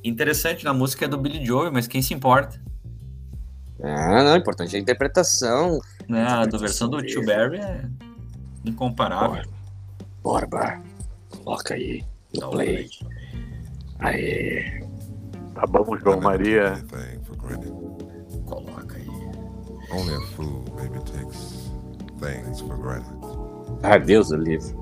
interessante 0.02 0.64
na 0.64 0.72
música 0.74 1.04
é 1.04 1.08
do 1.08 1.16
Billy 1.18 1.44
Joel, 1.44 1.72
mas 1.72 1.86
quem 1.86 2.02
se 2.02 2.12
importa? 2.14 2.60
Ah, 3.86 4.24
não, 4.24 4.36
importante 4.36 4.74
é 4.74 4.78
a 4.78 4.82
interpretação. 4.82 5.80
Né? 6.08 6.22
A 6.22 6.46
do 6.46 6.58
versão 6.58 6.88
do 6.88 7.02
Tio 7.02 7.24
Barry 7.24 7.58
é 7.58 7.84
incomparável. 8.64 9.44
Bora, 10.22 10.46
Bar. 10.46 10.82
Coloca 11.44 11.74
aí. 11.74 12.04
Tá, 12.38 12.48
play. 12.48 12.88
Aê. 13.98 14.82
Tá 15.54 15.66
bom, 15.66 15.96
João 15.98 16.20
Maria. 16.20 16.72
Anything 16.72 17.24
for 17.24 17.36
granted. 17.36 17.72
Coloca 18.46 18.96
aí. 18.96 19.06
Only 19.92 20.14
a 20.14 20.20
fool 20.34 20.64
maybe 20.76 20.98
takes 21.04 21.70
things 22.18 22.60
for 22.60 22.76
granted. 22.78 23.14
Ah, 23.82 23.98
Deus 23.98 24.28
do 24.28 24.36
livre. 24.36 24.74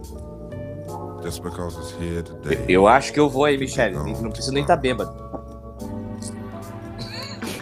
Just 1.23 1.43
because 1.43 1.77
it's 1.79 1.93
here 2.01 2.23
today. 2.23 2.65
Eu 2.69 2.87
acho 2.89 3.13
que 3.13 3.21
eu 3.21 3.29
vou 3.29 3.45
aí, 3.45 3.59
Michele. 3.59 3.99
Nem- 3.99 4.21
Não 4.23 4.31
preciso 4.31 4.53
nem 4.53 4.63
estar 4.63 4.77
tá 4.77 4.81
bêbado. 4.81 5.13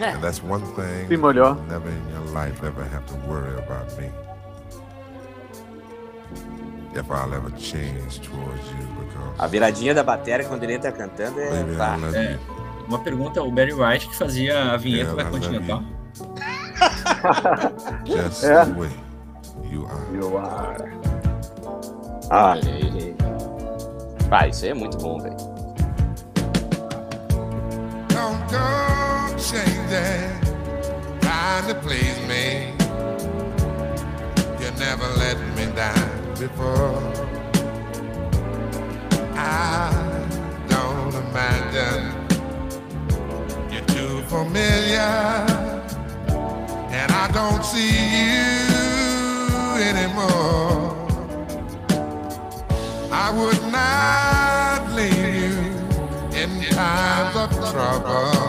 And 0.03 0.21
that's 0.21 0.41
one 0.43 0.65
Se 0.65 1.07
thing 1.07 1.19
molhou. 1.19 1.55
never 1.69 1.89
in 1.89 2.09
your 2.09 2.25
life 2.33 2.63
ever 2.65 2.83
have 2.83 3.05
to 3.07 3.15
worry 3.27 3.53
about 3.59 3.95
me. 3.99 4.09
If 6.93 7.09
I'll 7.09 7.33
ever 7.33 7.51
change 7.51 8.19
towards 8.21 8.65
you 8.71 8.87
A 9.39 9.47
because 9.47 9.51
viradinha 9.51 9.93
da 9.93 10.03
bateria 10.03 10.45
quando 10.47 10.63
ele 10.63 10.73
entra 10.73 10.91
cantando 10.91 11.39
é. 11.39 11.49
baby 11.49 11.75
pá. 11.77 11.95
I 11.95 12.01
love 12.01 12.17
É. 12.17 12.31
you. 12.33 12.39
Uma 12.87 12.99
pergunta, 12.99 13.41
o 13.41 13.51
Barry 13.51 13.73
White 13.73 14.07
que 14.09 14.15
fazia 14.17 14.73
a 14.73 14.77
vinheta 14.77 15.15
da 15.15 15.25
Continental. 15.25 15.83
Just 18.05 18.43
É. 18.43 18.65
the 18.65 18.71
way 18.73 18.89
you 19.71 19.85
are. 19.85 20.15
You 20.17 20.37
are. 20.37 20.91
Olha. 22.29 22.61
Ah, 24.31 24.47
isso 24.47 24.65
aí 24.65 24.71
é 24.71 24.73
muito 24.73 24.97
bom, 24.97 25.19
velho. 25.21 25.35
Don't 28.09 28.43
go 28.49 29.00
changing, 29.49 30.29
trying 31.19 31.67
to 31.67 31.73
please 31.81 32.19
me. 32.29 32.73
You 34.61 34.69
never 34.77 35.07
let 35.17 35.37
me 35.55 35.65
down 35.75 36.33
before. 36.39 37.01
I 39.35 39.89
don't 40.67 41.15
imagine 41.15 42.03
you're 43.71 43.85
too 43.97 44.21
familiar, 44.29 45.11
and 46.99 47.11
I 47.11 47.27
don't 47.33 47.65
see 47.65 47.97
you 48.21 48.51
anymore. 49.89 50.95
I 53.11 53.31
would 53.31 53.63
not 53.71 54.91
leave 54.95 55.35
you 55.35 55.81
in 56.39 56.61
times 56.69 57.35
of 57.35 57.71
trouble. 57.71 58.40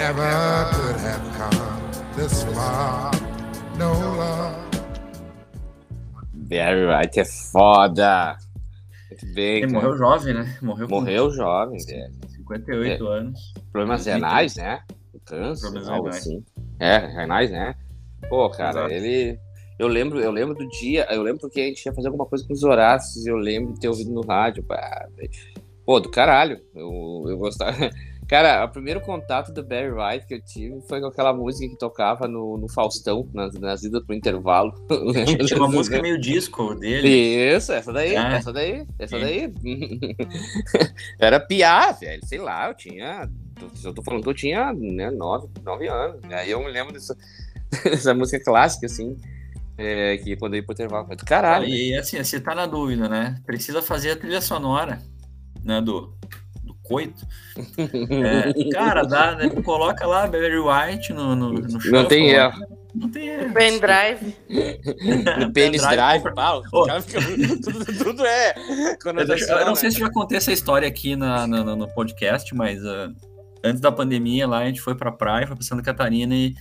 Never 0.00 0.24
could 0.72 0.96
have 1.04 1.20
come 1.36 2.16
this 2.16 2.42
far. 2.54 3.10
No 3.78 3.92
love. 4.16 4.56
Barry 6.32 6.86
White 6.86 7.20
é 7.20 7.24
foda. 7.26 8.38
Muito 9.10 9.34
bem. 9.34 9.62
Ele 9.62 9.72
morreu 9.74 9.98
jovem, 9.98 10.32
né? 10.32 10.56
Morreu 10.62 10.88
com 10.88 10.94
Morreu 10.94 11.30
jovem, 11.30 11.84
velho. 11.84 12.14
58 12.34 13.06
anos. 13.06 13.52
Problemas 13.70 14.04
2003. 14.06 14.14
renais, 14.14 14.56
né? 14.56 14.82
Câncer, 15.26 15.60
Problemas 15.64 15.88
algo 15.90 16.04
renais. 16.06 16.22
assim. 16.26 16.44
É, 16.78 16.96
renais, 16.96 17.50
né? 17.50 17.74
Pô, 18.30 18.48
cara, 18.48 18.80
Exato. 18.80 18.94
ele. 18.94 19.38
Eu 19.78 19.86
lembro, 19.86 20.18
eu 20.18 20.30
lembro 20.30 20.54
do 20.54 20.66
dia, 20.80 21.06
eu 21.10 21.22
lembro 21.22 21.42
porque 21.42 21.60
a 21.60 21.64
gente 21.66 21.84
ia 21.84 21.92
fazer 21.92 22.08
alguma 22.08 22.24
coisa 22.24 22.46
com 22.46 22.54
os 22.54 22.62
Horácios, 22.62 23.26
eu 23.26 23.36
lembro 23.36 23.74
de 23.74 23.80
ter 23.80 23.88
ouvido 23.88 24.10
no 24.10 24.22
rádio. 24.22 24.62
pá. 24.62 25.06
Pô, 25.84 26.00
do 26.00 26.10
caralho. 26.10 26.58
Eu, 26.74 27.24
eu 27.28 27.36
gostava. 27.36 27.76
Cara, 28.30 28.64
o 28.64 28.68
primeiro 28.68 29.00
contato 29.00 29.52
do 29.52 29.60
Barry 29.64 29.90
White 29.90 30.24
que 30.28 30.34
eu 30.34 30.40
tive 30.40 30.80
foi 30.82 31.00
com 31.00 31.08
aquela 31.08 31.32
música 31.34 31.68
que 31.68 31.76
tocava 31.76 32.28
no, 32.28 32.56
no 32.58 32.68
Faustão, 32.68 33.28
nas, 33.34 33.52
nas 33.54 33.82
idas 33.82 34.04
pro 34.06 34.14
intervalo. 34.14 34.72
Tinha 35.44 35.58
uma 35.58 35.66
música 35.66 36.00
meio 36.00 36.16
disco 36.16 36.72
dele. 36.76 37.08
isso, 37.08 37.72
essa 37.72 37.92
daí, 37.92 38.14
É. 38.14 38.34
essa 38.36 38.52
daí, 38.52 38.86
essa 39.00 39.18
daí. 39.18 39.52
Era 41.18 41.40
piar, 41.40 41.98
velho. 41.98 42.24
Sei 42.24 42.38
lá, 42.38 42.68
eu 42.68 42.74
tinha. 42.74 43.28
Eu 43.82 43.92
tô 43.92 44.00
falando 44.00 44.22
que 44.22 44.28
eu 44.28 44.34
tinha 44.34 44.72
né, 44.74 45.10
nove, 45.10 45.48
nove 45.64 45.88
anos. 45.88 46.22
né? 46.22 46.36
Aí 46.36 46.52
eu 46.52 46.60
me 46.64 46.70
lembro 46.70 46.92
dessa, 46.92 47.16
dessa 47.82 48.14
música 48.14 48.42
clássica, 48.44 48.86
assim. 48.86 49.16
é, 49.76 50.16
que 50.18 50.36
quando 50.36 50.54
eu 50.54 50.58
ia 50.60 50.64
pro 50.64 50.72
intervalo. 50.72 51.08
Do 51.16 51.24
caralho. 51.24 51.68
né? 51.68 51.74
E 51.74 51.94
assim, 51.96 52.22
você 52.22 52.38
tá 52.38 52.54
na 52.54 52.66
dúvida, 52.66 53.08
né? 53.08 53.34
Precisa 53.44 53.82
fazer 53.82 54.12
a 54.12 54.16
trilha 54.16 54.40
sonora, 54.40 55.02
né? 55.64 55.80
Do 55.80 56.14
coito. 56.90 57.26
É, 57.88 58.70
cara, 58.72 59.02
dá, 59.04 59.36
né? 59.36 59.48
Coloca 59.62 60.06
lá 60.06 60.26
Barry 60.26 60.58
White 60.58 61.12
no, 61.12 61.36
no, 61.36 61.52
no 61.52 61.60
Não 61.60 61.80
shuffle 61.80 62.08
tem 62.08 62.32
lá. 62.36 62.44
erro. 62.46 62.66
Não 62.92 63.08
tem 63.08 63.28
erro. 63.28 63.54
Pendrive. 63.54 64.36
No 65.38 65.52
Penis 65.52 65.82
Drive, 65.82 66.18
compra- 66.22 66.34
pau. 66.34 66.62
O 66.72 67.00
fica- 67.02 67.20
tudo, 67.62 68.04
tudo 68.04 68.26
é. 68.26 68.54
Eu, 69.04 69.26
deixo- 69.26 69.52
eu 69.52 69.64
não 69.66 69.74
sei 69.76 69.90
se 69.92 70.00
já 70.00 70.10
contei 70.10 70.38
essa 70.38 70.50
história 70.52 70.88
aqui 70.88 71.14
na, 71.14 71.46
na- 71.46 71.62
no, 71.62 71.76
no 71.76 71.88
podcast, 71.94 72.52
mas 72.54 72.84
ah, 72.84 73.08
antes 73.64 73.80
da 73.80 73.92
pandemia 73.92 74.48
lá, 74.48 74.58
a 74.58 74.66
gente 74.66 74.80
foi 74.80 74.96
pra 74.96 75.12
praia, 75.12 75.46
foi 75.46 75.54
pra 75.54 75.64
Santa 75.64 75.82
Catarina 75.82 76.34
e, 76.34 76.54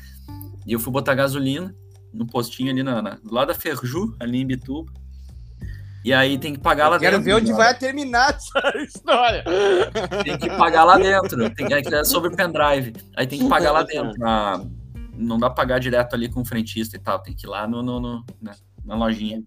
e 0.68 0.74
eu 0.74 0.80
fui 0.80 0.94
botar 0.94 1.16
gasolina 1.16 1.74
no 2.14 2.28
postinho 2.28 2.72
ali 2.72 2.84
na, 2.84 3.02
na- 3.02 3.18
do 3.24 3.34
lado 3.34 3.48
da 3.48 3.56
Ferju, 3.56 4.16
ali 4.20 4.40
em 4.42 4.46
Bituba. 4.46 4.92
E 6.04 6.14
aí 6.14 6.38
tem 6.38 6.54
que 6.54 6.60
pagar 6.60 6.88
lá 6.88 6.98
Quero 6.98 7.18
dentro. 7.18 7.26
ver 7.26 7.34
onde 7.42 7.52
né? 7.52 7.58
vai 7.58 7.78
terminar 7.78 8.30
essa 8.36 8.78
história. 8.80 9.44
Tem 10.24 10.38
que 10.38 10.50
pagar 10.50 10.84
lá 10.86 10.98
dentro. 10.98 11.50
Tem, 11.50 11.66
é, 11.74 11.82
que 11.82 11.94
é 11.94 12.04
sobre 12.04 12.36
pendrive. 12.36 12.94
Aí 13.18 13.28
tem 13.28 13.40
que 13.40 13.50
pagar 13.50 13.72
lá 13.72 13.84
dentro. 13.84 14.18
na- 14.18 14.64
não 15.14 15.38
dá 15.38 15.48
pra 15.50 15.56
pagar 15.58 15.80
direto 15.80 16.14
ali 16.16 16.30
com 16.30 16.42
o 16.42 16.46
frentista 16.46 16.96
e 16.96 17.00
tal. 17.00 17.20
Tem 17.20 17.36
que 17.36 17.46
ir 17.46 17.50
lá 17.50 17.68
no, 17.68 17.84
no- 17.84 18.00
no- 18.00 18.26
na, 18.42 18.56
na 18.86 18.96
lojinha. 18.96 19.44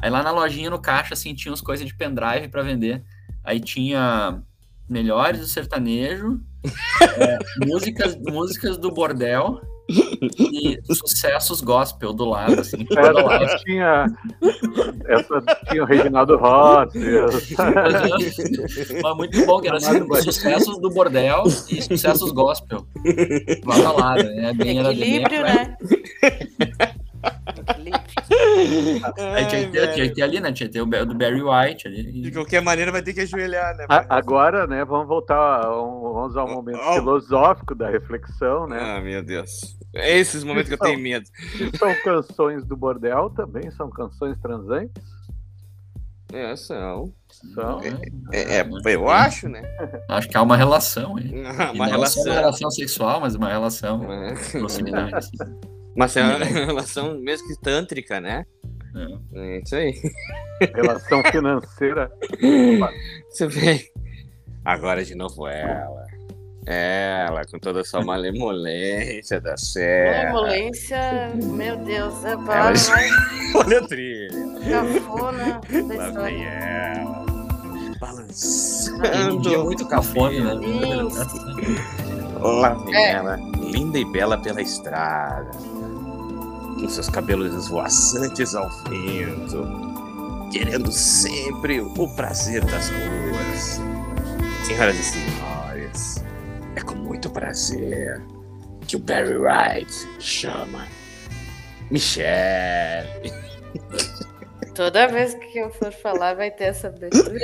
Aí 0.00 0.08
lá 0.10 0.22
na 0.22 0.30
lojinha, 0.30 0.70
no 0.70 0.78
caixa, 0.80 1.12
assim, 1.12 1.34
tinha 1.34 1.50
umas 1.52 1.60
coisas 1.60 1.86
de 1.86 1.94
pendrive 1.94 2.48
pra 2.48 2.62
vender. 2.62 3.02
Aí 3.44 3.60
tinha 3.60 4.42
melhores 4.88 5.40
do 5.40 5.46
sertanejo, 5.46 6.40
é, 7.18 7.38
músicas, 7.66 8.16
músicas 8.16 8.76
do 8.78 8.90
bordel 8.90 9.60
e 9.90 10.78
sucessos 10.94 11.60
gospel 11.60 12.12
do 12.12 12.24
lado, 12.24 12.60
assim, 12.60 12.84
cada 12.86 13.12
lado. 13.24 13.44
Essa 13.44 13.58
tinha. 13.58 14.06
Essa 15.08 15.40
tinha 15.68 15.82
o 15.82 15.86
Reginaldo 15.86 16.36
Rossi. 16.36 16.98
Mas 19.02 19.16
muito 19.16 19.46
bom, 19.46 19.60
que 19.60 19.68
era 19.68 19.76
assim, 19.78 20.06
sucessos 20.22 20.78
do 20.80 20.90
bordel 20.90 21.44
e 21.68 21.82
sucessos 21.82 22.30
gospel. 22.32 22.86
Lado 23.66 23.86
a 23.86 23.92
lado, 23.92 24.22
né? 24.24 24.52
Bem, 24.54 24.78
era 24.78 24.88
bem 24.90 25.00
Equilíbrio, 25.16 25.40
eclético. 25.46 25.84
né? 25.84 26.90
Equilíbrio. 27.68 28.00
Aí 29.34 29.46
tinha, 29.46 29.64
que 29.66 29.72
ter, 29.72 29.92
tinha 29.94 30.08
que 30.08 30.14
ter 30.14 30.22
ali, 30.22 30.40
né? 30.40 30.52
Tinha 30.52 30.68
que 30.68 30.72
ter 30.72 30.80
o 30.80 30.86
do 30.86 31.14
Barry 31.14 31.42
White 31.42 31.88
ali. 31.88 32.22
De 32.22 32.30
qualquer 32.30 32.62
maneira 32.62 32.92
vai 32.92 33.02
ter 33.02 33.12
que 33.12 33.20
ajoelhar, 33.22 33.76
né? 33.76 33.86
A- 33.88 34.06
Agora, 34.16 34.66
né, 34.66 34.84
vamos 34.84 35.08
voltar, 35.08 35.64
a 35.64 35.82
um, 35.82 36.12
vamos 36.12 36.36
ao 36.36 36.48
momento 36.48 36.78
Oh. 36.80 36.94
filosófico 36.94 37.74
da 37.74 37.90
reflexão, 37.90 38.66
né? 38.66 38.78
Ah, 38.80 39.00
meu 39.00 39.22
Deus. 39.22 39.76
É 39.94 40.16
esses 40.18 40.44
momentos 40.44 40.68
que 40.68 40.74
eu 40.74 40.78
tenho 40.78 40.98
medo. 41.00 41.26
São 41.78 41.94
canções 42.04 42.64
do 42.64 42.76
bordel, 42.76 43.30
também 43.30 43.70
são 43.72 43.90
canções 43.90 44.38
transantes. 44.38 45.02
É, 46.32 46.54
são. 46.54 47.12
São. 47.54 47.80
É, 48.32 48.60
é, 48.60 48.68
eu 48.86 49.08
acho, 49.10 49.48
né? 49.48 49.62
Acho 50.08 50.28
que 50.28 50.36
há 50.36 50.42
uma 50.42 50.56
relação 50.56 51.16
aí. 51.16 51.28
Uma 51.74 51.88
E 51.88 51.92
não 51.92 52.06
só 52.06 52.22
relação. 52.22 52.22
uma 52.24 52.34
relação 52.34 52.70
sexual, 52.70 53.20
mas 53.20 53.34
uma 53.34 53.48
relação 53.48 54.12
É. 54.12 54.34
de 54.34 54.50
proximidade. 54.58 55.14
assim. 55.14 55.36
Mas 55.96 56.16
é 56.16 56.22
uma 56.22 56.38
relação 56.44 57.18
mesmo 57.18 57.48
que 57.48 57.60
tântrica, 57.60 58.20
né? 58.20 58.44
É. 59.34 59.56
É 59.56 59.60
isso 59.60 59.74
aí. 59.74 59.92
Relação 60.72 61.22
financeira. 61.32 62.12
Você 63.28 63.48
vê. 63.48 63.90
Agora 64.64 65.04
de 65.04 65.16
novo 65.16 65.48
ela. 65.48 65.99
Ela, 66.66 67.44
com 67.46 67.58
toda 67.58 67.80
a 67.80 67.84
sua 67.84 68.04
malemolência 68.04 69.40
da 69.40 69.56
serra. 69.56 70.32
Malemolência, 70.32 71.32
meu 71.34 71.76
Deus, 71.78 72.24
é 72.24 72.28
a 72.28 72.32
Ela- 72.32 72.46
mais 72.46 72.90
Olha 73.54 73.78
a 73.78 73.86
trilha. 73.88 74.30
cafona 74.70 75.60
da 75.88 75.96
Lá 75.96 76.06
história. 76.08 76.36
vem 76.36 76.44
ela. 76.44 77.20
Um 77.80 77.98
Balançando. 77.98 79.64
muito 79.64 79.86
cafone, 79.86 80.40
né? 80.40 80.54
Lá 82.40 82.74
vem 82.74 82.94
É. 82.96 83.12
ela, 83.12 83.36
linda 83.58 83.98
e 83.98 84.04
bela 84.04 84.38
pela 84.38 84.62
estrada, 84.62 85.50
com 85.52 86.88
seus 86.88 87.08
cabelos 87.10 87.54
esvoaçantes 87.54 88.54
ao 88.54 88.68
vento, 88.88 90.48
querendo 90.52 90.90
sempre 90.92 91.80
o 91.80 92.08
prazer 92.16 92.64
das 92.64 92.88
ruas. 92.90 93.80
Senhoras 94.64 94.98
e 94.98 95.02
senhores, 95.02 95.42
é 95.42 95.49
muito 97.10 97.28
prazer 97.28 98.22
que 98.86 98.94
o 98.94 99.00
Barry 99.00 99.36
Wright 99.36 99.92
chama 100.20 100.86
Michelle. 101.90 103.08
Toda 104.76 105.08
vez 105.08 105.34
que 105.34 105.58
eu 105.58 105.70
for 105.72 105.92
falar, 105.92 106.34
vai 106.36 106.52
ter 106.52 106.64
essa 106.66 106.86
abertura. 106.86 107.36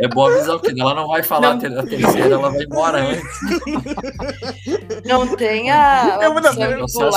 É 0.00 0.08
bom 0.08 0.26
avisar, 0.26 0.58
porque 0.58 0.78
ela 0.78 0.92
não 0.94 1.06
vai 1.06 1.22
falar 1.22 1.50
Não. 1.50 1.56
a 1.56 1.60
ter- 1.60 1.78
a 1.78 1.82
terceira, 1.86 2.34
ela 2.34 2.50
vai 2.50 2.64
embora 2.64 2.98
antes. 3.00 3.40
Não 5.04 5.36
tem 5.36 5.70
a 5.70 6.18
Eu 6.20 6.32
vou 6.32 6.42
dar- 6.42 6.50
opção 6.82 7.08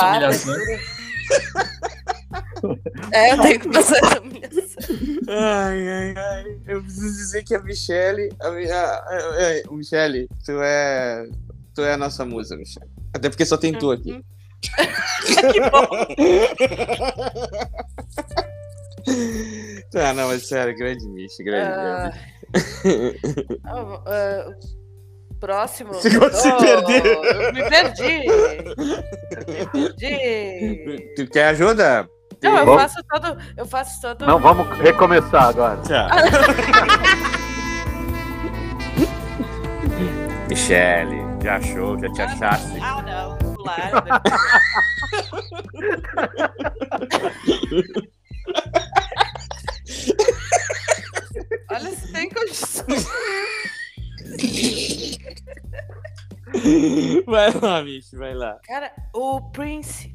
É, 3.11 3.33
eu 3.33 3.41
tenho 3.41 3.59
que 3.59 3.69
passar 3.69 3.97
essa 4.03 4.21
humilhação. 4.21 4.95
Ai, 5.27 5.87
ai, 5.89 6.13
ai. 6.17 6.57
Eu 6.67 6.81
preciso 6.81 7.15
dizer 7.17 7.43
que 7.43 7.55
a 7.55 7.59
Michelle. 7.61 8.29
A, 8.41 8.47
a, 8.47 8.51
a- 8.51 9.67
a- 9.69 9.71
Michelle, 9.71 10.27
tu 10.45 10.51
é. 10.61 11.27
Tu 11.73 11.81
é 11.81 11.93
a 11.93 11.97
nossa 11.97 12.25
musa, 12.25 12.55
Michelle. 12.55 12.89
Até 13.13 13.29
porque 13.29 13.45
só 13.45 13.57
tem 13.57 13.73
tu 13.73 13.91
aqui. 13.91 14.23
que 15.51 15.59
bom. 15.69 15.89
Ah, 19.95 20.13
não, 20.13 20.27
mas 20.27 20.47
sério, 20.47 20.75
grande 20.75 21.07
Michi, 21.07 21.43
grande. 21.43 21.71
Ah, 21.71 22.11
grande. 22.83 23.19
ah, 23.63 24.01
ah, 24.05 24.51
próximo. 25.39 25.93
Você 25.93 26.09
se 26.09 26.17
Oh, 26.17 26.57
perdeu. 26.57 27.23
eu 27.23 27.53
Me 27.53 27.69
perdi. 27.69 28.25
Eu 29.47 29.79
me 29.79 29.93
perdi. 29.93 31.13
Tu 31.15 31.27
quer 31.27 31.47
ajuda? 31.49 32.09
Não, 32.45 32.57
eu 32.59 32.65
Vamos- 32.65 32.81
faço 32.81 33.03
todo. 33.09 33.37
Eu 33.57 33.65
faço 33.65 34.01
todo. 34.01 34.25
Não, 34.25 34.39
vamos 34.39 34.67
recomeçar 34.79 35.49
agora. 35.49 35.77
Tchau. 35.83 36.07
Michelle, 40.49 41.21
já 41.43 41.57
achou, 41.57 41.99
já 41.99 42.09
te 42.11 42.21
achaste. 42.21 42.79
Ah, 42.81 43.01
não. 43.01 43.37
Pular. 43.55 43.91
Olha 51.71 51.91
se 51.91 52.11
tem 52.13 52.29
condição. 52.29 52.85
Vai 57.25 57.51
lá, 57.61 57.81
Michi, 57.83 58.15
vai 58.15 58.33
lá. 58.33 58.59
Cara, 58.65 58.91
o 59.13 59.41
Prince. 59.51 60.14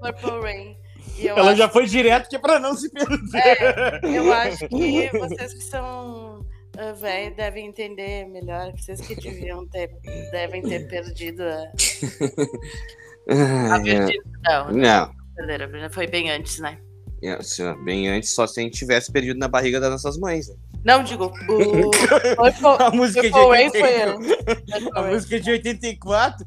Purple 0.00 0.40
Rain. 0.42 0.76
Ela 1.20 1.50
acho, 1.50 1.58
já 1.58 1.68
foi 1.68 1.86
direto 1.86 2.28
que 2.28 2.36
é 2.36 2.38
pra 2.38 2.60
não 2.60 2.76
se 2.76 2.88
perder. 2.90 4.04
eu 4.04 4.32
acho 4.32 4.68
que 4.68 5.10
vocês 5.18 5.54
que 5.54 5.62
são 5.64 6.40
uh, 6.40 6.94
velhos 7.00 7.36
devem 7.36 7.66
entender 7.66 8.26
melhor. 8.26 8.72
Vocês 8.76 9.00
que 9.00 9.16
deviam 9.16 9.66
ter, 9.66 9.90
devem 10.30 10.62
ter 10.62 10.86
perdido 10.88 11.42
a. 11.42 11.72
a 13.74 13.78
é. 13.78 13.82
perdido, 13.82 14.24
não, 14.44 14.70
Não, 14.70 15.12
brincadeira, 15.34 15.90
foi 15.90 16.06
bem 16.06 16.30
antes, 16.30 16.60
né? 16.60 16.78
é, 17.22 17.32
assim, 17.32 17.64
bem 17.84 18.08
antes, 18.08 18.30
só 18.30 18.46
se 18.46 18.60
a 18.60 18.62
gente 18.62 18.78
tivesse 18.78 19.10
perdido 19.10 19.38
na 19.38 19.48
barriga 19.48 19.80
das 19.80 19.90
nossas 19.90 20.16
mães. 20.16 20.48
né? 20.48 20.54
Não, 20.84 21.02
digo, 21.02 21.32
o 21.48 21.90
A 22.78 22.90
música 22.92 23.22
de 23.22 23.30
Purple 23.30 23.50
Rain 23.50 23.70
foi 23.70 23.82
84. 23.82 24.16
antes. 24.16 24.36
Purple 24.46 24.90
A 24.94 25.02
música 25.02 25.40
de 25.40 25.50
84? 25.50 26.46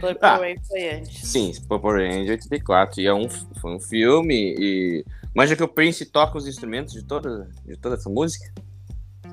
Purple 0.00 0.18
Ah. 0.22 0.36
Rain 0.36 0.56
foi 0.66 0.90
antes. 0.90 1.28
Sim, 1.30 1.52
Purple 1.68 1.90
Rain 1.92 2.24
de 2.24 2.30
84. 2.32 3.00
E 3.00 3.06
é 3.06 3.14
um, 3.14 3.28
foi 3.28 3.74
um 3.74 3.80
filme. 3.80 4.54
E. 4.58 5.04
Manja 5.34 5.56
que 5.56 5.62
o 5.62 5.68
Prince 5.68 6.06
toca 6.06 6.38
os 6.38 6.46
instrumentos 6.46 6.92
de 6.94 7.02
toda, 7.04 7.48
de 7.64 7.76
toda 7.76 7.96
essa 7.96 8.08
música. 8.08 8.52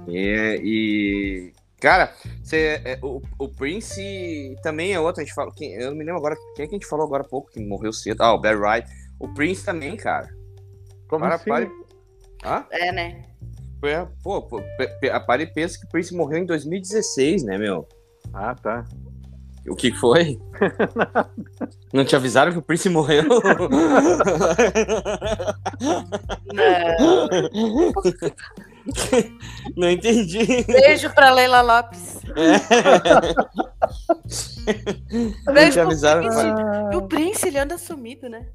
E. 0.08 0.60
e- 0.64 1.54
cara, 1.80 2.14
cê, 2.44 2.82
é, 2.84 3.00
o, 3.02 3.22
o 3.40 3.48
Prince 3.50 4.56
também 4.64 4.94
é 4.94 5.00
outro. 5.00 5.22
A 5.22 5.26
gente 5.26 5.34
fala, 5.34 5.52
quem, 5.56 5.74
eu 5.74 5.90
não 5.92 5.98
me 5.98 6.04
lembro 6.04 6.18
agora. 6.20 6.36
Quem 6.56 6.66
é 6.66 6.68
que 6.68 6.76
a 6.76 6.78
gente 6.78 6.88
falou 6.88 7.06
agora 7.06 7.24
há 7.24 7.28
pouco 7.28 7.52
que 7.52 7.60
morreu 7.60 7.94
cedo? 7.94 8.22
Ah, 8.22 8.34
o 8.34 8.40
Barry 8.40 8.58
Wright. 8.60 8.90
O 9.20 9.28
Prince 9.34 9.64
também, 9.64 9.96
cara. 9.96 10.30
Como 11.08 11.24
Para, 11.24 11.36
assim? 11.36 11.50
pare. 11.50 11.72
Hã? 12.44 12.66
É, 12.72 12.92
né? 12.92 13.22
É, 13.84 14.08
Pô, 14.24 14.42
pô, 14.44 14.62
pare 15.26 15.44
e 15.44 15.48
pensa 15.48 15.80
que 15.80 15.86
o 15.86 15.90
Prince 15.90 16.14
morreu 16.16 16.38
em 16.40 16.46
2016, 16.46 17.44
né, 17.44 17.58
meu? 17.58 17.88
Ah, 18.34 18.54
tá. 18.56 18.86
O 19.68 19.76
que 19.76 19.92
foi? 19.92 20.40
Não 21.94 22.04
te 22.04 22.16
avisaram 22.16 22.52
que 22.52 22.58
o 22.58 22.62
Prince 22.62 22.90
morreu? 22.90 23.24
Não. 26.54 27.28
Não 29.76 29.90
entendi. 29.90 30.64
Beijo 30.64 31.10
pra 31.14 31.32
Leila 31.32 31.62
Lopes. 31.62 32.20
Não 35.46 35.54
Beijo 35.54 35.72
te 35.74 35.80
avisaram. 35.80 36.22
pro 36.24 36.32
Prince. 36.32 36.92
E 36.92 36.96
o 36.96 37.02
Prince, 37.08 37.48
ele 37.48 37.60
anda 37.60 37.78
sumido, 37.78 38.30
né? 38.30 38.46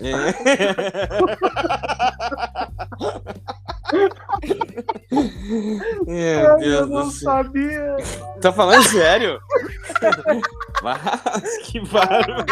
Meu 6.07 6.57
Deus 6.59 6.89
do 6.89 7.11
céu. 7.11 7.31
sabia. 7.31 7.97
Tá 8.41 8.53
falando 8.53 8.83
sério? 8.89 9.41
Mas, 10.83 11.01
que 11.65 11.81
barulho. 11.81 12.45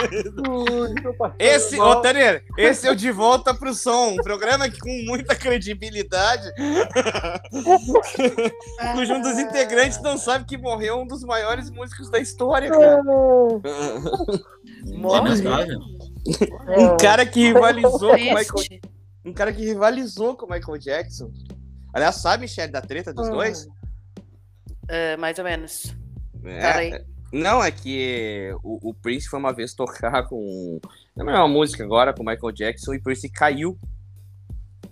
Esse, 1.38 1.78
ô 1.80 1.96
Tanner, 1.96 2.44
esse 2.56 2.86
é 2.86 2.90
o 2.90 2.96
De 2.96 3.10
Volta 3.10 3.54
pro 3.54 3.74
Som, 3.74 4.10
um 4.12 4.16
programa 4.16 4.68
que 4.68 4.78
com 4.78 5.02
muita 5.06 5.34
credibilidade, 5.34 6.50
cujo 8.92 9.14
um 9.14 9.20
dos 9.20 9.38
integrantes 9.38 10.00
não 10.02 10.16
sabe 10.16 10.44
que 10.44 10.56
morreu 10.56 11.00
um 11.00 11.06
dos 11.06 11.24
maiores 11.24 11.70
músicos 11.70 12.10
da 12.10 12.18
história, 12.18 12.70
cara. 12.70 13.02
Inesgável. 14.84 15.80
Um 16.78 16.96
cara 16.96 17.26
que 17.26 17.40
rivalizou 17.40 18.10
com 18.10 18.16
o 18.16 18.34
Michael. 18.34 18.80
Um 19.24 19.32
cara 19.32 19.52
que 19.52 19.64
rivalizou 19.64 20.36
com 20.36 20.46
o 20.46 20.50
Michael 20.50 20.78
Jackson. 20.78 21.30
Aliás, 21.92 22.16
sabe, 22.16 22.42
Michelle, 22.42 22.72
da 22.72 22.80
treta 22.80 23.12
dos 23.12 23.28
dois? 23.28 23.68
É, 24.88 25.16
mais 25.16 25.38
ou 25.38 25.44
menos. 25.44 25.94
É. 26.44 27.04
Não, 27.32 27.62
é 27.62 27.70
que 27.70 28.50
o, 28.62 28.90
o 28.90 28.94
Prince 28.94 29.28
foi 29.28 29.38
uma 29.38 29.52
vez 29.52 29.74
tocar 29.74 30.22
com. 30.28 30.80
Não 31.16 31.30
é 31.30 31.38
uma 31.38 31.48
música 31.48 31.82
agora 31.82 32.12
com 32.12 32.22
o 32.22 32.26
Michael 32.26 32.52
Jackson 32.52 32.94
e 32.94 32.98
o 32.98 33.02
Prince 33.02 33.28
caiu. 33.28 33.78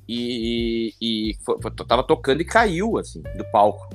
E, 0.08 0.94
e 1.00 1.36
foi- 1.44 1.58
tava 1.86 2.02
tocando 2.02 2.40
e 2.40 2.44
caiu, 2.44 2.98
assim, 2.98 3.22
do 3.36 3.44
palco. 3.50 3.88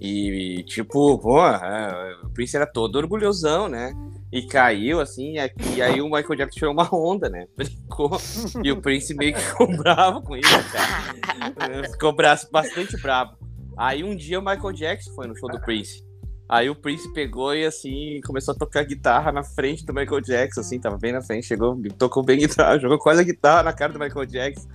E, 0.00 0.62
tipo, 0.66 1.18
pô, 1.18 1.46
é, 1.46 2.16
o 2.24 2.30
Prince 2.30 2.56
era 2.56 2.66
todo 2.66 2.96
orgulhosão, 2.96 3.68
né? 3.68 3.92
E 4.32 4.42
caiu, 4.46 5.00
assim, 5.00 5.34
e 5.76 5.80
aí 5.80 6.00
o 6.00 6.06
Michael 6.06 6.36
Jackson 6.36 6.58
tirou 6.58 6.72
uma 6.72 6.88
onda, 6.92 7.28
né? 7.28 7.46
Brincou. 7.56 8.18
E 8.62 8.72
o 8.72 8.80
Prince 8.82 9.14
meio 9.14 9.32
que 9.32 9.40
ficou 9.40 9.76
bravo 9.76 10.20
com 10.22 10.36
isso, 10.36 10.50
cara. 10.72 11.88
Ficou 11.90 12.14
bastante 12.50 13.00
bravo. 13.00 13.36
Aí 13.76 14.02
um 14.02 14.14
dia 14.14 14.40
o 14.40 14.44
Michael 14.44 14.72
Jackson 14.72 15.12
foi 15.14 15.26
no 15.26 15.36
show 15.36 15.48
do 15.48 15.60
Prince. 15.60 16.04
Aí 16.48 16.68
o 16.68 16.74
Prince 16.74 17.10
pegou 17.12 17.54
e 17.54 17.64
assim 17.64 18.20
começou 18.26 18.52
a 18.52 18.58
tocar 18.58 18.84
guitarra 18.84 19.32
na 19.32 19.42
frente 19.42 19.84
do 19.86 19.94
Michael 19.94 20.20
Jackson, 20.20 20.60
assim, 20.60 20.78
tava 20.78 20.98
bem 20.98 21.12
na 21.12 21.22
frente, 21.22 21.46
chegou, 21.46 21.80
tocou 21.98 22.22
bem 22.22 22.38
guitarra, 22.38 22.78
jogou 22.78 22.98
quase 22.98 23.20
a 23.20 23.24
guitarra 23.24 23.62
na 23.62 23.72
cara 23.72 23.92
do 23.92 23.98
Michael 23.98 24.26
Jackson. 24.26 24.68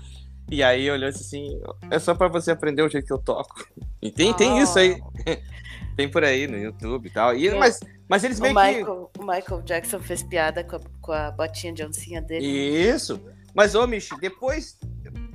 E 0.52 0.64
aí 0.64 0.90
olhou 0.90 1.10
assim, 1.10 1.62
é 1.92 2.00
só 2.00 2.16
pra 2.16 2.28
você 2.28 2.52
aprender 2.52 2.82
o 2.82 2.90
jeito 2.90 3.06
que 3.06 3.14
eu 3.14 3.20
toco. 3.20 3.68
E 4.02 4.12
tem, 4.12 4.34
tem 4.34 4.60
isso 4.60 4.80
aí. 4.80 5.00
tem 5.96 6.10
por 6.10 6.24
aí 6.24 6.48
no 6.48 6.58
YouTube 6.58 7.08
e 7.08 7.12
tal. 7.12 7.36
E, 7.36 7.54
mas, 7.56 7.80
mas 8.08 8.24
eles 8.24 8.40
O 8.40 8.42
meio 8.42 8.56
que. 8.56 8.62
Michael, 8.62 9.12
o 9.18 9.24
Michael 9.24 9.62
Jackson 9.62 10.00
fez 10.00 10.24
piada 10.24 10.64
com 10.64 10.78
a, 10.78 10.80
com 11.02 11.12
a 11.12 11.32
botinha 11.32 11.74
de 11.74 11.86
oncinha 11.86 12.22
dele. 12.22 12.46
Isso. 12.46 13.22
Mas, 13.54 13.76
ô, 13.76 13.86
Michi, 13.86 14.16
depois, 14.20 14.78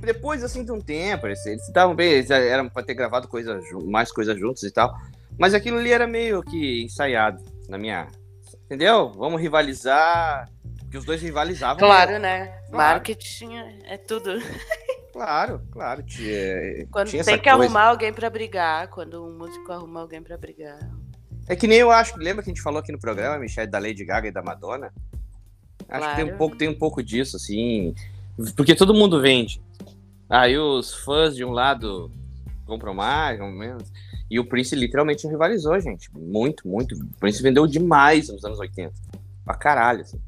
depois 0.00 0.42
assim 0.42 0.64
de 0.64 0.72
um 0.72 0.80
tempo, 0.80 1.26
eles 1.26 1.44
estavam 1.46 1.94
bem, 1.94 2.12
eles 2.12 2.30
eram 2.30 2.68
pra 2.68 2.82
ter 2.82 2.94
gravado 2.94 3.28
coisa, 3.28 3.60
mais 3.84 4.10
coisas 4.10 4.38
juntos 4.38 4.62
e 4.62 4.70
tal. 4.70 4.96
Mas 5.38 5.54
aquilo 5.54 5.78
ali 5.78 5.92
era 5.92 6.06
meio 6.06 6.42
que 6.42 6.82
ensaiado 6.82 7.42
na 7.68 7.76
minha. 7.76 8.08
Entendeu? 8.64 9.12
Vamos 9.12 9.40
rivalizar. 9.40 10.48
Porque 10.80 10.98
os 10.98 11.04
dois 11.04 11.20
rivalizavam. 11.20 11.78
Claro, 11.78 12.18
né? 12.18 12.46
Claro. 12.70 12.94
Marketing 12.94 13.56
é 13.84 13.96
tudo. 13.96 14.30
Claro, 15.14 15.60
claro. 15.70 16.02
Tinha, 16.02 16.86
Quando 16.90 17.08
tinha 17.08 17.22
tem 17.22 17.38
que 17.38 17.48
coisa. 17.48 17.62
arrumar 17.62 17.84
alguém 17.84 18.12
pra 18.12 18.28
brigar, 18.28 18.88
quando 18.88 19.24
um 19.24 19.38
músico 19.38 19.70
arruma 19.70 20.00
alguém 20.00 20.20
pra 20.20 20.36
brigar. 20.36 20.76
É 21.46 21.54
que 21.54 21.68
nem 21.68 21.78
eu 21.78 21.92
acho. 21.92 22.18
Lembra 22.18 22.42
que 22.42 22.50
a 22.50 22.52
gente 22.52 22.60
falou 22.60 22.80
aqui 22.80 22.90
no 22.90 22.98
programa, 22.98 23.38
Michelle, 23.38 23.70
da 23.70 23.78
Lady 23.78 24.04
Gaga 24.04 24.26
e 24.26 24.32
da 24.32 24.42
Madonna? 24.42 24.92
Acho 25.88 26.10
que 26.10 26.16
tem 26.16 26.24
um, 26.24 26.28
Claro. 26.28 26.38
pouco, 26.38 26.56
tem 26.56 26.68
um 26.68 26.74
pouco 26.76 27.00
disso, 27.00 27.36
assim. 27.36 27.94
Porque 28.56 28.74
todo 28.74 28.92
mundo 28.92 29.20
vende. 29.20 29.62
Aí 30.28 30.58
os 30.58 30.92
fãs 30.92 31.36
de 31.36 31.44
um 31.44 31.52
lado 31.52 32.10
compram 32.66 32.92
mais, 32.92 33.38
compram 33.38 33.56
menos. 33.56 33.92
E 34.28 34.40
o 34.40 34.44
Prince 34.44 34.74
literalmente 34.74 35.28
rivalizou, 35.28 35.78
gente. 35.78 36.10
Muito, 36.12 36.66
muito. 36.66 36.96
O 36.96 37.06
Prince 37.20 37.40
vendeu 37.40 37.68
demais 37.68 38.30
nos 38.30 38.44
anos 38.44 38.58
80. 38.58 38.92
Pra 39.44 39.54
caralho, 39.54 40.00
assim. 40.00 40.18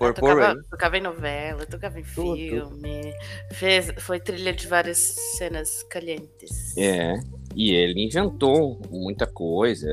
E 0.00 0.04
Eu 0.04 0.12
Purple 0.14 0.20
tocava, 0.22 0.46
Rain. 0.46 0.62
tocava 0.70 0.96
em 0.98 1.00
novela, 1.00 1.66
tocava 1.66 1.98
em 2.00 2.02
Tudo, 2.02 2.36
filme, 2.36 3.12
fez, 3.52 3.92
foi 3.98 4.20
trilha 4.20 4.52
de 4.52 4.66
várias 4.66 4.98
cenas 5.36 5.82
calientes. 5.84 6.76
É. 6.76 7.14
E 7.54 7.72
ele 7.74 8.04
inventou 8.04 8.80
muita 8.90 9.26
coisa. 9.26 9.88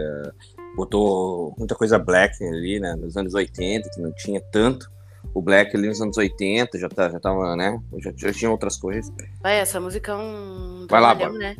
Botou 0.75 1.55
muita 1.57 1.73
coisa 1.73 1.97
black 1.97 2.43
ali, 2.43 2.79
né? 2.79 2.95
Nos 2.95 3.15
anos 3.15 3.33
80, 3.33 3.89
que 3.89 4.01
não 4.01 4.11
tinha 4.13 4.41
tanto. 4.51 4.91
O 5.33 5.41
black 5.41 5.75
ali 5.75 5.87
nos 5.87 6.01
anos 6.01 6.17
80 6.17 6.77
já, 6.77 6.87
tá, 6.89 7.09
já 7.09 7.19
tava, 7.19 7.55
né? 7.55 7.79
Já, 7.99 8.11
já 8.15 8.31
tinha 8.33 8.51
outras 8.51 8.77
coisas. 8.77 9.11
Vai, 9.41 9.57
essa 9.59 9.79
música 9.79 10.11
é 10.11 10.15
um 10.15 10.85
Vai 10.89 11.01
lá, 11.01 11.15
Bárbara. 11.15 11.39
né? 11.39 11.57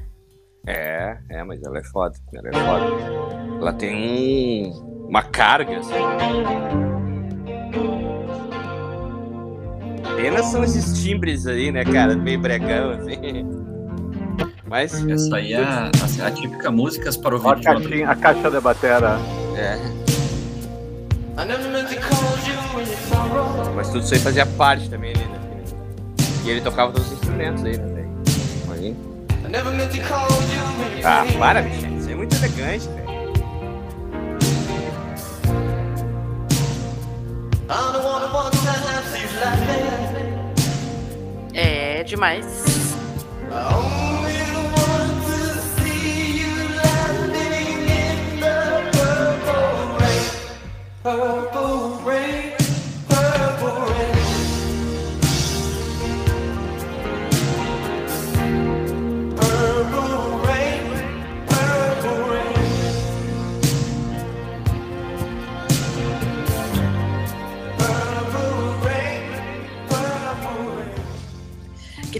É, 0.67 1.17
é, 1.29 1.43
mas 1.43 1.61
ela 1.63 1.77
é 1.79 1.83
foda. 1.83 2.15
Ela 2.33 2.49
é 2.49 2.53
foda. 2.53 3.55
Ela 3.59 3.73
tem 3.73 4.67
um, 4.73 5.07
uma 5.07 5.23
carga, 5.23 5.77
assim. 5.79 5.93
Apenas 10.17 10.45
são 10.47 10.63
esses 10.63 11.01
timbres 11.03 11.45
aí, 11.45 11.71
né, 11.71 11.83
cara? 11.83 12.15
Meio 12.15 12.39
bregão, 12.39 12.91
assim. 12.91 13.45
Mas. 14.67 14.93
Essa 15.07 15.35
aí 15.37 15.53
é 15.53 15.57
a, 15.63 15.91
a- 16.23 16.27
a 16.27 16.31
típica 16.31 16.71
músicas 16.71 17.15
para 17.17 17.35
a 17.35 17.37
ouvir 17.37 17.43
de 17.61 17.67
madrugada. 17.67 17.79
caixinha, 17.81 18.09
a 18.09 18.15
caixa 18.15 18.49
da 18.49 18.61
batera. 18.61 19.19
É. 19.55 19.77
Mas 23.75 23.89
tudo 23.89 24.03
isso 24.03 24.13
aí 24.13 24.19
fazia 24.19 24.45
parte 24.45 24.89
também 24.89 25.11
ali, 25.11 25.19
né? 25.25 25.39
E 26.45 26.49
ele 26.49 26.61
tocava 26.61 26.91
todos 26.91 27.07
os 27.07 27.13
instrumentos 27.13 27.63
aí, 27.65 27.77
né, 27.77 27.85
velho? 27.93 28.09
Aí. 28.71 28.95
Ah, 31.03 31.25
para, 31.37 31.61
Michel. 31.61 31.97
Isso 31.97 32.09
é 32.09 32.15
muito 32.15 32.35
elegante, 32.35 32.87
velho. 32.87 33.04
Demais. 42.15 42.45
Que 43.49 44.04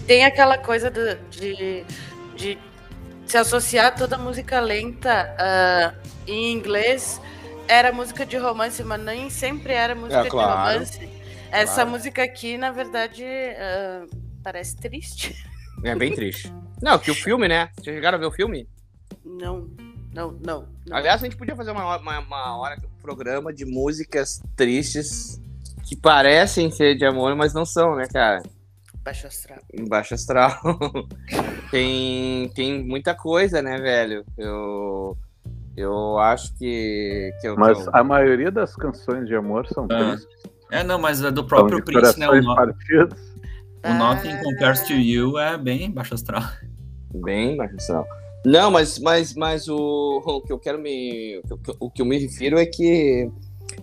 tem 0.08 0.26
aquela 0.26 0.58
coisa 0.58 0.90
do- 0.90 1.16
de, 1.30 1.84
de 2.36 2.58
se 3.26 3.38
associar 3.38 3.96
toda 3.96 4.18
música 4.18 4.60
lenta 4.60 5.36
ah, 5.40 5.94
em 6.28 6.54
inglês 6.54 7.20
era 7.68 7.92
música 7.92 8.26
de 8.26 8.38
romance, 8.38 8.84
mas 8.84 9.02
nem 9.02 9.30
sempre 9.30 9.74
era 9.74 9.96
música 9.96 10.22
É, 10.22 10.30
claro. 10.30 10.52
de 10.52 10.58
romance. 10.76 11.10
Essa 11.52 11.76
Claro. 11.76 11.90
música 11.92 12.24
aqui, 12.24 12.58
na 12.58 12.72
verdade, 12.72 13.24
ah, 13.26 14.06
parece 14.44 14.76
triste. 14.76 15.36
É 15.84 15.96
bem 15.96 16.14
triste. 16.14 16.52
Não, 16.82 17.00
que 17.00 17.10
o 17.10 17.16
filme, 17.16 17.48
né? 17.48 17.70
Vocês 17.76 17.96
chegaram 17.96 18.18
a 18.18 18.20
ver 18.20 18.28
o 18.28 18.32
filme? 18.32 18.68
Não, 19.24 19.68
não, 20.14 20.32
não. 20.34 20.68
não. 20.86 20.96
Aliás, 20.98 21.22
a 21.22 21.26
gente 21.26 21.36
podia 21.38 21.56
fazer 21.56 21.72
uma, 21.72 21.98
uma, 21.98 22.20
uma 22.20 22.58
hora, 22.58 22.76
um 22.78 23.02
programa 23.02 23.52
de 23.54 23.66
músicas 23.66 24.42
tristes 24.56 25.40
que 25.84 25.96
parecem 25.96 26.70
ser 26.72 26.96
de 26.96 27.06
amor, 27.06 27.36
mas 27.36 27.54
não 27.54 27.66
são, 27.66 27.96
né, 27.96 28.06
cara? 28.12 28.44
Baixo 29.06 29.28
astral. 29.28 29.60
Em 29.72 29.88
baixo 29.88 30.14
astral. 30.16 30.60
tem, 31.70 32.50
tem 32.56 32.84
muita 32.84 33.14
coisa, 33.14 33.62
né, 33.62 33.78
velho? 33.80 34.26
Eu, 34.36 35.16
eu 35.78 36.18
acho 36.18 36.54
que. 36.58 37.32
que 37.40 37.48
eu, 37.48 37.56
Mas 37.56 37.82
que 37.84 37.88
eu- 37.88 37.92
a 37.96 38.04
maioria 38.04 38.50
das 38.52 38.76
canções 38.76 39.28
de 39.28 39.36
amor 39.36 39.68
são 39.68 39.86
Ah, 39.92 40.16
tristes. 40.16 40.52
É, 40.72 40.84
não, 40.84 41.00
mas 41.00 41.24
a 41.24 41.30
do 41.30 41.42
São 41.42 41.48
próprio 41.48 41.78
de 41.78 41.84
Prince, 41.86 42.20
né? 42.20 42.28
O, 42.28 42.42
no, 42.42 42.56
partidos. 42.56 43.20
o 43.86 43.94
Nothing 43.94 44.38
Compares 44.44 44.82
to 44.82 44.94
You 44.94 45.38
é 45.38 45.56
bem 45.56 45.92
baixo 45.92 46.16
astral. 46.16 46.42
Bem 47.14 47.56
baixo 47.56 47.76
astral. 47.76 48.08
Não, 48.44 48.70
mas, 48.72 48.98
mas, 49.00 49.34
mas 49.36 49.68
o, 49.68 49.76
o 50.26 50.42
que 50.42 50.52
eu 50.52 50.58
quero 50.60 50.80
me. 50.80 51.40
O 51.52 51.58
que, 51.58 51.72
o 51.80 51.92
que 51.92 52.02
eu 52.02 52.06
me 52.06 52.18
refiro 52.18 52.58
é 52.58 52.66
que. 52.66 53.30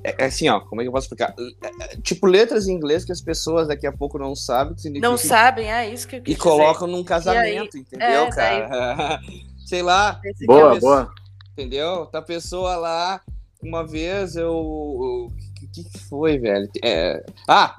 É, 0.04 0.24
é 0.24 0.26
assim, 0.26 0.48
ó, 0.48 0.60
como 0.60 0.80
é 0.80 0.84
que 0.84 0.88
eu 0.88 0.92
posso 0.92 1.06
explicar? 1.06 1.34
É, 1.38 1.84
é, 1.84 1.96
tipo, 2.02 2.26
letras 2.26 2.66
em 2.66 2.72
inglês 2.72 3.04
que 3.04 3.12
as 3.12 3.20
pessoas 3.20 3.68
daqui 3.68 3.86
a 3.86 3.92
pouco 3.92 4.18
não 4.18 4.34
sabem, 4.34 4.74
que 4.74 4.82
significa 4.82 5.08
Não 5.08 5.16
sabem, 5.16 5.72
é 5.72 5.88
isso 5.88 6.06
que 6.08 6.16
eu 6.16 6.22
quis 6.22 6.34
e 6.34 6.38
colocam 6.38 6.86
num 6.86 7.04
casamento, 7.04 7.76
entendeu, 7.76 8.24
é, 8.24 8.30
cara? 8.30 9.20
Sei 9.66 9.82
lá, 9.82 10.20
dizer. 10.22 10.46
Boa, 10.46 10.76
é 10.76 10.80
boa. 10.80 11.14
entendeu? 11.52 12.06
Tá 12.06 12.20
pessoa 12.20 12.76
lá, 12.76 13.20
uma 13.62 13.86
vez 13.86 14.36
eu. 14.36 14.52
O 14.52 15.32
que, 15.72 15.84
que 15.84 15.98
foi, 15.98 16.38
velho? 16.38 16.68
É, 16.82 17.24
Ah! 17.48 17.76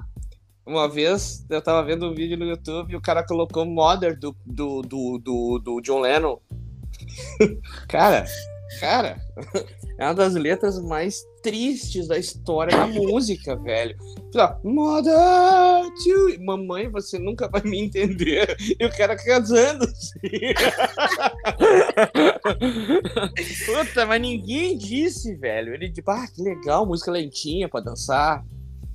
Uma 0.66 0.88
vez 0.88 1.44
eu 1.50 1.60
tava 1.60 1.84
vendo 1.84 2.06
um 2.06 2.14
vídeo 2.14 2.38
no 2.38 2.46
YouTube 2.46 2.90
e 2.92 2.96
o 2.96 3.00
cara 3.00 3.22
colocou 3.22 3.66
Mother 3.66 4.18
do, 4.18 4.34
do, 4.46 4.80
do, 4.80 5.18
do, 5.18 5.58
do 5.58 5.80
John 5.82 6.00
Lennon. 6.00 6.38
cara, 7.86 8.24
cara, 8.80 9.18
é 9.98 10.06
uma 10.06 10.14
das 10.14 10.34
letras 10.34 10.80
mais 10.82 11.24
tristes 11.42 12.08
da 12.08 12.18
história 12.18 12.76
da 12.76 12.86
música, 12.86 13.54
velho. 13.62 13.96
Mother, 14.64 15.14
to... 16.02 16.44
mamãe, 16.44 16.88
você 16.88 17.18
nunca 17.18 17.48
vai 17.48 17.62
me 17.62 17.80
entender. 17.80 18.56
E 18.80 18.84
o 18.84 18.90
cara 18.90 19.16
casando 19.16 19.84
assim. 19.84 20.18
Puta, 23.66 24.06
mas 24.06 24.20
ninguém 24.20 24.76
disse, 24.76 25.34
velho. 25.36 25.72
Ele 25.74 25.92
tipo, 25.92 26.10
ah, 26.10 26.26
que 26.26 26.42
legal, 26.42 26.84
música 26.84 27.12
lentinha 27.12 27.68
pra 27.68 27.80
dançar. 27.80 28.44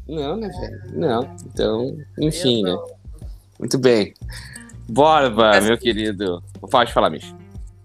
Não, 0.08 0.36
né, 0.36 0.50
velho? 0.50 0.82
Não. 1.00 1.36
Então, 1.46 1.98
enfim, 2.20 2.64
né? 2.64 2.76
Muito 3.58 3.78
bem. 3.78 4.14
Borba, 4.90 5.62
meu 5.62 5.78
querido. 5.78 6.44
Pode 6.70 6.92
falar, 6.92 7.10
Micho. 7.10 7.38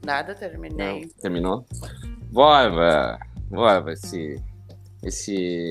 Nada, 0.04 0.34
terminei. 0.34 1.02
Não, 1.02 1.08
terminou? 1.20 1.66
Borba, 2.34 3.16
Borba, 3.48 3.92
esse, 3.92 4.42
esse 5.04 5.70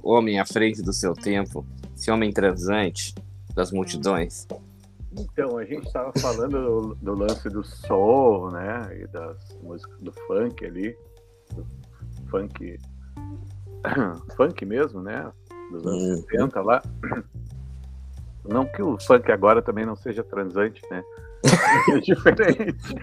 homem 0.00 0.38
à 0.38 0.46
frente 0.46 0.80
do 0.80 0.92
seu 0.92 1.12
tempo, 1.12 1.66
esse 1.96 2.08
homem 2.08 2.32
transante 2.32 3.12
das 3.52 3.72
multidões. 3.72 4.46
Então, 5.18 5.58
a 5.58 5.64
gente 5.64 5.88
estava 5.88 6.12
falando 6.20 6.52
do, 6.52 6.94
do 6.94 7.14
lance 7.14 7.48
do 7.48 7.64
soul, 7.64 8.52
né? 8.52 8.96
E 8.96 9.08
das 9.08 9.36
músicas 9.60 9.98
do 9.98 10.12
funk 10.12 10.64
ali. 10.64 10.96
Do 11.52 11.66
funk. 12.30 12.78
funk 14.36 14.64
mesmo, 14.64 15.02
né? 15.02 15.32
Dos 15.72 15.84
anos 15.84 16.02
Uhum. 16.02 16.16
70 16.30 16.62
lá. 16.62 16.82
Não 18.48 18.64
que 18.66 18.82
o 18.82 18.96
funk 19.00 19.32
agora 19.32 19.60
também 19.60 19.84
não 19.84 19.96
seja 19.96 20.22
transante, 20.22 20.80
né? 20.88 21.02
É 21.92 21.98
diferente. 21.98 22.94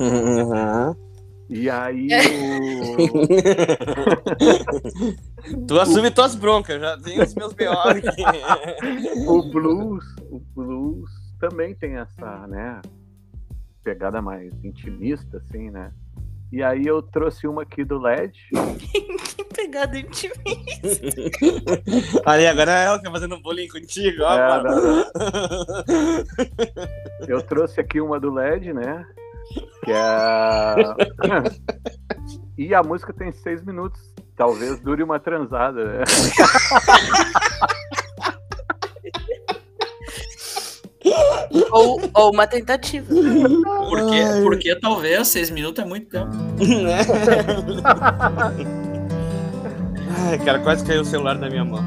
Uhum. 0.00 1.07
E 1.48 1.70
aí 1.70 2.08
o, 2.98 3.26
Tu 5.66 5.80
assume 5.80 6.10
tuas 6.10 6.34
broncas, 6.34 6.78
já 6.78 6.98
tenho 6.98 7.22
os 7.22 7.34
meus 7.34 7.54
B.O. 7.54 7.72
aqui. 7.72 8.22
o 9.26 9.42
blues, 9.50 10.04
o 10.30 10.40
blues 10.54 11.10
também 11.40 11.74
tem 11.74 11.96
essa, 11.96 12.46
né, 12.48 12.82
pegada 13.82 14.20
mais 14.20 14.52
intimista, 14.62 15.38
assim, 15.38 15.70
né? 15.70 15.90
E 16.50 16.62
aí 16.62 16.86
eu 16.86 17.02
trouxe 17.02 17.46
uma 17.46 17.62
aqui 17.62 17.84
do 17.84 17.98
LED. 17.98 18.38
Que 18.78 19.44
pegada 19.44 19.98
intimista. 19.98 20.40
Ali, 22.24 22.46
agora 22.46 22.72
é 22.72 22.84
ela 22.86 22.98
que 22.98 23.04
tá 23.04 23.10
fazendo 23.10 23.40
bullying 23.42 23.68
contigo, 23.68 24.22
ó. 24.22 24.32
É, 24.34 24.62
não, 24.62 24.82
não. 24.82 25.04
Eu 27.26 27.42
trouxe 27.42 27.80
aqui 27.80 28.00
uma 28.00 28.18
do 28.18 28.32
LED, 28.32 28.72
né? 28.72 29.06
Que 29.84 29.92
é. 29.92 30.74
E 32.58 32.74
a 32.74 32.82
música 32.82 33.12
tem 33.12 33.30
seis 33.30 33.64
minutos. 33.64 34.00
Talvez 34.36 34.80
dure 34.80 35.04
uma 35.04 35.20
transada. 35.20 35.84
Né? 35.84 36.04
Ou, 41.70 42.00
ou 42.14 42.32
uma 42.32 42.46
tentativa. 42.46 43.06
Porque, 43.06 44.20
porque 44.42 44.74
talvez 44.76 45.28
seis 45.28 45.50
minutos 45.50 45.82
é 45.82 45.86
muito 45.86 46.08
tempo. 46.08 46.34
Né? 46.36 46.98
Ai, 50.30 50.38
cara, 50.44 50.58
quase 50.58 50.84
caiu 50.84 51.02
o 51.02 51.04
celular 51.04 51.38
da 51.38 51.48
minha 51.48 51.64
mão. 51.64 51.82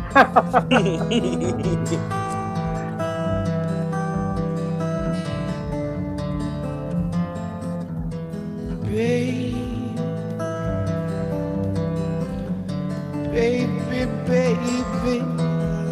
Babe, 8.92 9.56
baby, 13.32 14.06
baby, 14.28 15.22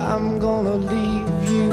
I'm 0.02 0.38
gonna 0.38 0.76
leave 0.76 1.50
you. 1.50 1.72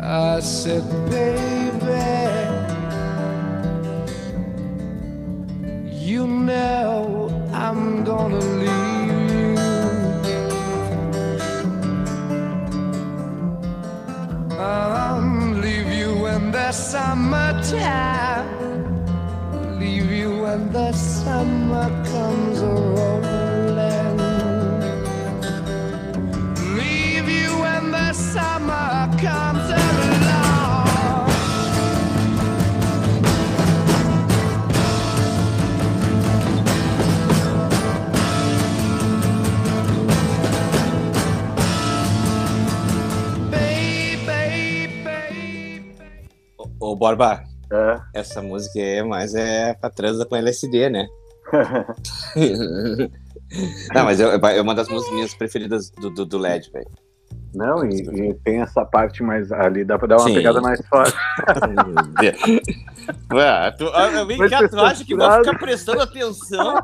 I 0.00 0.40
said, 0.40 0.82
baby, 1.10 1.63
Leave 19.78 20.10
you 20.10 20.42
when 20.42 20.72
the 20.72 20.92
summer 20.92 21.88
comes 22.10 22.60
rolling. 22.60 24.18
Leave 26.76 27.28
you 27.28 27.50
when 27.58 27.90
the 27.90 28.12
summer 28.12 29.10
comes 29.18 29.70
along. 29.70 29.94
É. 47.74 48.20
essa 48.20 48.40
música 48.40 48.78
é 48.78 49.02
mais 49.02 49.34
é 49.34 49.74
pra 49.74 49.90
transa 49.90 50.24
com 50.24 50.36
LSD, 50.36 50.88
né? 50.90 51.08
Não, 53.94 54.04
mas 54.04 54.20
é, 54.20 54.24
é 54.24 54.62
uma 54.62 54.74
das 54.74 54.88
músicas 54.88 55.14
minhas 55.14 55.34
preferidas 55.34 55.90
do, 55.90 56.10
do, 56.10 56.24
do 56.24 56.38
LED, 56.38 56.70
velho. 56.70 56.86
Não, 57.54 57.84
e, 57.84 58.00
e 58.02 58.34
tem 58.34 58.60
essa 58.60 58.84
parte 58.84 59.22
mais 59.22 59.52
ali, 59.52 59.84
dá 59.84 59.96
pra 59.96 60.08
dar 60.08 60.16
uma 60.16 60.26
Sim. 60.28 60.34
pegada 60.34 60.60
mais 60.60 60.80
forte. 60.88 61.16
Ué, 63.32 63.70
tu, 63.72 63.86
ah, 63.94 64.24
vem 64.24 64.36
Vai 64.38 64.48
cá, 64.48 64.66
tu 64.68 64.80
acha 64.80 65.04
que 65.04 65.14
censurado. 65.14 65.44
ficar 65.44 65.58
prestando 65.58 66.00
atenção? 66.02 66.74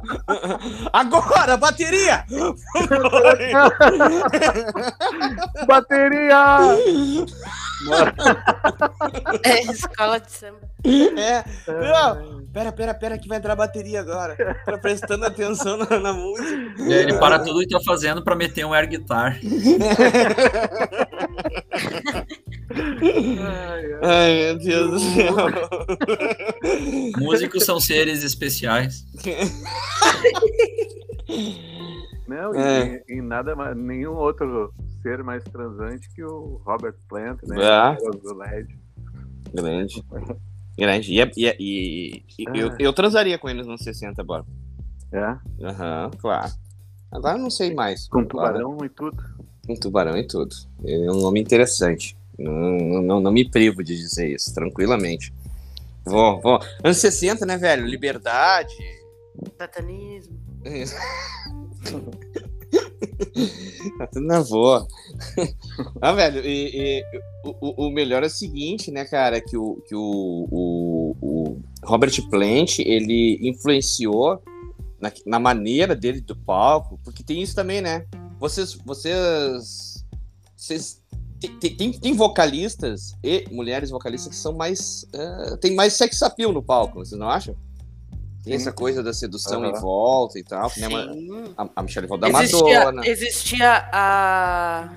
Agora, 0.93 1.57
bateria! 1.57 2.25
Bateria! 5.67 6.61
É 9.43 9.63
escola 9.63 10.21
de 10.21 10.31
samba. 10.31 10.61
É, 10.85 11.43
não, 11.67 12.45
pera, 12.53 12.71
pera, 12.73 12.93
pera, 12.95 13.19
que 13.19 13.27
vai 13.29 13.39
entrar 13.39 13.55
a 13.55 13.57
bateria 13.57 14.01
agora. 14.01 14.37
Tô 14.65 14.79
prestando 14.79 15.25
atenção 15.25 15.79
na, 15.79 15.99
na 15.99 16.13
música. 16.13 16.83
E 16.83 16.93
Ele 16.93 17.15
para 17.19 17.39
tudo 17.39 17.63
e 17.63 17.69
tá 17.69 17.79
fazendo 17.85 18.23
pra 18.23 18.37
meter 18.37 18.65
um 18.67 18.75
air 18.75 18.87
guitar. 18.89 19.39
Ai, 24.03 24.35
meu 24.35 24.59
Deus 24.59 24.91
do 24.91 24.99
céu. 25.01 25.35
Músicos 27.19 27.65
são 27.65 27.81
seres 27.81 28.23
especiais. 28.23 29.05
Não, 32.27 32.55
É. 32.55 33.03
e, 33.09 33.15
e 33.19 33.23
nada 33.23 33.55
mais, 33.57 33.77
nenhum 33.77 34.15
outro 34.15 34.73
ser 35.03 35.23
mais 35.23 35.43
transante 35.45 36.09
que 36.15 36.23
o 36.23 36.61
Robert 36.65 36.95
Plant, 37.09 37.39
né? 37.45 37.57
Ah. 37.65 37.97
Do 38.23 38.35
LED. 38.37 38.79
Grande. 39.53 40.05
Grande. 40.79 41.13
E, 41.13 41.21
é- 41.21 41.31
e, 41.37 41.47
é- 41.49 41.57
e- 41.59 42.23
e 42.39 42.45
eu, 42.55 42.69
Ah. 42.71 42.77
eu 42.79 42.93
transaria 42.93 43.39
com 43.39 43.49
eles 43.49 43.67
nos 43.67 43.81
60, 43.83 44.23
bora. 44.23 44.45
É, 45.13 45.37
Aham, 45.67 46.11
claro. 46.19 46.53
Agora 47.11 47.37
eu 47.37 47.43
não 47.43 47.51
sei 47.51 47.75
mais. 47.75 48.07
com 48.09 48.25
Claro. 48.25 48.59
tubarão 48.61 48.85
e 48.85 48.89
tudo. 48.89 49.17
Um 49.69 49.75
tubarão 49.77 50.17
e 50.17 50.27
tudo. 50.27 50.55
É 50.85 50.97
um 51.11 51.21
nome 51.21 51.41
interessante. 51.41 52.17
Não, 52.39 53.03
não, 53.03 53.21
não 53.21 53.31
me 53.33 53.49
privo 53.49 53.85
de 53.85 53.97
dizer 53.97 54.35
isso, 54.35 54.53
tranquilamente. 54.55 55.33
Vou, 56.05 56.41
vou. 56.41 56.59
Anos 56.83 56.97
60, 56.99 57.45
né, 57.47 57.57
velho? 57.59 57.87
Liberdade. 57.87 58.75
Satanismo. 59.59 60.39
Tá 63.99 64.07
tudo 64.09 64.27
na 64.27 64.43
boa. 64.43 64.87
ah, 66.01 66.13
velho, 66.13 66.41
e, 66.45 67.01
e 67.01 67.05
o, 67.45 67.85
o- 67.85 67.87
o 67.87 67.91
melhor 67.91 68.23
é 68.23 68.27
o 68.27 68.31
seguinte, 68.31 68.91
né, 68.91 69.05
cara? 69.05 69.41
Que 69.41 69.57
o, 69.57 69.77
que 69.89 69.95
o, 69.95 70.47
o, 70.51 71.17
o 71.21 71.61
Robert 71.85 72.13
Plant, 72.29 72.79
ele 72.81 73.39
influenciou 73.43 74.43
na, 75.01 75.11
na 75.27 75.39
maneira 75.39 75.97
dele 75.97 76.21
do 76.21 76.37
palco, 76.37 76.99
porque 77.03 77.23
tem 77.23 77.41
isso 77.43 77.55
também, 77.55 77.81
né? 77.81 78.05
Vocês. 78.41 78.75
Vocês. 78.85 80.05
vocês 80.57 81.01
tem, 81.61 81.77
tem- 81.77 81.93
tem, 81.93 82.15
vocalistas 82.15 83.15
e 83.23 83.45
mulheres 83.51 83.91
vocalistas 83.91 84.31
que 84.31 84.37
são 84.37 84.53
mais. 84.55 85.07
eh, 85.13 85.57
tem 85.61 85.75
mais 85.75 85.93
sex 85.95 86.23
appeal 86.23 86.53
no 86.53 86.63
palco, 86.63 86.99
vocês 86.99 87.19
não 87.19 87.29
acham? 87.31 87.55
Tem 88.43 88.55
essa 88.55 88.73
coisa 88.73 89.03
da 89.03 89.13
sedução 89.13 89.63
Aham. 89.63 89.77
em 89.77 89.81
volta 89.81 90.39
e 90.39 90.43
tal, 90.43 90.71
né? 90.79 90.89
Sim. 90.89 91.55
A, 91.59 91.69
a 91.77 91.83
Michelle 91.83 92.07
Volta 92.07 92.31
da 92.31 92.43
Existia, 92.43 92.79
Madonna. 92.85 93.07
existia 93.07 93.89
a, 93.93 94.91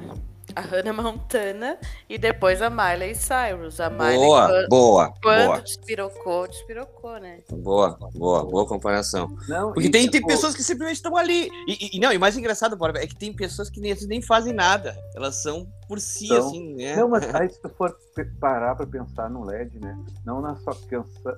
a 0.56 0.62
Hannah 0.62 0.94
Montana 0.94 1.78
e 2.10 2.18
depois 2.18 2.62
a 2.62 2.70
Miley 2.70 3.16
Cyrus. 3.16 3.80
A 3.80 3.90
Miley, 3.90 4.18
Boa, 4.18 4.48
quando, 4.48 4.70
boa, 4.70 5.14
quando 5.22 5.46
boa, 5.46 5.62
despirocou, 5.62 6.48
despirocou, 6.48 7.20
né? 7.20 7.40
boa, 7.52 7.98
boa, 8.14 8.44
boa 8.46 8.68
comparação. 8.68 9.28
Não, 9.48 9.74
Porque 9.74 9.90
tem, 9.90 10.04
tem 10.04 10.10
tipo, 10.12 10.28
pessoas 10.28 10.56
que 10.56 10.64
simplesmente 10.64 10.98
estão 10.98 11.16
ali. 11.18 11.50
E, 11.68 11.98
e- 11.98 12.00
não, 12.00 12.12
e 12.12 12.18
mais 12.18 12.38
engraçado, 12.38 12.76
Bora, 12.76 13.04
é 13.04 13.08
que 13.08 13.16
tem 13.16 13.34
pessoas 13.34 13.70
que 13.70 13.80
nem, 13.80 13.96
nem 14.08 14.22
fazem 14.22 14.54
nada. 14.54 14.96
Elas 15.16 15.42
são 15.42 15.68
por 15.88 16.00
si, 16.00 16.28
São. 16.28 16.38
assim, 16.48 16.76
né? 16.76 16.96
Não, 16.96 17.10
mas 17.10 17.24
aí 17.36 17.50
se 17.50 17.62
tu 17.62 17.70
for 17.70 17.96
parar 18.40 18.76
pra 18.76 18.86
pensar 18.86 19.30
no 19.30 19.44
LED, 19.44 19.80
né? 19.80 19.98
Não 20.26 20.42
na 20.42 20.56
só 20.58 20.72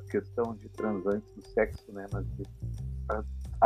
questão 0.10 0.56
de 0.56 0.70
transantes 0.70 1.30
do 1.36 1.46
sexo, 1.54 1.92
né? 1.92 2.06
Mas 2.12 2.26
de- 2.36 2.46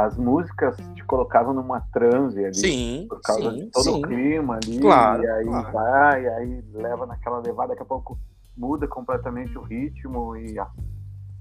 as, 0.06 0.14
as 0.14 0.18
músicas 0.18 0.76
te 0.96 1.04
colocavam 1.04 1.54
numa 1.54 1.82
transe 1.92 2.44
ali. 2.44 2.56
Sim, 2.56 3.06
Por 3.10 3.22
causa 3.22 3.52
sim, 3.52 3.58
de 3.58 3.72
todo 3.72 3.84
sim. 3.84 4.00
o 4.00 4.02
clima 4.02 4.56
ali. 4.64 4.80
Claro, 4.80 5.24
e 5.24 5.30
aí 5.30 5.46
claro. 5.46 5.72
vai, 5.72 6.24
e 6.24 6.28
aí 6.30 6.64
leva 6.74 7.06
naquela 7.06 7.40
levada, 7.40 7.70
daqui 7.70 7.82
a 7.82 7.86
pouco 7.86 8.18
muda 8.58 8.88
completamente 8.88 9.58
o 9.58 9.62
ritmo 9.62 10.36
e 10.36 10.60
a- 10.60 10.70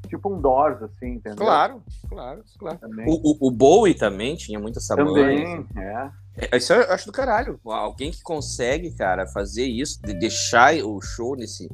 tipo 0.06 0.32
um 0.32 0.40
Doors, 0.40 0.82
assim, 0.82 1.14
entendeu? 1.14 1.38
Claro, 1.44 1.82
claro, 2.08 2.42
claro. 2.58 2.78
Também. 2.78 3.06
O, 3.08 3.46
o, 3.46 3.48
o 3.48 3.50
Bowie 3.50 3.94
também 3.94 4.36
tinha 4.36 4.58
muita 4.58 4.78
essa. 4.78 4.96
Também, 4.96 5.66
é. 5.76 6.10
É, 6.52 6.56
Isso 6.56 6.72
eu 6.72 6.90
acho 6.92 7.06
do 7.06 7.12
caralho. 7.12 7.58
Alguém 7.64 8.10
que 8.12 8.22
consegue, 8.22 8.92
cara, 8.94 9.26
fazer 9.26 9.66
isso, 9.66 10.00
de 10.02 10.14
deixar 10.14 10.74
o 10.84 11.00
show 11.02 11.34
nesse, 11.36 11.68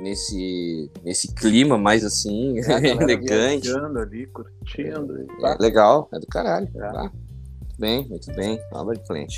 nesse, 0.00 0.90
nesse 1.02 1.34
clima 1.34 1.76
mais 1.78 2.04
assim, 2.04 2.58
É, 2.58 2.62
a 2.62 2.80
galera 2.80 3.02
elegante. 3.02 3.70
ali, 3.70 4.26
curtindo. 4.26 5.20
e 5.20 5.24
É 5.24 5.40
tá. 5.40 5.56
legal, 5.60 6.08
é 6.12 6.18
do 6.18 6.26
caralho. 6.26 6.68
É. 6.74 6.92
Tá? 6.92 7.02
Muito 7.02 7.78
bem, 7.78 8.08
muito 8.08 8.32
bem. 8.34 8.60
Albert 8.72 9.04
Plant. 9.06 9.34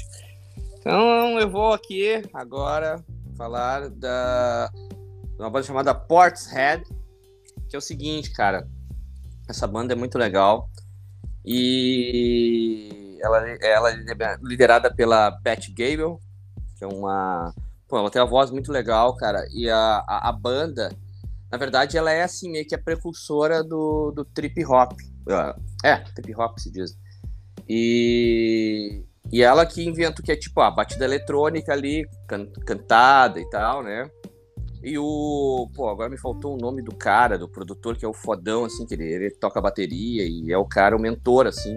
Então 0.79 1.39
eu 1.39 1.51
vou 1.51 1.73
aqui 1.73 2.23
agora 2.33 3.05
falar 3.37 3.89
da 3.91 4.71
de 5.39 5.43
uma 5.43 5.51
banda 5.51 5.67
chamada 5.67 5.95
Portishead, 5.95 6.83
que 7.69 7.77
é 7.77 7.79
o 7.79 7.83
seguinte, 7.83 8.33
cara. 8.33 8.67
Essa 9.49 9.67
banda 9.67 9.93
é 9.95 9.97
muito 9.97 10.19
legal. 10.19 10.69
E 11.45 13.19
ela, 13.23 13.49
ela 13.63 13.91
é 13.91 13.95
liderada 14.43 14.93
pela 14.93 15.31
Beth 15.31 15.73
Gable, 15.77 16.19
que 16.77 16.85
é 16.85 16.87
uma. 16.87 17.55
Pô, 17.89 17.99
ela 17.99 18.11
tem 18.11 18.21
uma 18.21 18.29
voz 18.29 18.51
muito 18.51 18.71
legal, 18.71 19.17
cara. 19.17 19.47
E 19.51 19.69
a, 19.71 20.05
a, 20.07 20.29
a 20.29 20.33
banda, 20.33 20.91
na 21.51 21.57
verdade, 21.57 21.97
ela 21.97 22.13
é 22.13 22.23
assim, 22.23 22.51
meio 22.51 22.67
que 22.67 22.75
a 22.75 22.83
precursora 22.83 23.65
do, 23.65 24.13
do 24.13 24.25
trip 24.25 24.65
hop. 24.67 24.93
É, 25.83 25.97
trip 25.97 26.35
hop 26.37 26.59
se 26.59 26.71
diz. 26.71 26.99
E, 27.67 29.03
e 29.33 29.43
ela 29.43 29.65
que 29.65 29.87
inventa 29.87 30.21
o 30.21 30.25
que 30.25 30.33
é 30.33 30.37
tipo 30.37 30.61
a 30.61 30.71
batida 30.71 31.05
eletrônica 31.05 31.73
ali, 31.73 32.07
can, 32.27 32.47
cantada 32.67 33.41
e 33.41 33.49
tal, 33.49 33.83
né? 33.83 34.11
E 34.83 34.99
o. 34.99 35.69
Pô, 35.75 35.89
agora 35.89 36.09
me 36.09 36.19
faltou 36.19 36.55
o 36.55 36.59
nome 36.59 36.83
do 36.83 36.95
cara, 36.95 37.39
do 37.39 37.49
produtor, 37.49 37.97
que 37.97 38.05
é 38.05 38.09
o 38.09 38.15
fodão, 38.15 38.65
assim, 38.65 38.87
que 38.87 38.95
ele, 38.95 39.05
ele 39.05 39.31
toca 39.31 39.61
bateria 39.61 40.25
e 40.25 40.53
é 40.53 40.59
o 40.59 40.65
cara, 40.65 40.97
o 40.97 41.01
mentor, 41.01 41.47
assim, 41.47 41.77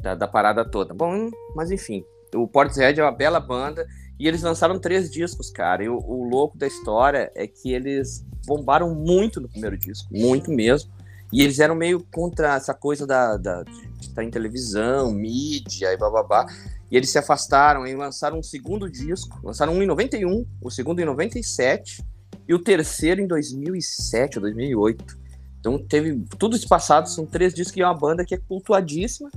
da, 0.00 0.14
da 0.14 0.28
parada 0.28 0.64
toda. 0.64 0.92
Bom, 0.92 1.30
mas 1.54 1.70
enfim, 1.70 2.04
o 2.34 2.46
Portishead 2.46 3.00
é 3.00 3.02
uma 3.02 3.12
bela 3.12 3.40
banda 3.40 3.86
e 4.20 4.28
eles 4.28 4.42
lançaram 4.42 4.78
três 4.78 5.10
discos, 5.10 5.50
cara. 5.50 5.82
E 5.82 5.88
o, 5.88 5.96
o 5.96 6.28
louco 6.28 6.58
da 6.58 6.66
história 6.66 7.32
é 7.34 7.46
que 7.46 7.72
eles 7.72 8.22
bombaram 8.46 8.94
muito 8.94 9.40
no 9.40 9.48
primeiro 9.48 9.78
disco, 9.78 10.10
muito 10.12 10.50
mesmo. 10.50 10.92
E 11.32 11.42
eles 11.42 11.58
eram 11.58 11.74
meio 11.74 12.04
contra 12.12 12.54
essa 12.54 12.74
coisa 12.74 13.06
da, 13.06 13.38
da 13.38 13.62
de 13.62 14.08
estar 14.08 14.22
em 14.22 14.30
televisão, 14.30 15.10
mídia 15.10 15.90
e 15.90 15.96
bababá. 15.96 16.44
E 16.90 16.98
eles 16.98 17.08
se 17.08 17.16
afastaram 17.16 17.86
e 17.86 17.94
lançaram 17.94 18.38
um 18.38 18.42
segundo 18.42 18.90
disco. 18.90 19.40
Lançaram 19.42 19.72
um 19.72 19.82
em 19.82 19.86
91, 19.86 20.44
o 20.60 20.70
segundo 20.70 21.00
em 21.00 21.06
97 21.06 22.04
e 22.46 22.52
o 22.52 22.58
terceiro 22.58 23.22
em 23.22 23.26
2007 23.26 24.36
ou 24.36 24.42
2008. 24.42 25.18
Então 25.60 25.78
teve 25.78 26.26
tudo 26.38 26.56
isso 26.56 26.68
passado, 26.68 27.08
são 27.08 27.24
três 27.24 27.54
discos 27.54 27.74
e 27.78 27.80
é 27.80 27.86
uma 27.86 27.96
banda 27.96 28.22
que 28.22 28.34
é 28.34 28.38
cultuadíssima. 28.38 29.30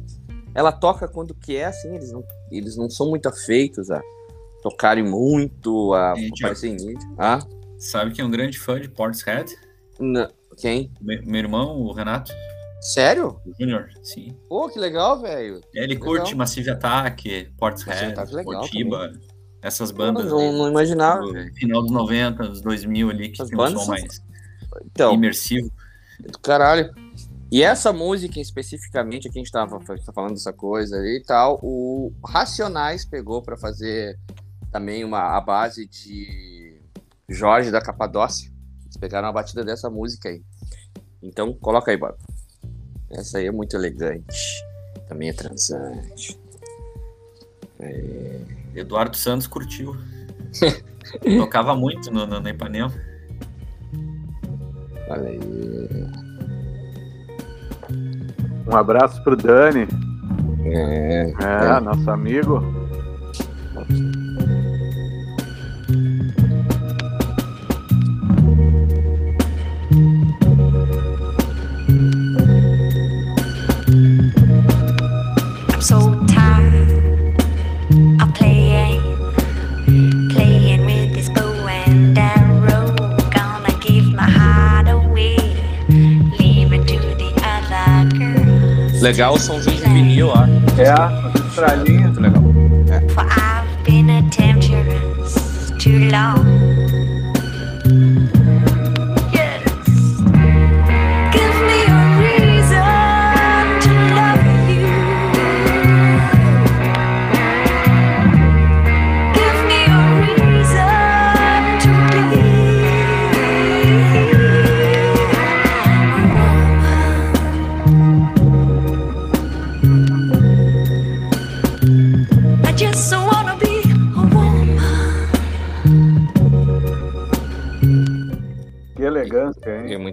Ela 0.54 0.74
toca 0.74 1.08
quando 1.08 1.34
quer, 1.34 1.66
assim, 1.68 1.96
eles 1.96 2.12
não, 2.12 2.24
eles 2.52 2.76
não 2.76 2.90
são 2.90 3.10
muito 3.10 3.30
afeitos 3.30 3.90
a 3.90 4.02
tocarem 4.64 5.04
muito, 5.04 5.94
a 5.94 6.16
Gente, 6.16 6.44
aparecer 6.44 6.70
em 6.70 6.76
mídia. 6.86 7.08
Ah, 7.18 7.40
Sabe 7.78 8.12
que 8.14 8.22
é 8.22 8.26
um 8.26 8.32
grande 8.32 8.58
fã 8.58 8.80
de 8.80 8.88
Portishead? 8.90 9.54
não. 10.00 10.28
quem? 10.58 10.90
Me- 11.02 11.22
Meu 11.26 11.40
irmão, 11.40 11.82
o 11.82 11.92
Renato 11.92 12.32
Sério? 12.82 13.38
Júnior, 13.60 13.90
sim. 14.04 14.36
Pô, 14.50 14.68
que 14.70 14.78
legal, 14.80 15.22
velho. 15.22 15.62
Ele 15.74 15.94
Legal. 15.94 16.04
curte 16.06 16.36
Massive 16.36 16.70
Attack, 16.70 17.50
Portishead, 17.58 18.12
Attack 18.12 18.36
é 18.36 19.12
essas 19.62 19.92
bandas 19.92 20.30
Não, 20.30 20.52
não 20.52 20.68
imaginava, 20.70 21.22
do 21.22 21.54
final 21.56 21.82
dos 21.82 21.92
90, 21.92 22.44
dos 22.50 22.62
2000 22.62 23.10
ali, 23.10 23.30
que 23.30 23.42
As 23.42 23.48
tem 23.50 23.58
um 23.58 23.68
som 23.80 23.86
mais 23.86 24.22
Então, 24.86 25.14
imersivo. 25.14 25.72
caralho. 26.42 26.94
E 27.50 27.64
essa 27.64 27.94
música 27.94 28.40
especificamente, 28.42 29.28
aqui 29.30 29.38
a 29.40 29.42
gente 29.42 29.52
tava, 29.52 29.80
tá 29.80 30.12
falando 30.14 30.34
dessa 30.34 30.52
coisa 30.52 30.98
aí 30.98 31.20
e 31.22 31.24
tal, 31.24 31.60
o 31.64 32.12
Racionais 32.26 33.06
pegou 33.06 33.42
pra 33.42 33.56
fazer 33.56 34.18
também 34.74 35.06
uma, 35.06 35.38
a 35.38 35.40
base 35.40 35.88
de 35.88 36.82
Jorge 37.30 37.70
da 37.70 37.80
Capadócia. 37.80 38.52
Eles 38.82 38.98
pegaram 38.98 39.28
a 39.28 39.32
batida 39.32 39.64
dessa 39.64 39.88
música 39.88 40.30
aí. 40.30 40.42
Então, 41.22 41.54
coloca 41.54 41.92
aí, 41.92 41.98
Bob. 41.98 42.16
Essa 43.12 43.38
aí 43.38 43.46
é 43.46 43.52
muito 43.52 43.76
elegante. 43.78 44.66
Também 45.08 45.30
é 45.30 45.34
transante. 45.34 46.42
Eduardo 48.76 49.16
Santos 49.16 49.46
curtiu. 49.46 49.96
Tocava 51.38 51.76
muito 51.76 52.12
no, 52.12 52.26
no, 52.26 52.40
na 52.40 52.50
Ipanema. 52.50 52.92
Olha 55.08 55.30
aí. 55.30 55.40
Um 58.66 58.76
abraço 58.76 59.24
pro 59.24 59.36
Dani, 59.36 59.86
É, 60.66 61.32
é, 61.32 61.80
nosso 61.80 62.10
amigo. 62.10 62.83
Legal 89.04 89.34
o 89.34 89.40
somzinho 89.40 89.76
de 89.76 89.90
vinil, 89.90 90.30
ó. 90.30 90.46
É, 90.78 90.94
estralinhos. 91.50 92.18
Muito 92.18 92.22
legal. 92.22 92.42
For 93.10 93.26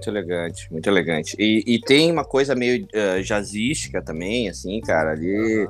muito 0.01 0.09
elegante, 0.09 0.72
muito 0.72 0.88
elegante. 0.88 1.36
E, 1.38 1.62
e 1.66 1.80
tem 1.80 2.11
uma 2.11 2.24
coisa 2.24 2.55
meio 2.55 2.86
eh, 2.92 3.20
jazzística 3.20 4.01
também, 4.01 4.48
assim, 4.48 4.80
cara, 4.80 5.12
ali, 5.12 5.68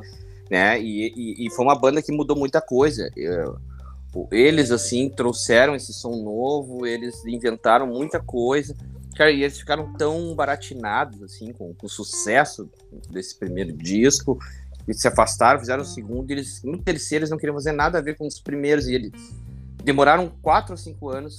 né? 0.49 0.81
E, 0.81 1.13
e, 1.17 1.47
e 1.47 1.51
foi 1.51 1.65
uma 1.65 1.75
banda 1.75 2.01
que 2.01 2.13
mudou 2.13 2.37
muita 2.37 2.61
coisa. 2.61 3.11
Eu- 3.17 3.59
eles, 4.33 4.71
assim, 4.73 5.09
trouxeram 5.09 5.75
esse 5.75 5.93
som 5.93 6.17
novo, 6.17 6.85
eles 6.87 7.25
inventaram 7.25 7.87
muita 7.87 8.21
coisa. 8.21 8.75
Cara, 9.17 9.31
e 9.31 9.43
eles 9.43 9.59
ficaram 9.59 9.93
tão 9.95 10.35
baratinados, 10.35 11.23
assim, 11.23 11.53
com, 11.53 11.75
com 11.75 11.87
o 11.87 11.91
sucesso 11.91 12.69
desse 13.09 13.37
primeiro 13.39 13.73
disco. 13.73 14.39
Eles 14.87 15.01
se 15.01 15.07
afastaram, 15.07 15.61
fizeram 15.61 15.83
o 15.83 15.87
segundo, 15.87 16.31
e 16.31 16.35
eles, 16.35 16.63
no 16.65 16.79
terceiro 16.79 17.23
eles 17.23 17.31
não 17.31 17.39
queriam 17.39 17.55
fazer 17.55 17.71
nada 17.73 17.99
a 17.99 18.01
ver 18.01 18.17
com 18.17 18.27
os 18.27 18.41
primeiros, 18.41 18.89
e 18.89 18.95
eles 18.95 19.13
demoraram 19.85 20.33
quatro 20.43 20.73
ou 20.73 20.77
cinco 20.77 21.09
anos 21.09 21.39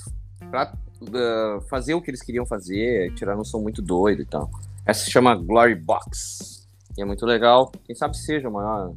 pra 0.50 0.74
uh, 1.02 1.62
fazer 1.70 1.94
o 1.94 2.02
que 2.02 2.10
eles 2.10 2.22
queriam 2.22 2.46
fazer, 2.46 3.14
tirar 3.16 3.38
um 3.38 3.44
som 3.44 3.60
muito 3.60 3.82
doido 3.82 4.22
e 4.22 4.26
tal. 4.26 4.50
Essa 4.86 5.06
se 5.06 5.12
chama 5.12 5.36
Glory 5.36 5.76
Box. 5.76 6.68
E 6.98 7.02
é 7.02 7.06
muito 7.06 7.26
legal. 7.26 7.72
Quem 7.84 7.96
sabe 7.96 8.18
seja 8.18 8.48
a 8.48 8.52
maior 8.52 8.94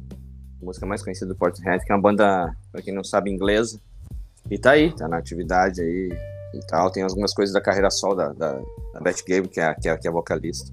a 0.61 0.65
música 0.65 0.85
mais 0.85 1.03
conhecida 1.03 1.27
do 1.27 1.37
Portishead, 1.37 1.83
que 1.85 1.91
é 1.91 1.95
uma 1.95 2.01
banda, 2.01 2.55
pra 2.71 2.81
quem 2.81 2.93
não 2.93 3.03
sabe, 3.03 3.31
inglesa. 3.31 3.79
E 4.49 4.57
tá 4.57 4.71
aí, 4.71 4.93
tá 4.93 5.07
na 5.07 5.17
atividade 5.17 5.81
aí 5.81 6.09
e 6.53 6.59
tal. 6.67 6.91
Tem 6.91 7.03
algumas 7.03 7.33
coisas 7.33 7.53
da 7.53 7.61
carreira 7.61 7.89
solo 7.89 8.15
da, 8.15 8.33
da, 8.33 8.53
da 8.93 8.99
Beth 8.99 9.23
Gabe, 9.27 9.47
que 9.47 9.59
é, 9.59 9.73
que, 9.75 9.89
é, 9.89 9.97
que 9.97 10.07
é 10.07 10.11
vocalista. 10.11 10.71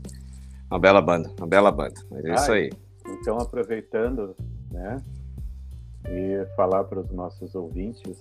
Uma 0.70 0.78
bela 0.78 1.03
banda, 1.03 1.30
uma 1.39 1.47
bela 1.47 1.70
banda. 1.70 2.01
Mas 2.11 2.24
é 2.24 2.35
isso 2.35 2.53
Ai. 2.53 2.59
aí. 2.59 2.72
Então, 3.07 3.39
aproveitando, 3.39 4.35
né, 4.70 5.03
e 6.09 6.47
falar 6.57 6.85
para 6.85 7.01
os 7.01 7.11
nossos 7.11 7.55
ouvintes, 7.55 8.16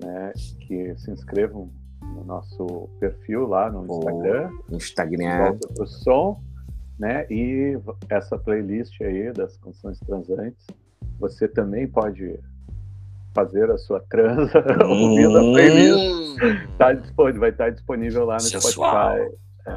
né, 0.00 0.32
que 0.60 0.96
se 0.96 1.10
inscrevam 1.10 1.70
no 2.14 2.24
nosso 2.24 2.88
perfil 3.00 3.46
lá 3.46 3.70
no 3.70 3.80
O 3.80 3.84
Instagram, 3.98 4.50
Instagram. 4.72 5.38
Volta 5.44 5.68
pro 5.74 5.86
Som, 5.86 6.40
né, 6.98 7.26
e 7.30 7.78
essa 8.08 8.38
playlist 8.38 9.00
aí 9.02 9.32
das 9.32 9.56
canções 9.58 9.98
transantes, 10.00 10.66
você 11.18 11.46
também 11.48 11.86
pode 11.86 12.38
fazer 13.34 13.70
a 13.70 13.76
sua 13.78 14.00
transa 14.08 14.64
ouvindo 14.86 15.36
a 15.38 15.40
playlist. 15.40 16.42
Hum, 16.42 16.68
Tá 16.78 16.92
disponível, 16.92 17.40
vai 17.40 17.50
estar 17.50 17.70
disponível 17.70 18.24
lá 18.24 18.34
no 18.34 18.40
Sensual. 18.40 19.16
Spotify. 19.16 19.36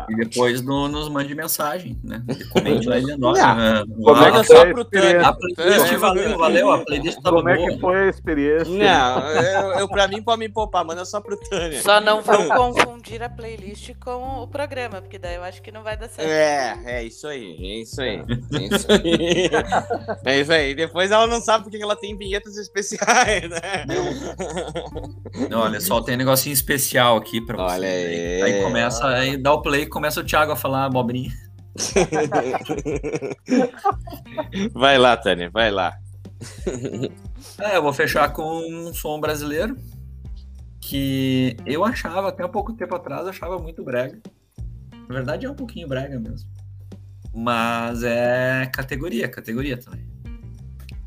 E 0.10 0.16
depois 0.16 0.62
no- 0.62 0.88
nos 0.88 1.10
mande 1.10 1.34
mensagem, 1.34 2.00
né? 2.04 2.22
Comente 2.52 2.88
lá 2.88 2.98
e 3.00 3.06
dê 3.06 3.16
nota. 3.18 3.40
Não, 3.42 3.56
né? 3.56 3.84
Como 4.04 4.10
é 4.10 4.14
Manda 4.14 4.42
que 4.42 4.48
foi 4.48 4.56
só 4.56 4.62
a 4.62 4.66
pro 4.68 4.82
experiência? 4.82 5.28
A 5.28 5.34
playlist 5.34 5.94
valeu, 5.96 6.38
valeu. 6.38 6.72
A 6.72 6.86
playlist 6.86 7.22
tava 7.22 7.36
Como 7.38 7.50
é 7.50 7.58
que 7.58 7.80
foi 7.80 7.96
a 7.98 8.10
experiência? 8.10 8.74
Não, 8.74 9.30
eu, 9.30 9.72
eu, 9.80 9.88
pra 9.90 10.08
mim 10.08 10.22
pode 10.22 10.40
me 10.40 10.50
poupar, 10.50 10.86
manda 10.86 11.04
só 11.06 11.20
pro 11.22 11.38
Tânia. 11.38 11.82
Só 11.82 12.00
não 12.00 12.22
vão 12.22 12.48
confundir 12.50 13.22
a 13.24 13.30
playlist 13.30 13.92
com 14.04 14.44
o 14.44 14.48
programa, 14.48 15.02
porque 15.02 15.18
daí 15.18 15.36
eu 15.36 15.44
acho 15.44 15.62
que 15.62 15.72
não 15.72 15.82
vai 15.84 15.98
dar 15.98 16.08
certo. 16.10 16.30
É, 16.30 16.78
é 17.00 17.04
isso 17.04 17.28
aí, 17.28 17.56
é 17.60 17.82
isso 17.82 18.02
aí. 18.02 18.24
É 18.54 18.76
isso 18.76 18.88
aí. 18.92 19.50
É 20.26 20.40
isso 20.42 20.52
aí. 20.52 20.76
Depois 20.76 21.12
ela 21.12 21.26
não 21.28 21.42
sabe 21.42 21.64
porque 21.64 21.78
que 21.78 21.84
ela 21.84 21.96
tem 21.96 22.16
vinhetas 22.18 22.58
especiais, 22.58 23.50
né? 23.50 23.86
Olha, 25.54 25.80
só 25.82 26.02
tem 26.02 26.16
um 26.16 26.18
negocinho 26.20 26.54
especial 26.54 27.18
aqui 27.18 27.42
pra 27.42 27.58
você. 27.58 27.74
Olha 27.76 27.88
aí. 27.88 28.42
Aí 28.42 28.62
começa, 28.64 29.08
aí 29.08 29.38
dá 29.38 29.54
o 29.54 29.62
play 29.62 29.78
e 29.82 29.88
começa 29.88 30.21
o 30.21 30.23
Thiago 30.23 30.51
a 30.51 30.55
falar 30.55 30.86
abobrinha. 30.86 31.32
Vai 34.73 34.97
lá, 34.97 35.15
Tânia, 35.17 35.49
vai 35.49 35.71
lá. 35.71 35.97
É, 37.57 37.77
eu 37.77 37.82
vou 37.82 37.93
fechar 37.93 38.34
com 38.34 38.43
um 38.43 38.93
som 38.93 39.17
brasileiro 39.19 39.77
que 40.82 41.55
eu 41.65 41.86
achava, 41.86 42.30
até 42.30 42.45
um 42.45 42.49
pouco 42.49 42.73
tempo 42.73 42.95
atrás, 42.95 43.27
achava 43.27 43.59
muito 43.59 43.84
brega. 43.84 44.19
Na 45.07 45.15
verdade 45.15 45.45
é 45.45 45.49
um 45.49 45.55
pouquinho 45.55 45.88
brega 45.88 46.19
mesmo. 46.19 46.49
Mas 47.34 48.03
é 48.03 48.69
categoria, 48.73 49.30
categoria 49.30 49.77
também. 49.77 50.05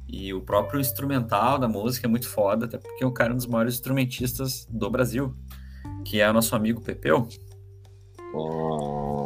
E 0.09 0.33
o 0.33 0.41
próprio 0.41 0.81
instrumental 0.81 1.59
da 1.59 1.69
música 1.69 2.07
é 2.07 2.11
muito 2.11 2.29
foda, 2.29 2.67
até 2.67 2.79
porque 2.79 3.03
é 3.03 3.07
um 3.07 3.13
cara 3.13 3.33
um 3.33 3.37
dos 3.37 3.47
maiores 3.47 3.75
instrumentistas 3.75 4.67
do 4.71 4.89
Brasil, 4.91 5.35
que 6.05 6.21
é 6.21 6.31
o 6.31 6.33
nosso 6.33 6.55
amigo 6.55 6.81
Pepeu. 6.81 7.29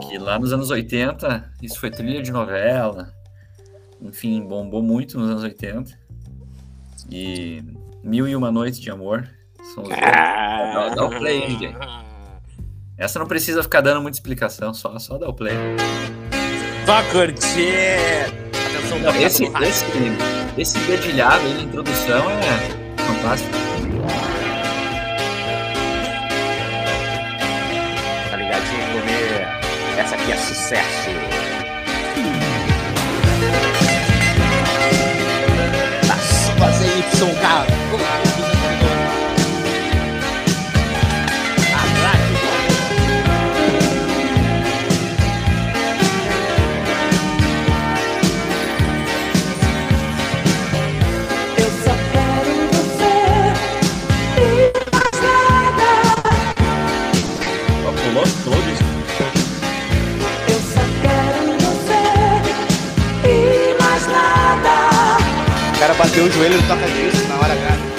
Que 0.08 0.18
lá 0.18 0.38
nos 0.38 0.52
anos 0.52 0.70
80, 0.70 1.52
isso 1.62 1.78
foi 1.78 1.90
trilha 1.90 2.22
de 2.22 2.30
novela, 2.32 3.12
enfim, 4.00 4.42
bombou 4.42 4.82
muito 4.82 5.18
nos 5.18 5.30
anos 5.30 5.42
80. 5.42 5.98
E 7.10 7.62
Mil 8.02 8.26
e 8.26 8.34
Uma 8.34 8.50
Noites 8.50 8.80
de 8.80 8.90
Amor 8.90 9.28
são 9.74 9.82
os 9.84 9.88
dois. 9.88 10.00
Dá, 10.00 10.94
dá 10.94 11.04
o 11.04 11.10
play, 11.10 11.42
hein, 11.42 11.48
DJ. 11.48 11.74
Essa 12.98 13.18
não 13.18 13.26
precisa 13.26 13.62
ficar 13.62 13.80
dando 13.80 14.00
muita 14.02 14.16
explicação, 14.16 14.72
só, 14.72 14.98
só 14.98 15.18
dá 15.18 15.28
o 15.28 15.34
play. 15.34 15.54
Só 16.86 17.02
curtir! 17.12 18.32
Atenção, 18.76 18.98
Não, 19.00 19.14
esse, 19.20 19.46
rádio. 19.48 19.68
esse, 19.68 19.84
esse 20.56 20.78
dedilhado 20.86 21.44
aí 21.44 21.54
na 21.54 21.62
introdução 21.62 22.30
é 22.30 23.02
fantástico. 23.02 23.55
Essa 30.66 31.05
O 65.76 65.78
cara 65.78 65.92
bateu 65.92 66.24
o 66.24 66.30
joelho 66.30 66.56
no 66.56 66.68
toca-disco 66.68 67.28
na 67.28 67.36
hora 67.36 67.54
e 67.54 67.58
nada. 67.60 67.96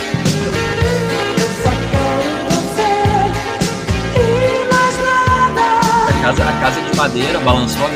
A 6.10 6.22
casa, 6.24 6.44
a 6.44 6.60
casa 6.60 6.82
de 6.82 6.98
madeira 6.98 7.40
balançou 7.40 7.86
a 7.86 7.90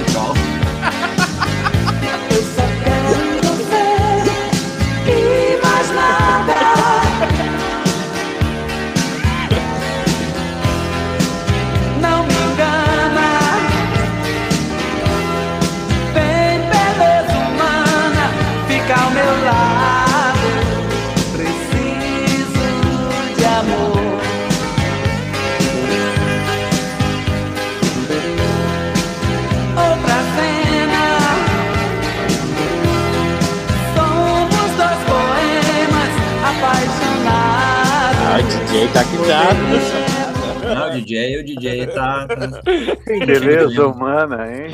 beleza 43.20 43.88
humana, 43.88 44.47
hein? 44.51 44.74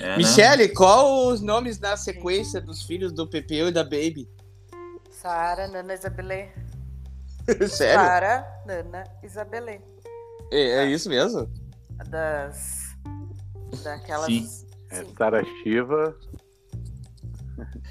é, 0.00 0.06
né? 0.08 0.16
Michele, 0.16 0.68
qual 0.68 1.26
os 1.28 1.40
nomes 1.40 1.78
na 1.78 1.96
sequência 1.96 2.60
dos 2.60 2.82
filhos 2.82 3.12
do 3.12 3.26
Pepeu 3.28 3.68
e 3.68 3.72
da 3.72 3.82
Baby? 3.82 4.28
Sara, 5.10 5.66
Nana, 5.68 5.94
Isabelê. 5.94 6.48
Sério? 7.68 8.00
Sara, 8.04 8.46
Nana, 8.66 9.04
Isabelê. 9.22 9.80
É, 10.52 10.84
é 10.84 10.86
isso 10.86 11.08
mesmo? 11.08 11.48
Das. 12.08 12.94
Daquelas. 13.82 14.26
Sim. 14.26 14.66
É 14.90 14.96
Sim. 14.96 15.14
Sara 15.16 15.44
Shiva. 15.44 16.16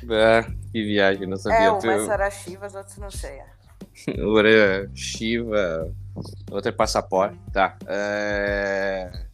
Ah, 0.10 0.46
que 0.72 0.84
viagem, 0.84 1.28
não 1.28 1.38
sabia. 1.38 1.66
É, 1.68 1.72
uma 1.72 1.80
Tu- 1.80 1.90
é 1.90 2.06
Sara 2.06 2.30
Chivas, 2.30 2.76
outras 2.76 2.98
não 2.98 3.10
sei. 3.12 3.32
é. 3.40 3.56
Uma 4.22 4.48
é 4.48 4.88
Shiva, 4.94 5.92
outra 6.52 6.70
é 6.70 6.72
passaporte. 6.72 7.38
Tá. 7.52 7.78
É... 7.88 9.26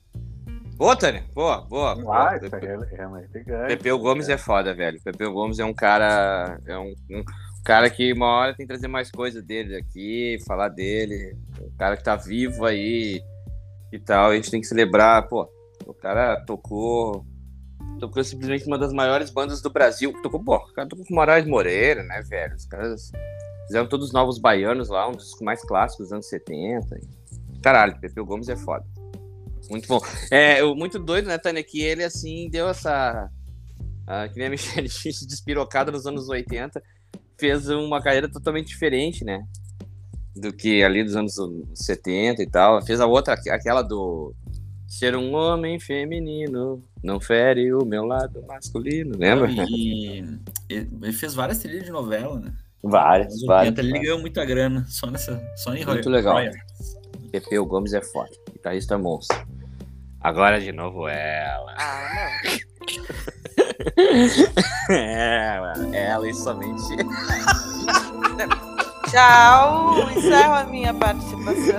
Boa, 0.75 0.95
Tânia. 0.95 1.23
Boa, 1.33 1.61
boa. 1.61 1.95
boa. 1.95 2.17
Ah, 2.17 2.29
aí 2.31 2.39
é, 3.47 3.51
é. 3.51 3.67
Pepeu 3.67 3.99
Gomes 3.99 4.29
é 4.29 4.37
foda, 4.37 4.73
velho. 4.73 4.99
Pepeu 5.03 5.31
Gomes 5.31 5.59
é 5.59 5.65
um 5.65 5.73
cara. 5.73 6.59
É 6.65 6.77
um, 6.77 6.93
um 7.11 7.23
cara 7.63 7.87
que 7.89 8.11
uma 8.11 8.27
hora 8.27 8.55
tem 8.55 8.65
que 8.65 8.73
trazer 8.73 8.87
mais 8.87 9.11
coisa 9.11 9.41
dele 9.43 9.75
aqui, 9.75 10.39
falar 10.47 10.69
dele. 10.69 11.37
Um 11.61 11.77
cara 11.77 11.95
que 11.95 12.03
tá 12.03 12.15
vivo 12.15 12.65
aí 12.65 13.21
e 13.91 13.99
tal. 13.99 14.31
A 14.31 14.35
gente 14.35 14.49
tem 14.49 14.59
que 14.59 14.65
celebrar, 14.65 15.27
pô. 15.27 15.47
O 15.85 15.93
cara 15.93 16.43
tocou. 16.45 17.25
Tocou 17.99 18.23
simplesmente 18.23 18.65
uma 18.65 18.79
das 18.79 18.91
maiores 18.91 19.29
bandas 19.29 19.61
do 19.61 19.69
Brasil. 19.69 20.11
Tocou, 20.23 20.43
pô, 20.43 20.55
o 20.55 20.73
cara 20.73 20.89
tocou 20.89 21.05
com 21.05 21.13
Moraes 21.13 21.45
Moreira, 21.45 22.01
né, 22.01 22.23
velho? 22.27 22.55
Os 22.55 22.65
caras 22.65 23.11
fizeram 23.71 23.87
todos 23.87 24.07
os 24.07 24.13
novos 24.13 24.37
baianos 24.37 24.89
lá, 24.89 25.07
um 25.07 25.13
dos 25.13 25.39
mais 25.41 25.61
clássicos 25.61 26.07
dos 26.07 26.13
anos 26.13 26.27
70. 26.27 26.99
Caralho, 27.61 27.97
Pepeu 28.01 28.25
Gomes 28.25 28.49
é 28.49 28.55
foda. 28.57 28.85
Muito 29.69 29.87
bom. 29.87 30.01
É, 30.29 30.61
muito 30.61 30.99
doido, 30.99 31.27
né, 31.27 31.37
Tânia, 31.37 31.63
que 31.63 31.81
ele, 31.81 32.03
assim, 32.03 32.49
deu 32.49 32.67
essa... 32.67 33.29
que 34.33 34.37
nem 34.37 34.47
a 34.47 34.49
Michelle 34.49 34.87
disse, 34.89 35.25
despirocada 35.25 35.89
nos 35.89 36.05
anos 36.05 36.27
80, 36.27 36.83
fez 37.39 37.69
uma 37.69 38.01
carreira 38.01 38.29
totalmente 38.29 38.67
diferente, 38.67 39.23
né? 39.23 39.41
Do 40.35 40.51
que 40.51 40.83
ali 40.83 41.01
dos 41.03 41.15
anos 41.15 41.35
70 41.73 42.43
e 42.43 42.49
tal. 42.49 42.85
Fez 42.85 42.99
a 42.99 43.05
outra, 43.05 43.33
aquela 43.33 43.81
do... 43.81 44.35
Ser 44.85 45.15
um 45.15 45.33
homem 45.33 45.79
feminino 45.79 46.83
não 47.01 47.21
fere 47.21 47.73
o 47.73 47.85
meu 47.85 48.03
lado 48.03 48.43
masculino, 48.45 49.17
lembra? 49.17 49.49
E- 49.69 50.25
ele 50.69 51.13
fez 51.13 51.33
várias 51.33 51.59
trilhas 51.59 51.85
de 51.85 51.91
novela, 51.91 52.37
né? 52.37 52.53
Várias, 52.83 53.33
Nos 53.33 53.45
várias. 53.45 53.73
80 53.77 53.81
ele 53.81 53.99
ganhou 53.99 54.19
muita 54.19 54.43
grana 54.45 54.85
só 54.89 55.07
nessa. 55.07 55.41
Só 55.57 55.73
em 55.75 55.85
Muito 55.85 56.03
roy- 56.05 56.11
legal. 56.15 56.33
royalties. 56.33 56.61
Pepeu 57.31 57.65
Gomes 57.65 57.93
é 57.93 58.01
foda. 58.01 58.29
Guitarrista 58.51 58.97
monstro. 58.97 59.37
Agora 60.19 60.59
de 60.59 60.71
novo 60.71 61.07
ela. 61.07 61.75
Ah, 61.77 62.29
ela, 64.89 65.73
ela 65.95 66.27
e 66.29 66.33
somente. 66.33 66.95
não. 66.97 68.71
Tchau, 69.11 70.09
encerro 70.11 70.53
a 70.53 70.63
minha 70.65 70.93
participação. 70.93 71.75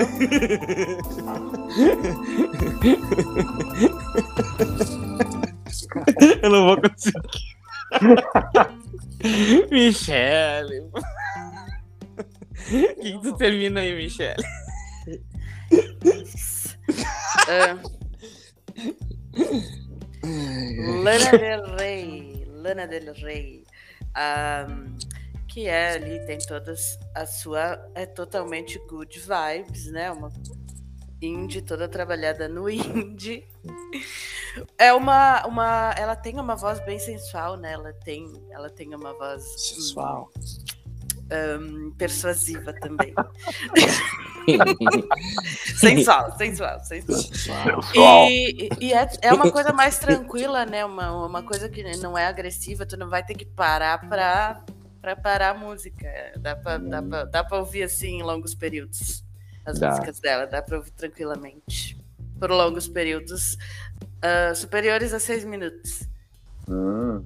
Eu 6.42 6.50
não 6.50 6.66
vou 6.66 6.76
conseguir. 6.80 7.18
Michele. 9.70 10.90
O 12.62 12.74
que, 12.74 12.94
que 12.94 13.22
tu 13.22 13.36
termina 13.36 13.80
aí, 13.80 13.94
Michele? 13.94 14.36
Ah, 17.48 17.76
Lana 21.02 21.30
Del 21.32 21.76
Rey. 21.76 22.46
Lana 22.48 22.86
Del 22.86 23.14
Rey. 23.14 23.64
Ahm, 24.14 24.96
que 25.48 25.66
é 25.66 25.92
ali, 25.92 26.24
tem 26.26 26.38
todas 26.38 26.98
a 27.14 27.26
sua. 27.26 27.84
É 27.94 28.06
totalmente 28.06 28.78
good 28.88 29.18
vibes, 29.18 29.90
né? 29.90 30.10
Uma 30.10 30.30
indie 31.22 31.62
toda 31.62 31.88
trabalhada 31.88 32.48
no 32.48 32.68
indie. 32.70 33.46
É 34.78 34.92
uma, 34.92 35.46
uma. 35.46 35.94
Ela 35.96 36.16
tem 36.16 36.38
uma 36.38 36.54
voz 36.56 36.78
bem 36.84 36.98
sensual, 36.98 37.56
né? 37.56 37.72
Ela 37.72 37.92
tem, 37.92 38.30
ela 38.50 38.68
tem 38.68 38.94
uma 38.94 39.14
voz 39.14 39.42
Sensual. 39.56 40.30
hum, 41.60 41.94
persuasiva 41.96 42.72
também. 42.74 43.14
sensual, 45.78 46.36
sensual, 46.36 46.80
sensual. 46.80 47.30
E, 47.94 48.68
e 48.80 48.92
é, 48.92 49.08
é 49.22 49.32
uma 49.32 49.50
coisa 49.50 49.72
mais 49.74 49.98
tranquila, 49.98 50.66
né? 50.66 50.84
Uma, 50.84 51.26
uma 51.26 51.42
coisa 51.42 51.68
que 51.68 51.82
não 51.96 52.16
é 52.18 52.26
agressiva, 52.26 52.84
tu 52.86 52.96
não 52.96 53.08
vai 53.08 53.24
ter 53.24 53.34
que 53.34 53.44
parar 53.46 54.08
pra, 54.08 54.64
pra 55.00 55.16
parar 55.16 55.50
a 55.50 55.54
música. 55.54 56.06
Dá 56.38 56.56
pra, 56.56 56.78
dá, 56.78 57.02
pra, 57.02 57.24
dá 57.24 57.44
pra 57.44 57.58
ouvir 57.58 57.84
assim 57.84 58.18
em 58.18 58.22
longos 58.22 58.54
períodos. 58.54 59.21
As 59.64 59.78
Dá. 59.78 59.90
músicas 59.90 60.18
dela, 60.20 60.46
dá 60.46 60.60
pra 60.62 60.78
ouvir 60.78 60.90
tranquilamente. 60.92 61.96
Por 62.38 62.50
longos 62.50 62.88
períodos. 62.88 63.56
ah, 64.20 64.54
superiores 64.54 65.12
a 65.12 65.18
seis 65.20 65.44
minutos. 65.44 66.02
Hum, 66.68 67.24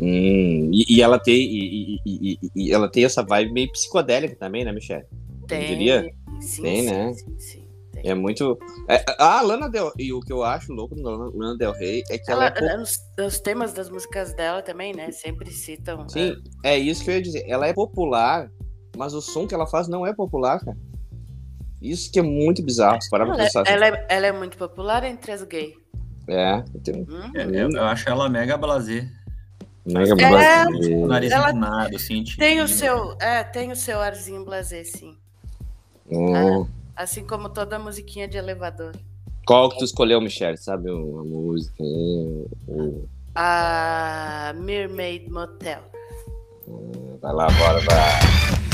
Hum, 0.00 0.70
e, 0.72 0.84
e 0.96 1.02
ela 1.02 1.18
tem 1.18 1.34
e, 1.42 1.98
e- 2.06 2.38
e- 2.54 2.72
ela 2.72 2.88
tem 2.88 3.04
essa 3.04 3.20
vibe 3.22 3.52
meio 3.52 3.72
psicodélica 3.72 4.36
também, 4.36 4.64
né, 4.64 4.70
Michelle? 4.72 5.04
Tem. 5.48 5.66
diria? 5.66 6.08
Sim, 6.40 6.62
Tem, 6.62 6.82
sim, 6.82 6.86
né? 6.90 7.12
sim, 7.14 7.38
sim, 7.38 7.68
tem. 7.92 8.08
É 8.08 8.14
muito. 8.14 8.56
É, 8.88 9.04
a 9.18 9.42
Lana 9.42 9.68
Del 9.68 9.92
e 9.98 10.12
o 10.12 10.20
que 10.20 10.32
eu 10.32 10.44
acho 10.44 10.72
louco 10.72 10.94
da 10.94 11.10
Lana 11.10 11.56
Del 11.58 11.72
Rey 11.72 12.04
é 12.10 12.16
que 12.18 12.30
ela, 12.30 12.44
Ela, 12.46 12.54
é. 12.56 12.76
po- 12.76 12.82
os, 12.82 12.92
os 13.26 13.40
temas 13.40 13.72
das 13.72 13.90
músicas 13.90 14.32
dela 14.34 14.62
também, 14.62 14.94
né? 14.94 15.10
Sempre 15.10 15.50
citam. 15.50 16.08
Sim, 16.08 16.36
é 16.64 16.78
isso 16.78 17.02
que 17.02 17.10
eu 17.10 17.14
ia 17.14 17.22
dizer. 17.22 17.44
Ela 17.48 17.66
é 17.66 17.72
popular, 17.72 18.52
mas 18.96 19.14
o 19.14 19.20
som 19.20 19.48
que 19.48 19.54
ela 19.54 19.66
faz 19.66 19.88
não 19.88 20.06
é 20.06 20.14
popular, 20.14 20.64
cara. 20.64 20.76
Isso 21.80 22.10
que 22.10 22.18
é 22.18 22.22
muito 22.22 22.62
bizarro. 22.62 22.98
Pra 23.08 23.24
Ela, 23.24 23.36
pensar. 23.36 23.62
assim. 23.62 23.70
ela 23.72 23.86
é, 23.86 24.06
ela 24.08 24.26
é 24.26 24.32
muito 24.32 24.56
popular 24.56 25.04
entre 25.04 25.32
as 25.32 25.42
gays. 25.42 25.74
É, 26.26 26.62
tem 26.84 27.02
Hum? 27.08 27.32
É, 27.34 27.44
eu, 27.44 27.70
eu 27.70 27.84
acho 27.84 28.08
ela 28.08 28.28
mega 28.28 28.56
blasé. 28.56 29.08
mega 29.86 30.12
É, 30.12 30.14
brasileiro. 30.28 31.06
Nariz 31.06 31.32
Ela 31.32 31.50
empinado, 31.50 31.96
assim. 31.96 32.24
Tem 32.36 32.60
o 32.60 32.68
seu, 32.68 33.16
é, 33.20 33.42
tem 33.44 33.72
o 33.72 33.76
seu 33.76 34.00
arzinho 34.00 34.44
blasé, 34.44 34.84
sim. 34.84 35.16
Hum. 36.10 36.66
Assim 36.94 37.24
como 37.24 37.48
toda 37.48 37.78
musiquinha 37.78 38.26
de 38.28 38.36
elevador. 38.36 38.92
Qual 39.46 39.70
que 39.70 39.78
tu 39.78 39.84
escolheu, 39.84 40.20
Michelle? 40.20 40.58
Sabe 40.58 40.90
uma 40.90 41.24
música 41.24 41.82
A 43.34 44.52
Mermaid 44.56 45.30
Motel. 45.30 45.80
Vai 47.22 47.32
lá, 47.32 47.46
bora, 47.46 47.80
vai. 47.80 48.67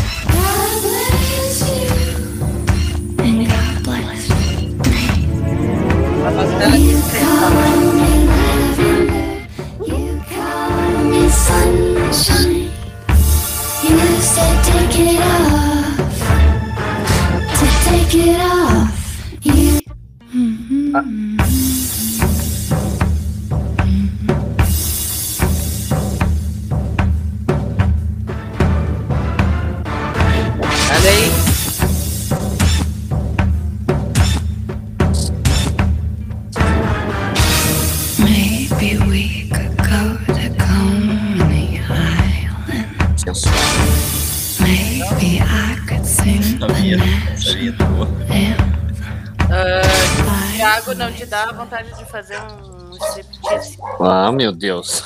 Vontade 51.64 51.94
de 51.96 52.04
fazer 52.06 52.38
um 52.40 52.90
striptease? 52.96 53.78
Ah, 54.00 54.30
meu 54.30 54.52
Deus. 54.52 55.02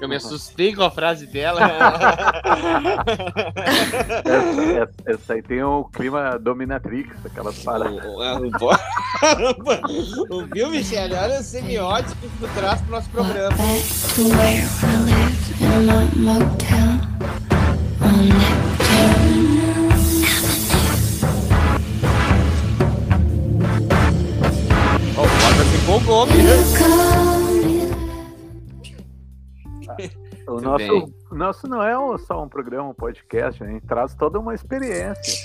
Eu 0.00 0.08
me 0.08 0.16
assustei 0.16 0.74
com 0.74 0.82
a 0.82 0.90
frase 0.90 1.26
dela. 1.26 1.60
essa, 4.24 4.62
essa- 4.62 4.92
essa 5.06 5.32
aí 5.34 5.42
tem 5.42 5.62
o 5.62 5.84
clima 5.84 6.38
dominatrix, 6.38 7.14
aquelas 7.24 7.58
paradas. 7.62 8.02
Viu, 10.52 10.70
Michelle? 10.70 11.14
Olha 11.14 11.38
a 11.38 11.42
semiótica 11.42 12.14
que 12.20 12.28
tu 12.38 12.48
traz 12.54 12.80
pro 12.82 12.90
nosso 12.92 13.08
programa. 13.10 13.56
Back 13.56 13.82
to 14.14 14.28
where 14.28 14.62
I 14.82 14.96
lived 15.04 15.62
in 15.62 15.90
a 15.90 16.00
motel 16.16 17.00
on 18.02 18.28
Neptune. 18.28 19.55
Call 25.86 26.26
me 26.26 26.42
O 30.48 30.60
nosso, 30.60 30.78
bem. 30.78 31.14
nosso 31.30 31.68
não 31.68 31.80
é 31.80 32.18
só 32.18 32.42
um 32.42 32.48
programa, 32.48 32.88
um 32.88 32.94
podcast, 32.94 33.62
a 33.62 33.66
gente 33.68 33.86
traz 33.86 34.12
toda 34.16 34.40
uma 34.40 34.52
experiência. 34.52 35.44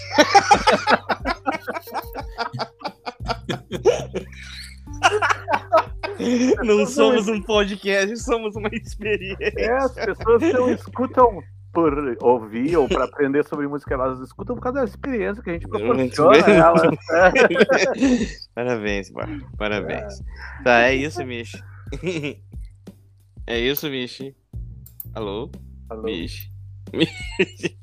Não 6.63 6.85
somos 6.87 7.27
um 7.27 7.41
podcast, 7.41 8.17
somos 8.17 8.55
uma 8.55 8.69
experiência. 8.69 9.53
É, 9.57 9.71
as 9.77 9.93
pessoas 9.93 10.41
não 10.53 10.71
escutam 10.71 11.43
por 11.73 12.17
ouvir 12.21 12.75
ou 12.75 12.87
para 12.87 13.05
aprender 13.05 13.45
sobre 13.45 13.67
música, 13.67 13.93
elas 13.93 14.19
escutam 14.19 14.55
por 14.55 14.61
causa 14.61 14.79
da 14.79 14.85
experiência 14.85 15.41
que 15.41 15.49
a 15.49 15.53
gente 15.53 15.67
proporciona 15.67 16.45
a 16.45 16.51
elas. 16.51 16.97
Parabéns, 18.53 19.09
Bárbara. 19.09 19.41
Parabéns. 19.57 20.21
Tá, 20.63 20.81
é 20.81 20.95
isso, 20.95 21.25
Michi. 21.25 21.61
É 23.47 23.59
isso, 23.59 23.89
Michi. 23.89 24.35
Alô? 25.13 25.49
Alô? 25.89 26.03
Michi. 26.03 26.49
Michi. 26.93 27.77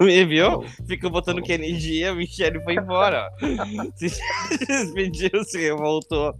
Me 0.00 0.24
viu? 0.24 0.62
Fica 0.86 1.08
botando 1.10 1.42
que 1.42 1.52
energia, 1.52 2.10
a 2.10 2.14
Michelle 2.14 2.60
foi 2.64 2.74
embora. 2.74 3.30
Se 3.94 4.08
despediu, 4.66 5.44
se 5.44 5.58
revoltou. 5.58 6.34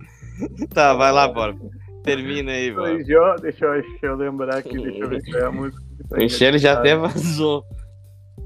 Tá, 0.72 0.94
vai 0.94 1.12
lá, 1.12 1.28
bora. 1.28 1.54
Termina 2.02 2.52
aí, 2.52 2.72
bora. 2.72 2.96
Deixa 2.96 3.12
eu, 3.12 3.36
deixa, 3.36 3.66
eu, 4.02 4.16
lembrar 4.16 4.56
aqui, 4.56 4.76
deixa 4.76 4.98
eu 4.98 5.08
ver 5.08 5.22
qual 5.24 5.40
é 5.40 5.44
a 5.44 5.52
música. 5.52 5.91
Que 6.12 6.20
A 6.20 6.22
Michelle 6.24 6.58
já 6.58 6.74
até 6.74 6.94
vazou. 6.96 7.64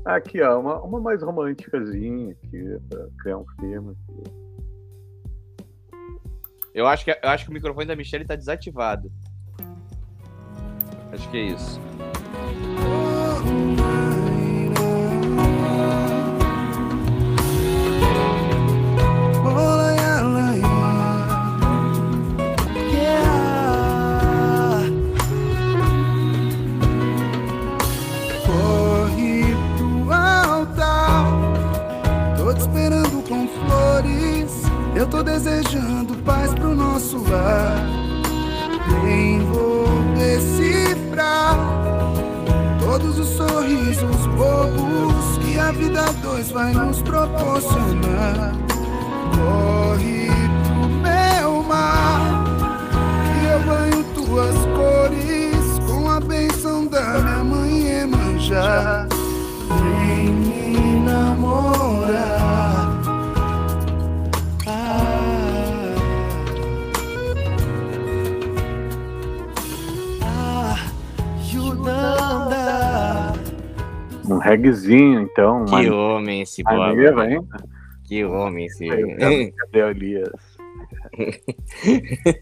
Aqui, 0.05 0.41
ó, 0.41 0.61
uma, 0.61 0.81
uma 0.83 1.01
mais 1.01 1.23
românticazinha 1.23 2.33
aqui, 2.33 2.79
pra 2.89 3.07
criar 3.21 3.39
um 3.39 3.45
clima. 3.59 3.93
Aqui. 3.93 4.47
Eu 6.73 6.87
acho 6.87 7.05
que, 7.05 7.11
eu 7.11 7.29
acho 7.29 7.45
que 7.45 7.51
o 7.51 7.55
microfone 7.55 7.87
da 7.87 7.97
Michelle 7.97 8.27
tá 8.27 8.37
desativado. 8.37 9.11
Acho 11.13 11.31
que 11.31 11.39
é 11.39 11.43
isso. 11.47 11.81
Desejando 35.39 36.17
paz 36.25 36.55
pro 36.55 36.75
nosso 36.75 37.19
lar. 37.29 37.77
Nem 39.05 39.41
vou 39.41 39.87
decifrar 40.17 41.59
todos 42.81 43.19
os 43.19 43.29
sorrisos 43.29 44.27
bobos 44.35 45.39
que 45.45 45.59
a 45.59 45.73
vida 45.73 46.05
dois 46.23 46.51
vai 46.51 46.73
nos 46.73 47.03
proporcionar. 47.03 48.55
Corre 49.37 50.29
pro 50.65 50.89
meu 50.89 51.63
mar. 51.65 52.45
Que 53.27 53.47
eu 53.47 53.61
banho 53.61 54.05
tuas 54.15 54.57
cores 54.75 55.79
com 55.87 56.11
a 56.11 56.19
benção 56.19 56.87
da 56.87 57.19
minha 57.19 57.45
mãe 57.45 57.87
Emanjá. 58.03 59.07
Vem 59.69 60.33
me 60.33 61.01
namorar. 61.01 62.46
Reguezinho, 74.47 75.21
então. 75.21 75.65
Que 75.65 75.91
homem 75.91 76.43
esse 76.43 76.63
hein? 76.63 77.41
Que 78.05 78.25
homem 78.25 78.67
esse. 78.67 78.89
Cadê 78.89 79.83
o 79.83 79.91
Elias? 79.91 80.57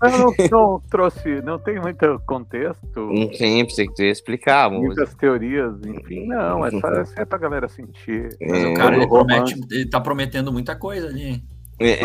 Eu 0.02 0.10
não, 0.10 0.34
não 0.50 0.80
trouxe, 0.90 1.40
não 1.42 1.58
tem 1.58 1.80
muito 1.80 2.20
contexto, 2.26 3.00
Não 3.12 3.28
tem, 3.28 3.64
precisa 3.64 3.86
que 3.88 3.94
tu 3.94 4.02
ia 4.02 4.10
explicar 4.10 4.70
muitas 4.70 5.14
teorias, 5.14 5.74
enfim. 5.86 6.26
Não, 6.26 6.66
é 6.66 6.70
só 6.70 6.88
é 7.16 7.24
pra 7.24 7.38
galera 7.38 7.68
sentir. 7.68 8.28
Mas 8.40 8.64
É. 8.64 8.66
o 8.66 8.74
cara 8.74 8.96
ele, 8.96 9.06
promete, 9.06 9.54
ele 9.70 9.88
tá 9.88 10.00
prometendo 10.00 10.52
muita 10.52 10.74
coisa 10.76 11.08
ali. 11.08 11.42
É. 11.80 12.04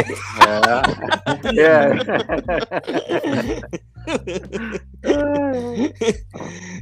É. 1.57 1.89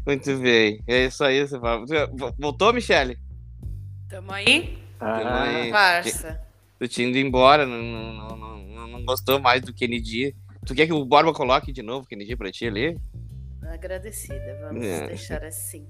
Muito 0.06 0.38
bem. 0.38 0.82
É 0.88 1.06
isso 1.06 1.24
aí, 1.24 1.48
você 1.48 1.60
fala. 1.60 1.86
Voltou, 2.38 2.74
Michele? 2.74 3.18
Tamo 4.10 4.32
aí? 4.32 4.78
Ah, 5.00 5.20
Tamo 5.20 5.30
aí. 5.36 5.72
Parça. 5.72 6.42
Tu 6.80 6.88
tinha 6.88 7.08
ido 7.08 7.18
embora, 7.18 7.66
não, 7.66 7.82
não, 7.82 8.38
não, 8.38 8.88
não, 8.88 9.06
gostou 9.06 9.40
mais 9.40 9.62
do 9.62 9.74
Kennedy. 9.74 10.36
Tu 10.66 10.76
quer 10.76 10.86
que 10.86 10.94
o 10.94 11.06
Borba 11.06 11.34
coloque 11.34 11.72
de 11.72 11.82
novo 11.82 12.06
o 12.06 12.08
Kennedy 12.08 12.36
pra 12.36 12.52
ti 12.52 12.68
ali? 12.68 12.98
Agradecida, 13.64 14.58
vamos 14.62 14.86
É. 14.86 15.08
deixar 15.08 15.44
assim. 15.44 15.88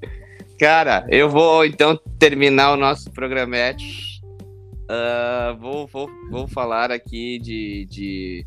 Cara, 0.57 1.05
eu 1.09 1.29
vou 1.29 1.65
então 1.65 1.99
terminar 2.17 2.71
o 2.73 2.77
nosso 2.77 3.11
programete. 3.11 4.21
Ah, 4.89 5.55
vou, 5.59 5.85
vou, 5.87 6.09
vou 6.29 6.47
falar 6.47 6.91
aqui 6.91 7.37
de. 7.39 7.85
de... 7.89 8.45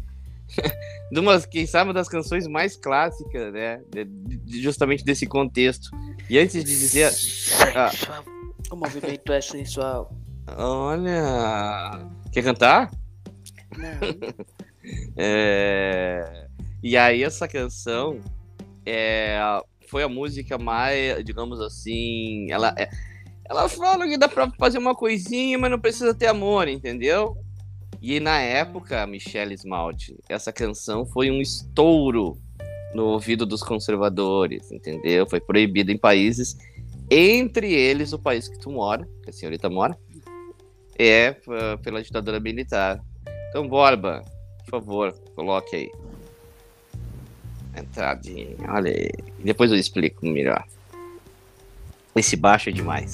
de 1.12 1.20
umas, 1.20 1.44
quem 1.46 1.66
sabe, 1.66 1.88
uma 1.88 1.94
das 1.94 2.08
canções 2.08 2.46
mais 2.46 2.76
clássicas, 2.76 3.52
né? 3.52 3.80
de- 3.92 4.04
de- 4.04 4.62
justamente 4.62 5.04
desse 5.04 5.26
contexto. 5.26 5.90
E 6.28 6.38
antes 6.38 6.52
de 6.54 6.62
dizer. 6.64 7.12
Ah, 7.74 7.90
O 8.70 8.76
movimento 8.76 9.32
é 9.32 9.40
sensual. 9.40 10.12
olha. 10.56 12.06
Quer 12.32 12.42
cantar? 12.44 12.90
Não. 13.76 13.90
É, 15.16 16.46
E 16.82 16.96
aí 16.96 17.22
essa 17.22 17.46
canção 17.46 18.18
é... 18.86 19.38
foi 19.88 20.02
a 20.02 20.08
música 20.08 20.56
mais, 20.56 21.22
digamos 21.24 21.60
assim, 21.60 22.50
ela 22.50 22.74
é... 22.78 22.88
ela 23.48 23.68
fala 23.68 24.08
que 24.08 24.16
dá 24.16 24.26
pra 24.28 24.50
fazer 24.58 24.78
uma 24.78 24.94
coisinha, 24.94 25.58
mas 25.58 25.70
não 25.70 25.78
precisa 25.78 26.14
ter 26.14 26.28
amor, 26.28 26.66
entendeu? 26.66 27.36
E 28.02 28.18
na 28.18 28.40
época, 28.40 29.06
Michelle 29.06 29.54
Esmalte, 29.54 30.16
essa 30.28 30.52
canção 30.52 31.04
foi 31.04 31.30
um 31.30 31.40
estouro 31.40 32.38
no 32.94 33.04
ouvido 33.06 33.44
dos 33.44 33.62
conservadores, 33.62 34.70
entendeu? 34.72 35.28
Foi 35.28 35.38
proibida 35.40 35.92
em 35.92 35.98
países, 35.98 36.56
entre 37.10 37.72
eles 37.72 38.12
o 38.12 38.18
país 38.18 38.48
que 38.48 38.58
tu 38.58 38.70
mora, 38.70 39.06
que 39.22 39.30
a 39.30 39.32
senhorita 39.32 39.68
mora, 39.68 39.98
é 40.98 41.32
p- 41.32 41.76
pela 41.82 42.02
ditadura 42.02 42.40
militar. 42.40 43.00
Então, 43.50 43.68
Borba, 43.68 44.24
por 44.64 44.70
favor, 44.70 45.12
coloque 45.34 45.76
aí. 45.76 45.90
Entradinha, 47.76 48.56
olha 48.68 48.90
aí. 48.90 49.10
Depois 49.38 49.70
eu 49.70 49.76
explico 49.76 50.24
melhor. 50.26 50.64
Esse 52.16 52.34
baixo 52.34 52.70
é 52.70 52.72
demais. 52.72 53.12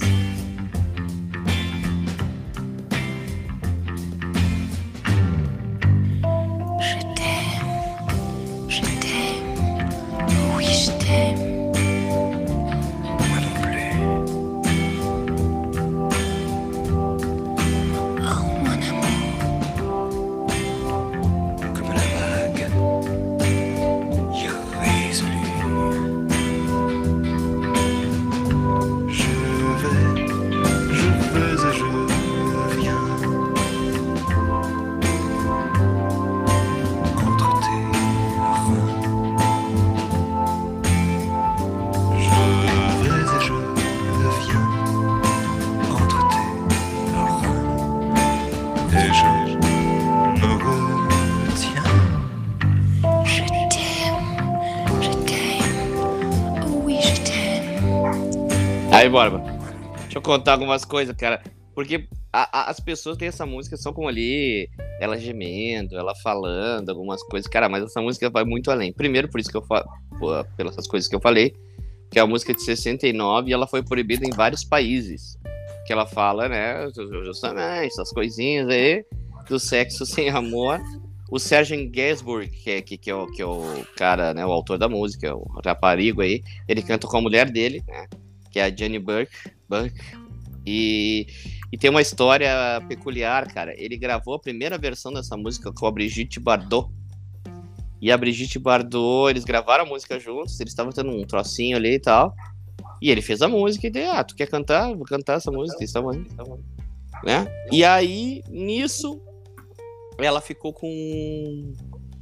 Contar 60.39 60.53
algumas 60.53 60.85
coisas, 60.85 61.15
cara. 61.17 61.43
Porque 61.75 62.07
a- 62.33 62.61
a- 62.61 62.71
as 62.71 62.81
pessoas 62.81 63.17
têm 63.19 63.29
essa 63.29 63.45
música 63.45 63.77
só 63.77 63.93
com 63.93 64.09
ali, 64.09 64.69
ela 64.99 65.19
gemendo, 65.19 65.97
ela 65.97 66.15
falando, 66.23 66.89
algumas 66.89 67.23
coisas. 67.23 67.51
Cara, 67.51 67.69
mas 67.69 67.85
essa 67.85 68.01
música 68.01 68.31
vai 68.31 68.45
muito 68.45 68.71
além. 68.71 68.93
Primeiro, 68.93 69.29
por 69.29 69.39
isso 69.41 69.51
que 69.51 69.57
eu 69.57 69.63
falo, 69.63 69.87
pelas 70.57 70.87
coisas 70.87 71.09
que 71.09 71.15
eu 71.15 71.21
falei, 71.21 71.55
que 72.11 72.19
é 72.19 72.23
a 72.23 72.27
música 72.27 72.55
de 72.55 72.63
69 72.63 73.51
e 73.51 73.53
ela 73.53 73.67
foi 73.67 73.83
proibida 73.83 74.27
em 74.27 74.31
vários 74.31 74.65
países. 74.65 75.37
Que 75.87 75.93
ela 75.93 76.07
fala, 76.07 76.49
né, 76.49 76.89
justamente 77.25 77.93
essas 77.93 78.11
coisinhas 78.11 78.69
aí, 78.69 79.05
do 79.49 79.59
sexo 79.59 80.07
sem 80.07 80.31
amor. 80.31 80.81
O 81.31 81.39
Sergeant 81.39 81.91
Gainsbourg, 81.91 82.49
que 82.49 82.71
é, 82.71 82.81
que, 82.81 82.97
que, 82.97 83.11
é 83.11 83.15
o, 83.15 83.27
que 83.27 83.43
é 83.43 83.47
o 83.47 83.85
cara, 83.97 84.33
né, 84.33 84.47
o 84.47 84.53
autor 84.53 84.79
da 84.79 84.89
música, 84.89 85.35
o 85.35 85.45
raparigo 85.65 86.23
aí, 86.23 86.41
ele 86.69 86.81
canta 86.83 87.07
com 87.09 87.17
a 87.17 87.21
mulher 87.21 87.51
dele, 87.51 87.83
né, 87.87 88.07
que 88.51 88.61
é 88.61 88.65
a 88.65 88.71
Jenny 88.75 89.01
Burke, 89.01 89.33
Burke 89.69 89.93
e, 90.67 91.27
e 91.73 91.79
tem 91.79 91.89
uma 91.89 92.03
história 92.03 92.83
peculiar, 92.89 93.47
cara. 93.53 93.73
Ele 93.81 93.97
gravou 93.97 94.35
a 94.35 94.39
primeira 94.39 94.77
versão 94.77 95.13
dessa 95.13 95.37
música 95.37 95.73
com 95.73 95.87
a 95.87 95.91
Brigitte 95.93 96.41
Bardot. 96.41 96.91
E 98.01 98.11
a 98.11 98.17
Brigitte 98.19 98.59
Bardot, 98.59 99.31
eles 99.31 99.45
gravaram 99.45 99.85
a 99.85 99.87
música 99.87 100.19
juntos, 100.19 100.59
eles 100.61 100.73
estavam 100.73 100.93
tendo 100.93 101.11
um 101.11 101.23
trocinho 101.25 101.77
ali 101.77 101.95
e 101.95 102.01
tal. 102.01 102.35
E 103.01 103.11
ele 103.11 103.23
fez 103.23 103.41
a 103.43 103.49
música 103.49 103.87
e 103.87 103.91
deu, 103.91 104.11
ah, 104.11 104.25
tu 104.25 104.35
quer 104.35 104.47
cantar? 104.47 104.95
Vou 104.95 105.05
cantar 105.05 105.35
essa 105.35 105.51
música, 105.53 105.85
isso, 105.85 105.99
né? 107.25 107.47
E 107.71 107.85
aí, 107.85 108.43
nisso, 108.49 109.21
ela 110.19 110.41
ficou 110.41 110.73
com, 110.73 111.73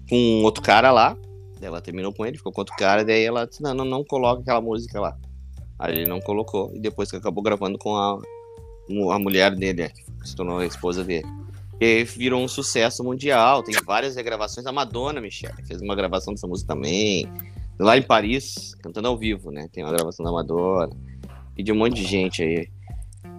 com 0.08 0.42
outro 0.42 0.62
cara 0.62 0.90
lá. 0.90 1.16
Ela 1.62 1.80
terminou 1.80 2.12
com 2.12 2.26
ele, 2.26 2.36
ficou 2.36 2.52
com 2.52 2.60
outro 2.60 2.76
cara, 2.76 3.04
daí 3.04 3.24
ela 3.24 3.46
disse, 3.46 3.62
não, 3.62 3.72
não, 3.72 3.84
não 3.84 4.04
coloca 4.04 4.42
aquela 4.42 4.60
música 4.60 5.00
lá. 5.00 5.16
Aí 5.78 5.92
ele 5.96 6.06
não 6.06 6.20
colocou, 6.20 6.70
e 6.74 6.78
depois 6.78 7.10
que 7.10 7.16
acabou 7.16 7.42
gravando 7.42 7.78
com 7.78 7.96
a, 7.96 8.18
a 9.12 9.18
mulher 9.18 9.54
dele, 9.54 9.88
que 9.88 10.28
se 10.28 10.36
tornou 10.36 10.58
a 10.58 10.66
esposa 10.66 11.02
dele. 11.02 11.26
E 11.80 12.04
virou 12.04 12.40
um 12.42 12.48
sucesso 12.48 13.02
mundial, 13.02 13.62
tem 13.62 13.74
várias 13.84 14.14
regravações. 14.14 14.66
A 14.66 14.72
Madonna, 14.72 15.20
Michelle, 15.20 15.66
fez 15.66 15.80
uma 15.82 15.96
gravação 15.96 16.32
dessa 16.32 16.46
música 16.46 16.72
também. 16.72 17.28
Lá 17.78 17.98
em 17.98 18.02
Paris, 18.02 18.76
cantando 18.80 19.08
ao 19.08 19.18
vivo, 19.18 19.50
né? 19.50 19.68
Tem 19.72 19.82
uma 19.82 19.92
gravação 19.92 20.24
da 20.24 20.30
Madonna. 20.30 20.96
E 21.56 21.62
de 21.62 21.72
um 21.72 21.76
monte 21.76 21.96
de 21.96 22.04
gente 22.04 22.42
aí. 22.42 22.68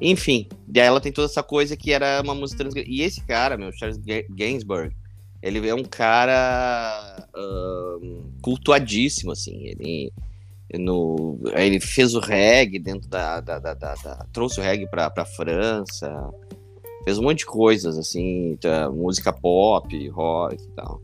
Enfim, 0.02 0.50
e 0.74 0.82
aí 0.82 0.86
ela 0.88 1.00
tem 1.00 1.12
toda 1.14 1.28
essa 1.28 1.42
coisa 1.42 1.78
que 1.78 1.94
era 1.94 2.22
uma 2.22 2.36
música. 2.36 2.68
E 2.86 3.02
esse 3.02 3.22
cara, 3.22 3.58
meu, 3.58 3.72
Charles 3.72 3.98
Ga- 3.98 4.26
Gainsbourg, 4.30 4.94
ele 5.42 5.66
é 5.68 5.74
um 5.74 5.84
cara 5.84 7.30
ahn, 7.34 8.24
cultuadíssimo, 8.42 9.32
assim. 9.32 9.64
Ele, 9.64 10.12
no, 10.74 11.40
ele 11.56 11.80
fez 11.80 12.16
o 12.16 12.20
reggae 12.20 12.80
dentro 12.80 13.08
da, 13.10 13.40
da, 13.40 13.60
da- 13.60 13.74
da- 13.74 14.26
trouxe 14.34 14.60
o 14.60 14.64
reggae 14.64 14.88
pra, 14.90 15.10
pra 15.10 15.26
França, 15.26 16.12
fez 17.04 17.18
um 17.20 17.24
monte 17.24 17.40
de 17.40 17.46
coisas, 17.46 17.98
assim, 17.98 18.58
tá, 18.60 18.90
música 18.90 19.32
pop, 19.32 20.08
rock 20.10 20.56
e 20.56 20.68
tal. 20.76 21.02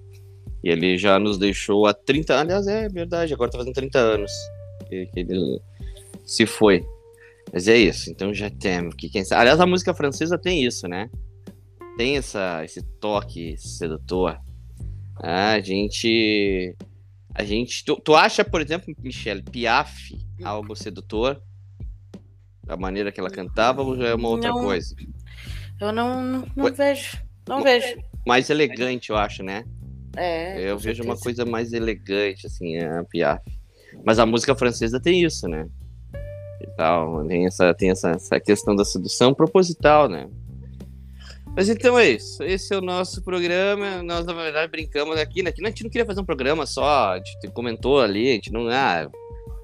E 0.63 0.69
ele 0.69 0.97
já 0.97 1.17
nos 1.19 1.37
deixou 1.37 1.85
há 1.87 1.93
30 1.93 2.33
anos, 2.33 2.53
aliás, 2.53 2.67
é 2.67 2.89
verdade, 2.89 3.33
agora 3.33 3.51
tá 3.51 3.57
fazendo 3.57 3.73
30 3.73 3.97
anos 3.99 4.31
que, 4.89 5.05
que 5.07 5.19
ele 5.19 5.61
se 6.25 6.45
foi. 6.45 6.85
Mas 7.53 7.67
é 7.67 7.77
isso, 7.77 8.09
então 8.09 8.33
já 8.33 8.49
temos 8.49 8.95
que 8.95 9.09
quem 9.09 9.23
sabe. 9.25 9.41
Aliás, 9.41 9.59
a 9.59 9.65
música 9.65 9.93
francesa 9.93 10.37
tem 10.37 10.63
isso, 10.63 10.87
né? 10.87 11.09
Tem 11.97 12.17
essa, 12.17 12.63
esse 12.63 12.81
toque 12.99 13.55
sedutor. 13.57 14.39
A 15.21 15.59
gente. 15.59 16.75
A 17.33 17.43
gente. 17.43 17.83
Tu, 17.85 17.95
tu 17.97 18.15
acha, 18.15 18.43
por 18.43 18.61
exemplo, 18.61 18.93
Michelle, 18.99 19.43
Piaf 19.43 20.17
algo 20.43 20.75
sedutor? 20.75 21.41
Da 22.63 22.77
maneira 22.77 23.11
que 23.11 23.19
ela 23.19 23.29
cantava 23.29 23.81
ou 23.81 23.97
já 23.97 24.09
é 24.09 24.15
uma 24.15 24.29
outra 24.29 24.49
Não. 24.49 24.61
coisa? 24.61 24.95
Eu 25.79 25.91
não, 25.91 26.45
não, 26.55 26.73
vejo. 26.73 27.17
Não 27.47 27.63
vejo. 27.63 27.97
Mais 28.25 28.49
elegante, 28.49 29.09
eu 29.09 29.17
acho, 29.17 29.43
né? 29.43 29.63
É. 30.15 30.61
Eu 30.69 30.77
vejo 30.77 31.03
uma 31.03 31.15
certeza. 31.15 31.23
coisa 31.23 31.45
mais 31.45 31.73
elegante, 31.73 32.45
assim, 32.45 32.77
a 32.77 33.03
Piaf. 33.05 33.41
Mas 34.05 34.19
a 34.19 34.25
música 34.25 34.55
francesa 34.55 34.99
tem 34.99 35.23
isso, 35.23 35.47
né? 35.47 35.67
tal. 36.81 37.25
Tem 37.27 37.45
essa, 37.45 37.73
tem 37.73 37.91
essa, 37.91 38.11
essa 38.11 38.39
questão 38.39 38.75
da 38.75 38.83
sedução 38.83 39.33
proposital, 39.33 40.09
né? 40.09 40.29
Mas 41.55 41.67
então 41.67 41.99
é 41.99 42.09
isso. 42.09 42.41
Esse 42.43 42.73
é 42.73 42.77
o 42.77 42.81
nosso 42.81 43.21
programa. 43.23 44.01
Nós, 44.03 44.25
na 44.25 44.33
verdade, 44.33 44.71
brincamos 44.71 45.17
aqui. 45.17 45.43
Né? 45.43 45.51
Que 45.51 45.63
a 45.63 45.67
gente 45.69 45.83
não 45.83 45.89
queria 45.89 46.05
fazer 46.05 46.21
um 46.21 46.25
programa 46.25 46.65
só. 46.65 47.13
A 47.13 47.17
gente 47.17 47.51
comentou 47.53 47.99
ali, 47.99 48.29
a 48.29 48.33
gente 48.33 48.51
não. 48.51 48.67
Ah, 48.69 49.09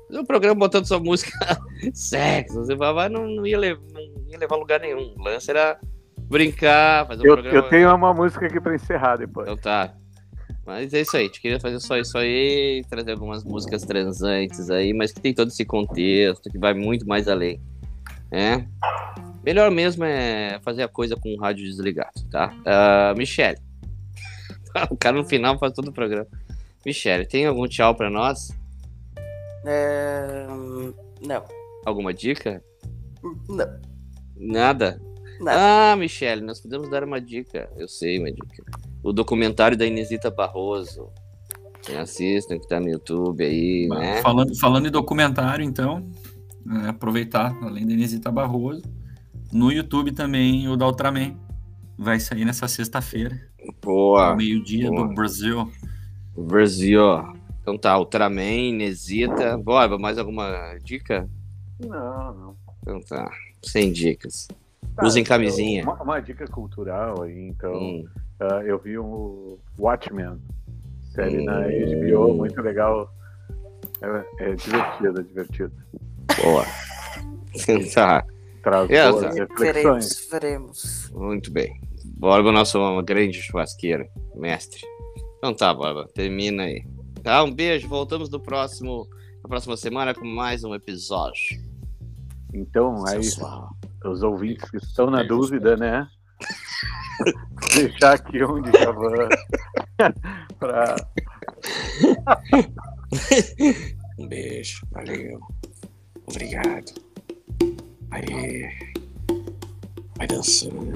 fazer 0.07 0.19
um 0.19 0.25
programa 0.25 0.55
botando 0.55 0.85
só 0.85 0.99
música 0.99 1.31
sexo. 1.93 2.55
Você 2.55 2.75
vai, 2.75 3.09
não, 3.09 3.27
não, 3.27 3.45
ia 3.45 3.57
levar, 3.57 3.81
não 3.93 4.31
ia 4.31 4.37
levar 4.37 4.55
lugar 4.55 4.79
nenhum. 4.79 5.13
O 5.17 5.23
lance 5.23 5.49
era 5.49 5.79
brincar, 6.23 7.07
fazer 7.07 7.23
um 7.23 7.25
Eu, 7.25 7.33
programa. 7.33 7.57
eu 7.57 7.69
tenho 7.69 7.95
uma 7.95 8.13
música 8.13 8.45
aqui 8.45 8.59
pra 8.59 8.75
encerrar 8.75 9.17
depois. 9.17 9.47
Então 9.47 9.57
tá. 9.57 9.93
Mas 10.65 10.93
é 10.93 10.99
isso 10.99 11.15
aí, 11.15 11.23
a 11.23 11.25
gente 11.27 11.39
queria 11.39 11.61
fazer 11.61 11.79
só 11.79 11.97
isso 11.97 12.17
aí, 12.17 12.83
trazer 12.89 13.11
algumas 13.13 13.41
músicas 13.41 13.83
transantes 13.83 14.69
aí, 14.69 14.93
mas 14.93 15.13
que 15.13 15.21
tem 15.21 15.33
todo 15.33 15.47
esse 15.47 15.63
contexto, 15.63 16.49
que 16.49 16.57
vai 16.57 16.73
muito 16.73 17.07
mais 17.07 17.29
além. 17.29 17.61
É. 18.29 18.65
Melhor 19.47 19.71
mesmo 19.71 20.03
é 20.03 20.59
fazer 20.59 20.83
a 20.83 20.89
coisa 20.89 21.15
com 21.15 21.33
o 21.33 21.39
rádio 21.39 21.63
desligado, 21.63 22.21
tá? 22.29 22.53
Ah, 22.65 23.13
Michele. 23.17 23.57
o 24.91 24.97
cara 24.97 25.15
no 25.15 25.23
final 25.23 25.57
faz 25.57 25.71
todo 25.71 25.87
o 25.87 25.93
programa. 25.93 26.27
Michele, 26.85 27.25
tem 27.25 27.45
algum 27.45 27.65
tchau 27.65 27.95
pra 27.95 28.09
nós? 28.09 28.49
É, 29.65 30.47
Não. 31.25 31.45
Alguma 31.85 32.13
dica? 32.13 32.61
Não. 33.47 33.79
Nada? 34.35 35.01
Nada. 35.39 35.93
Ah, 35.93 35.95
Michele, 35.95 36.41
nós 36.41 36.59
podemos 36.59 36.89
dar 36.89 37.05
uma 37.05 37.21
dica. 37.21 37.69
Eu 37.77 37.87
sei 37.87 38.19
uma 38.19 38.29
dica. 38.29 38.65
O 39.01 39.13
documentário 39.13 39.77
da 39.77 39.85
Inesita 39.85 40.29
Barroso. 40.29 41.09
Quem 41.83 41.95
assistam, 41.95 42.59
que 42.59 42.67
tá 42.67 42.81
no 42.81 42.89
YouTube 42.89 43.45
aí, 43.45 43.87
né? 43.87 44.21
Falando, 44.21 44.59
falando 44.59 44.89
em 44.89 44.91
documentário, 44.91 45.63
então, 45.63 46.05
é, 46.83 46.89
aproveitar, 46.89 47.57
além 47.63 47.87
da 47.87 47.93
Inesita 47.93 48.29
Barroso, 48.29 48.96
no 49.57 49.71
YouTube 49.71 50.11
também 50.11 50.67
o 50.69 50.77
da 50.77 50.85
Ultraman. 50.85 51.35
Vai 51.97 52.19
sair 52.19 52.45
nessa 52.45 52.67
sexta-feira, 52.67 53.41
Boa. 53.81 54.35
meio-dia 54.35 54.91
do 54.91 55.07
Brasil. 55.07 55.71
Brasil. 56.37 57.01
Então 57.61 57.75
tá, 57.75 57.97
Ultraman, 57.97 58.69
Inesita. 58.69 59.57
Borba, 59.57 59.97
mais 59.97 60.19
alguma 60.19 60.77
dica? 60.83 61.27
Não, 61.79 62.33
não. 62.33 62.55
Então 62.83 63.01
tá, 63.01 63.31
sem 63.63 63.91
dicas. 63.91 64.47
Tá, 64.95 65.05
Usem 65.05 65.23
então, 65.23 65.35
camisinha. 65.35 65.83
Uma, 65.83 66.03
uma 66.03 66.19
dica 66.19 66.45
cultural 66.47 67.23
aí, 67.23 67.47
então. 67.47 67.73
Hum. 67.73 68.05
ah, 68.39 68.61
eu 68.63 68.77
vi 68.77 68.99
um 68.99 69.57
Watchmen, 69.79 70.39
série 71.15 71.39
Hum. 71.39 71.45
na 71.45 71.61
HBO, 71.61 72.35
muito 72.35 72.61
legal. 72.61 73.11
É, 74.39 74.51
é 74.51 74.53
divertido, 74.53 75.19
é 75.19 75.23
divertido. 75.23 75.73
Boa. 76.43 76.63
tá, 77.95 78.23
Traz 78.67 78.89
É, 78.89 79.09
boas 79.09 79.23
reflexões. 79.33 79.59
Veremos, 79.59 80.27
veremos. 80.29 81.09
muito 81.13 81.49
bem. 81.49 81.79
Borba, 82.03 82.51
nosso 82.51 82.77
grande 83.03 83.41
churrasqueiro, 83.41 84.05
mestre. 84.35 84.81
Então 85.37 85.53
tá, 85.53 85.73
Borba, 85.73 86.05
termina 86.13 86.63
aí. 86.63 86.85
Tá, 87.23 87.41
um 87.43 87.53
beijo, 87.53 87.87
voltamos 87.87 88.29
no 88.29 88.41
próximo, 88.41 89.07
na 89.41 89.47
próxima 89.47 89.77
semana 89.77 90.13
com 90.13 90.27
mais 90.27 90.65
um 90.65 90.75
episódio. 90.75 91.61
Então, 92.53 93.07
aí, 93.07 93.23
Sensual. 93.23 93.69
os 94.03 94.21
ouvintes 94.21 94.69
que 94.69 94.75
estão 94.75 95.09
na 95.09 95.21
Aí, 95.21 95.27
dúvida, 95.29 95.77
né? 95.77 96.05
Deixar 97.73 98.15
aqui 98.15 98.43
um 98.43 98.61
de 98.61 98.77
Javan 98.77 99.29
para 100.59 100.93
Um 104.19 104.27
beijo, 104.27 104.85
valeu. 104.91 105.39
Obrigado. 106.29 107.06
Aí. 108.11 108.67
Vai 110.17 110.27
dançando. 110.27 110.91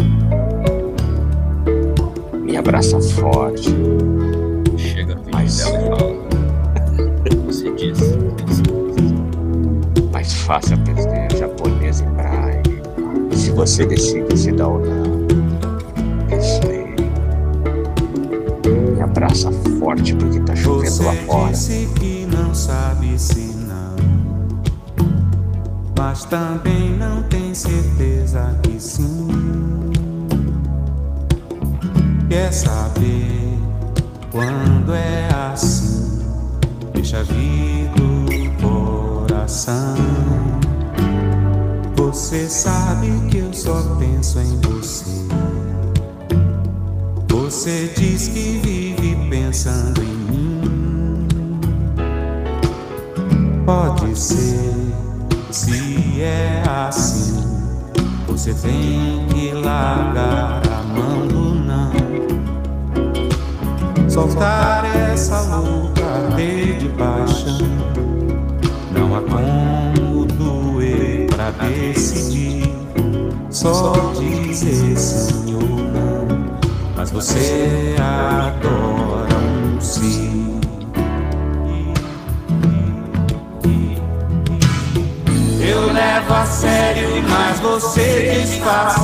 Me 2.43 2.57
abraça 2.57 2.99
forte. 2.99 3.69
Chega 4.77 5.15
no 5.15 5.23
vídeo 5.23 5.31
Mas- 5.33 5.57
dela 5.57 5.79
e 5.79 5.89
fala. 5.89 7.45
Você 7.45 7.71
disse. 7.75 8.17
Mais 10.11 10.33
fácil 10.33 10.75
aprender 10.75 11.37
japonês 11.37 12.01
em 12.01 12.09
braille. 12.11 12.61
E 13.31 13.35
se 13.35 13.51
você 13.51 13.85
decide 13.85 14.37
se 14.37 14.51
dá 14.51 14.67
ou 14.67 14.79
não. 14.79 15.27
É 16.29 16.37
isso 16.37 16.61
aí. 16.67 16.95
Me 18.95 19.01
abraça 19.01 19.51
forte 19.79 20.15
porque 20.15 20.39
tá 20.41 20.55
chovendo 20.55 21.03
lá 21.03 21.13
fora. 21.25 21.51
Também 26.31 26.97
não 26.97 27.21
tem 27.23 27.53
certeza 27.53 28.57
que 28.63 28.79
sim. 28.79 29.27
Quer 32.29 32.53
saber 32.53 33.59
quando 34.31 34.93
é 34.93 35.27
assim? 35.51 36.23
Deixa 36.93 37.21
vir 37.25 37.91
do 37.97 39.27
coração. 39.27 39.95
Você 41.97 42.47
sabe 42.47 43.11
que 43.29 43.39
eu 43.39 43.53
só 43.53 43.97
penso 43.99 44.39
em 44.39 44.57
você. 44.61 45.11
Você 47.27 47.91
diz 47.97 48.29
que 48.29 48.61
vive 48.63 49.17
pensando 49.29 50.01
em 50.01 50.15
mim. 50.15 51.27
Pode 53.65 54.17
ser, 54.17 54.71
se 55.51 56.00
é 56.23 56.63
assim, 56.87 57.43
você 58.27 58.53
tem 58.53 59.25
que 59.29 59.51
largar 59.51 60.61
a 60.67 60.83
mão 60.83 61.27
do 61.27 61.55
não. 61.55 61.91
Soltar 64.09 64.85
essa 64.85 65.41
louca 65.41 66.05
arder 66.05 66.77
de 66.77 66.89
paixão. 66.89 67.59
Não 68.91 69.15
há 69.15 69.21
como 69.21 70.25
doer 70.25 71.27
pra 71.27 71.51
decidir. 71.51 72.71
Só 73.49 74.13
dizer 74.19 74.97
sim 74.97 75.55
ou 75.55 75.61
não. 75.61 76.27
Mas 76.95 77.11
você 77.11 77.95
adora 77.97 79.00
Eu 86.31 86.37
levo 86.37 86.43
a 86.43 86.45
sério, 86.45 87.09
mas 87.27 87.59
você 87.59 88.31
desfaz. 88.33 88.95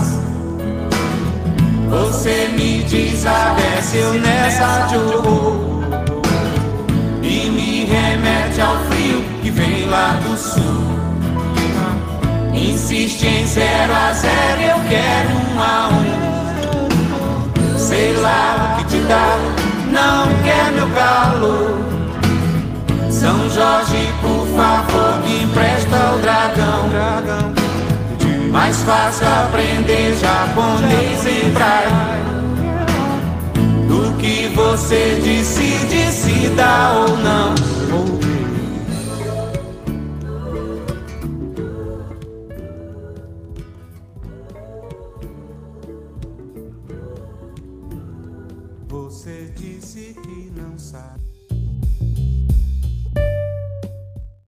Você 1.89 2.47
me 2.55 2.83
desabece, 2.83 3.97
nessa 4.21 4.87
de 4.87 4.95
horror. 4.95 5.83
E 7.21 7.49
me 7.49 7.83
remete 7.85 8.61
ao 8.61 8.77
frio 8.85 9.21
que 9.41 9.49
vem 9.49 9.89
lá 9.89 10.17
do 10.23 10.37
sul. 10.37 10.87
Insiste 12.53 13.27
em 13.27 13.45
zero 13.45 13.93
a 13.93 14.13
zero, 14.13 14.61
eu 14.61 14.79
quero 14.87 15.29
um 15.29 15.59
a 15.61 15.89
um. 15.89 17.77
Sei 17.77 18.13
lá 18.15 18.55
o 18.73 18.77
que 18.77 18.85
te 18.85 18.99
dá, 19.01 19.37
não 19.91 20.27
quer 20.43 20.71
meu 20.71 20.89
calor. 20.91 21.77
São 23.11 23.49
Jorge, 23.49 24.13
favor, 24.57 25.21
me 25.23 25.43
empresta 25.43 26.15
o 26.15 26.19
dragão. 26.19 27.53
Mais 28.51 28.81
fácil 28.81 29.27
aprender 29.27 30.17
japonês 30.19 31.25
em 31.27 31.51
braille 31.51 32.27
do 33.87 34.17
que 34.17 34.47
você 34.55 35.21
decide 35.23 36.11
se 36.11 36.49
dá 36.55 37.05
ou 37.07 37.17
não. 37.17 38.26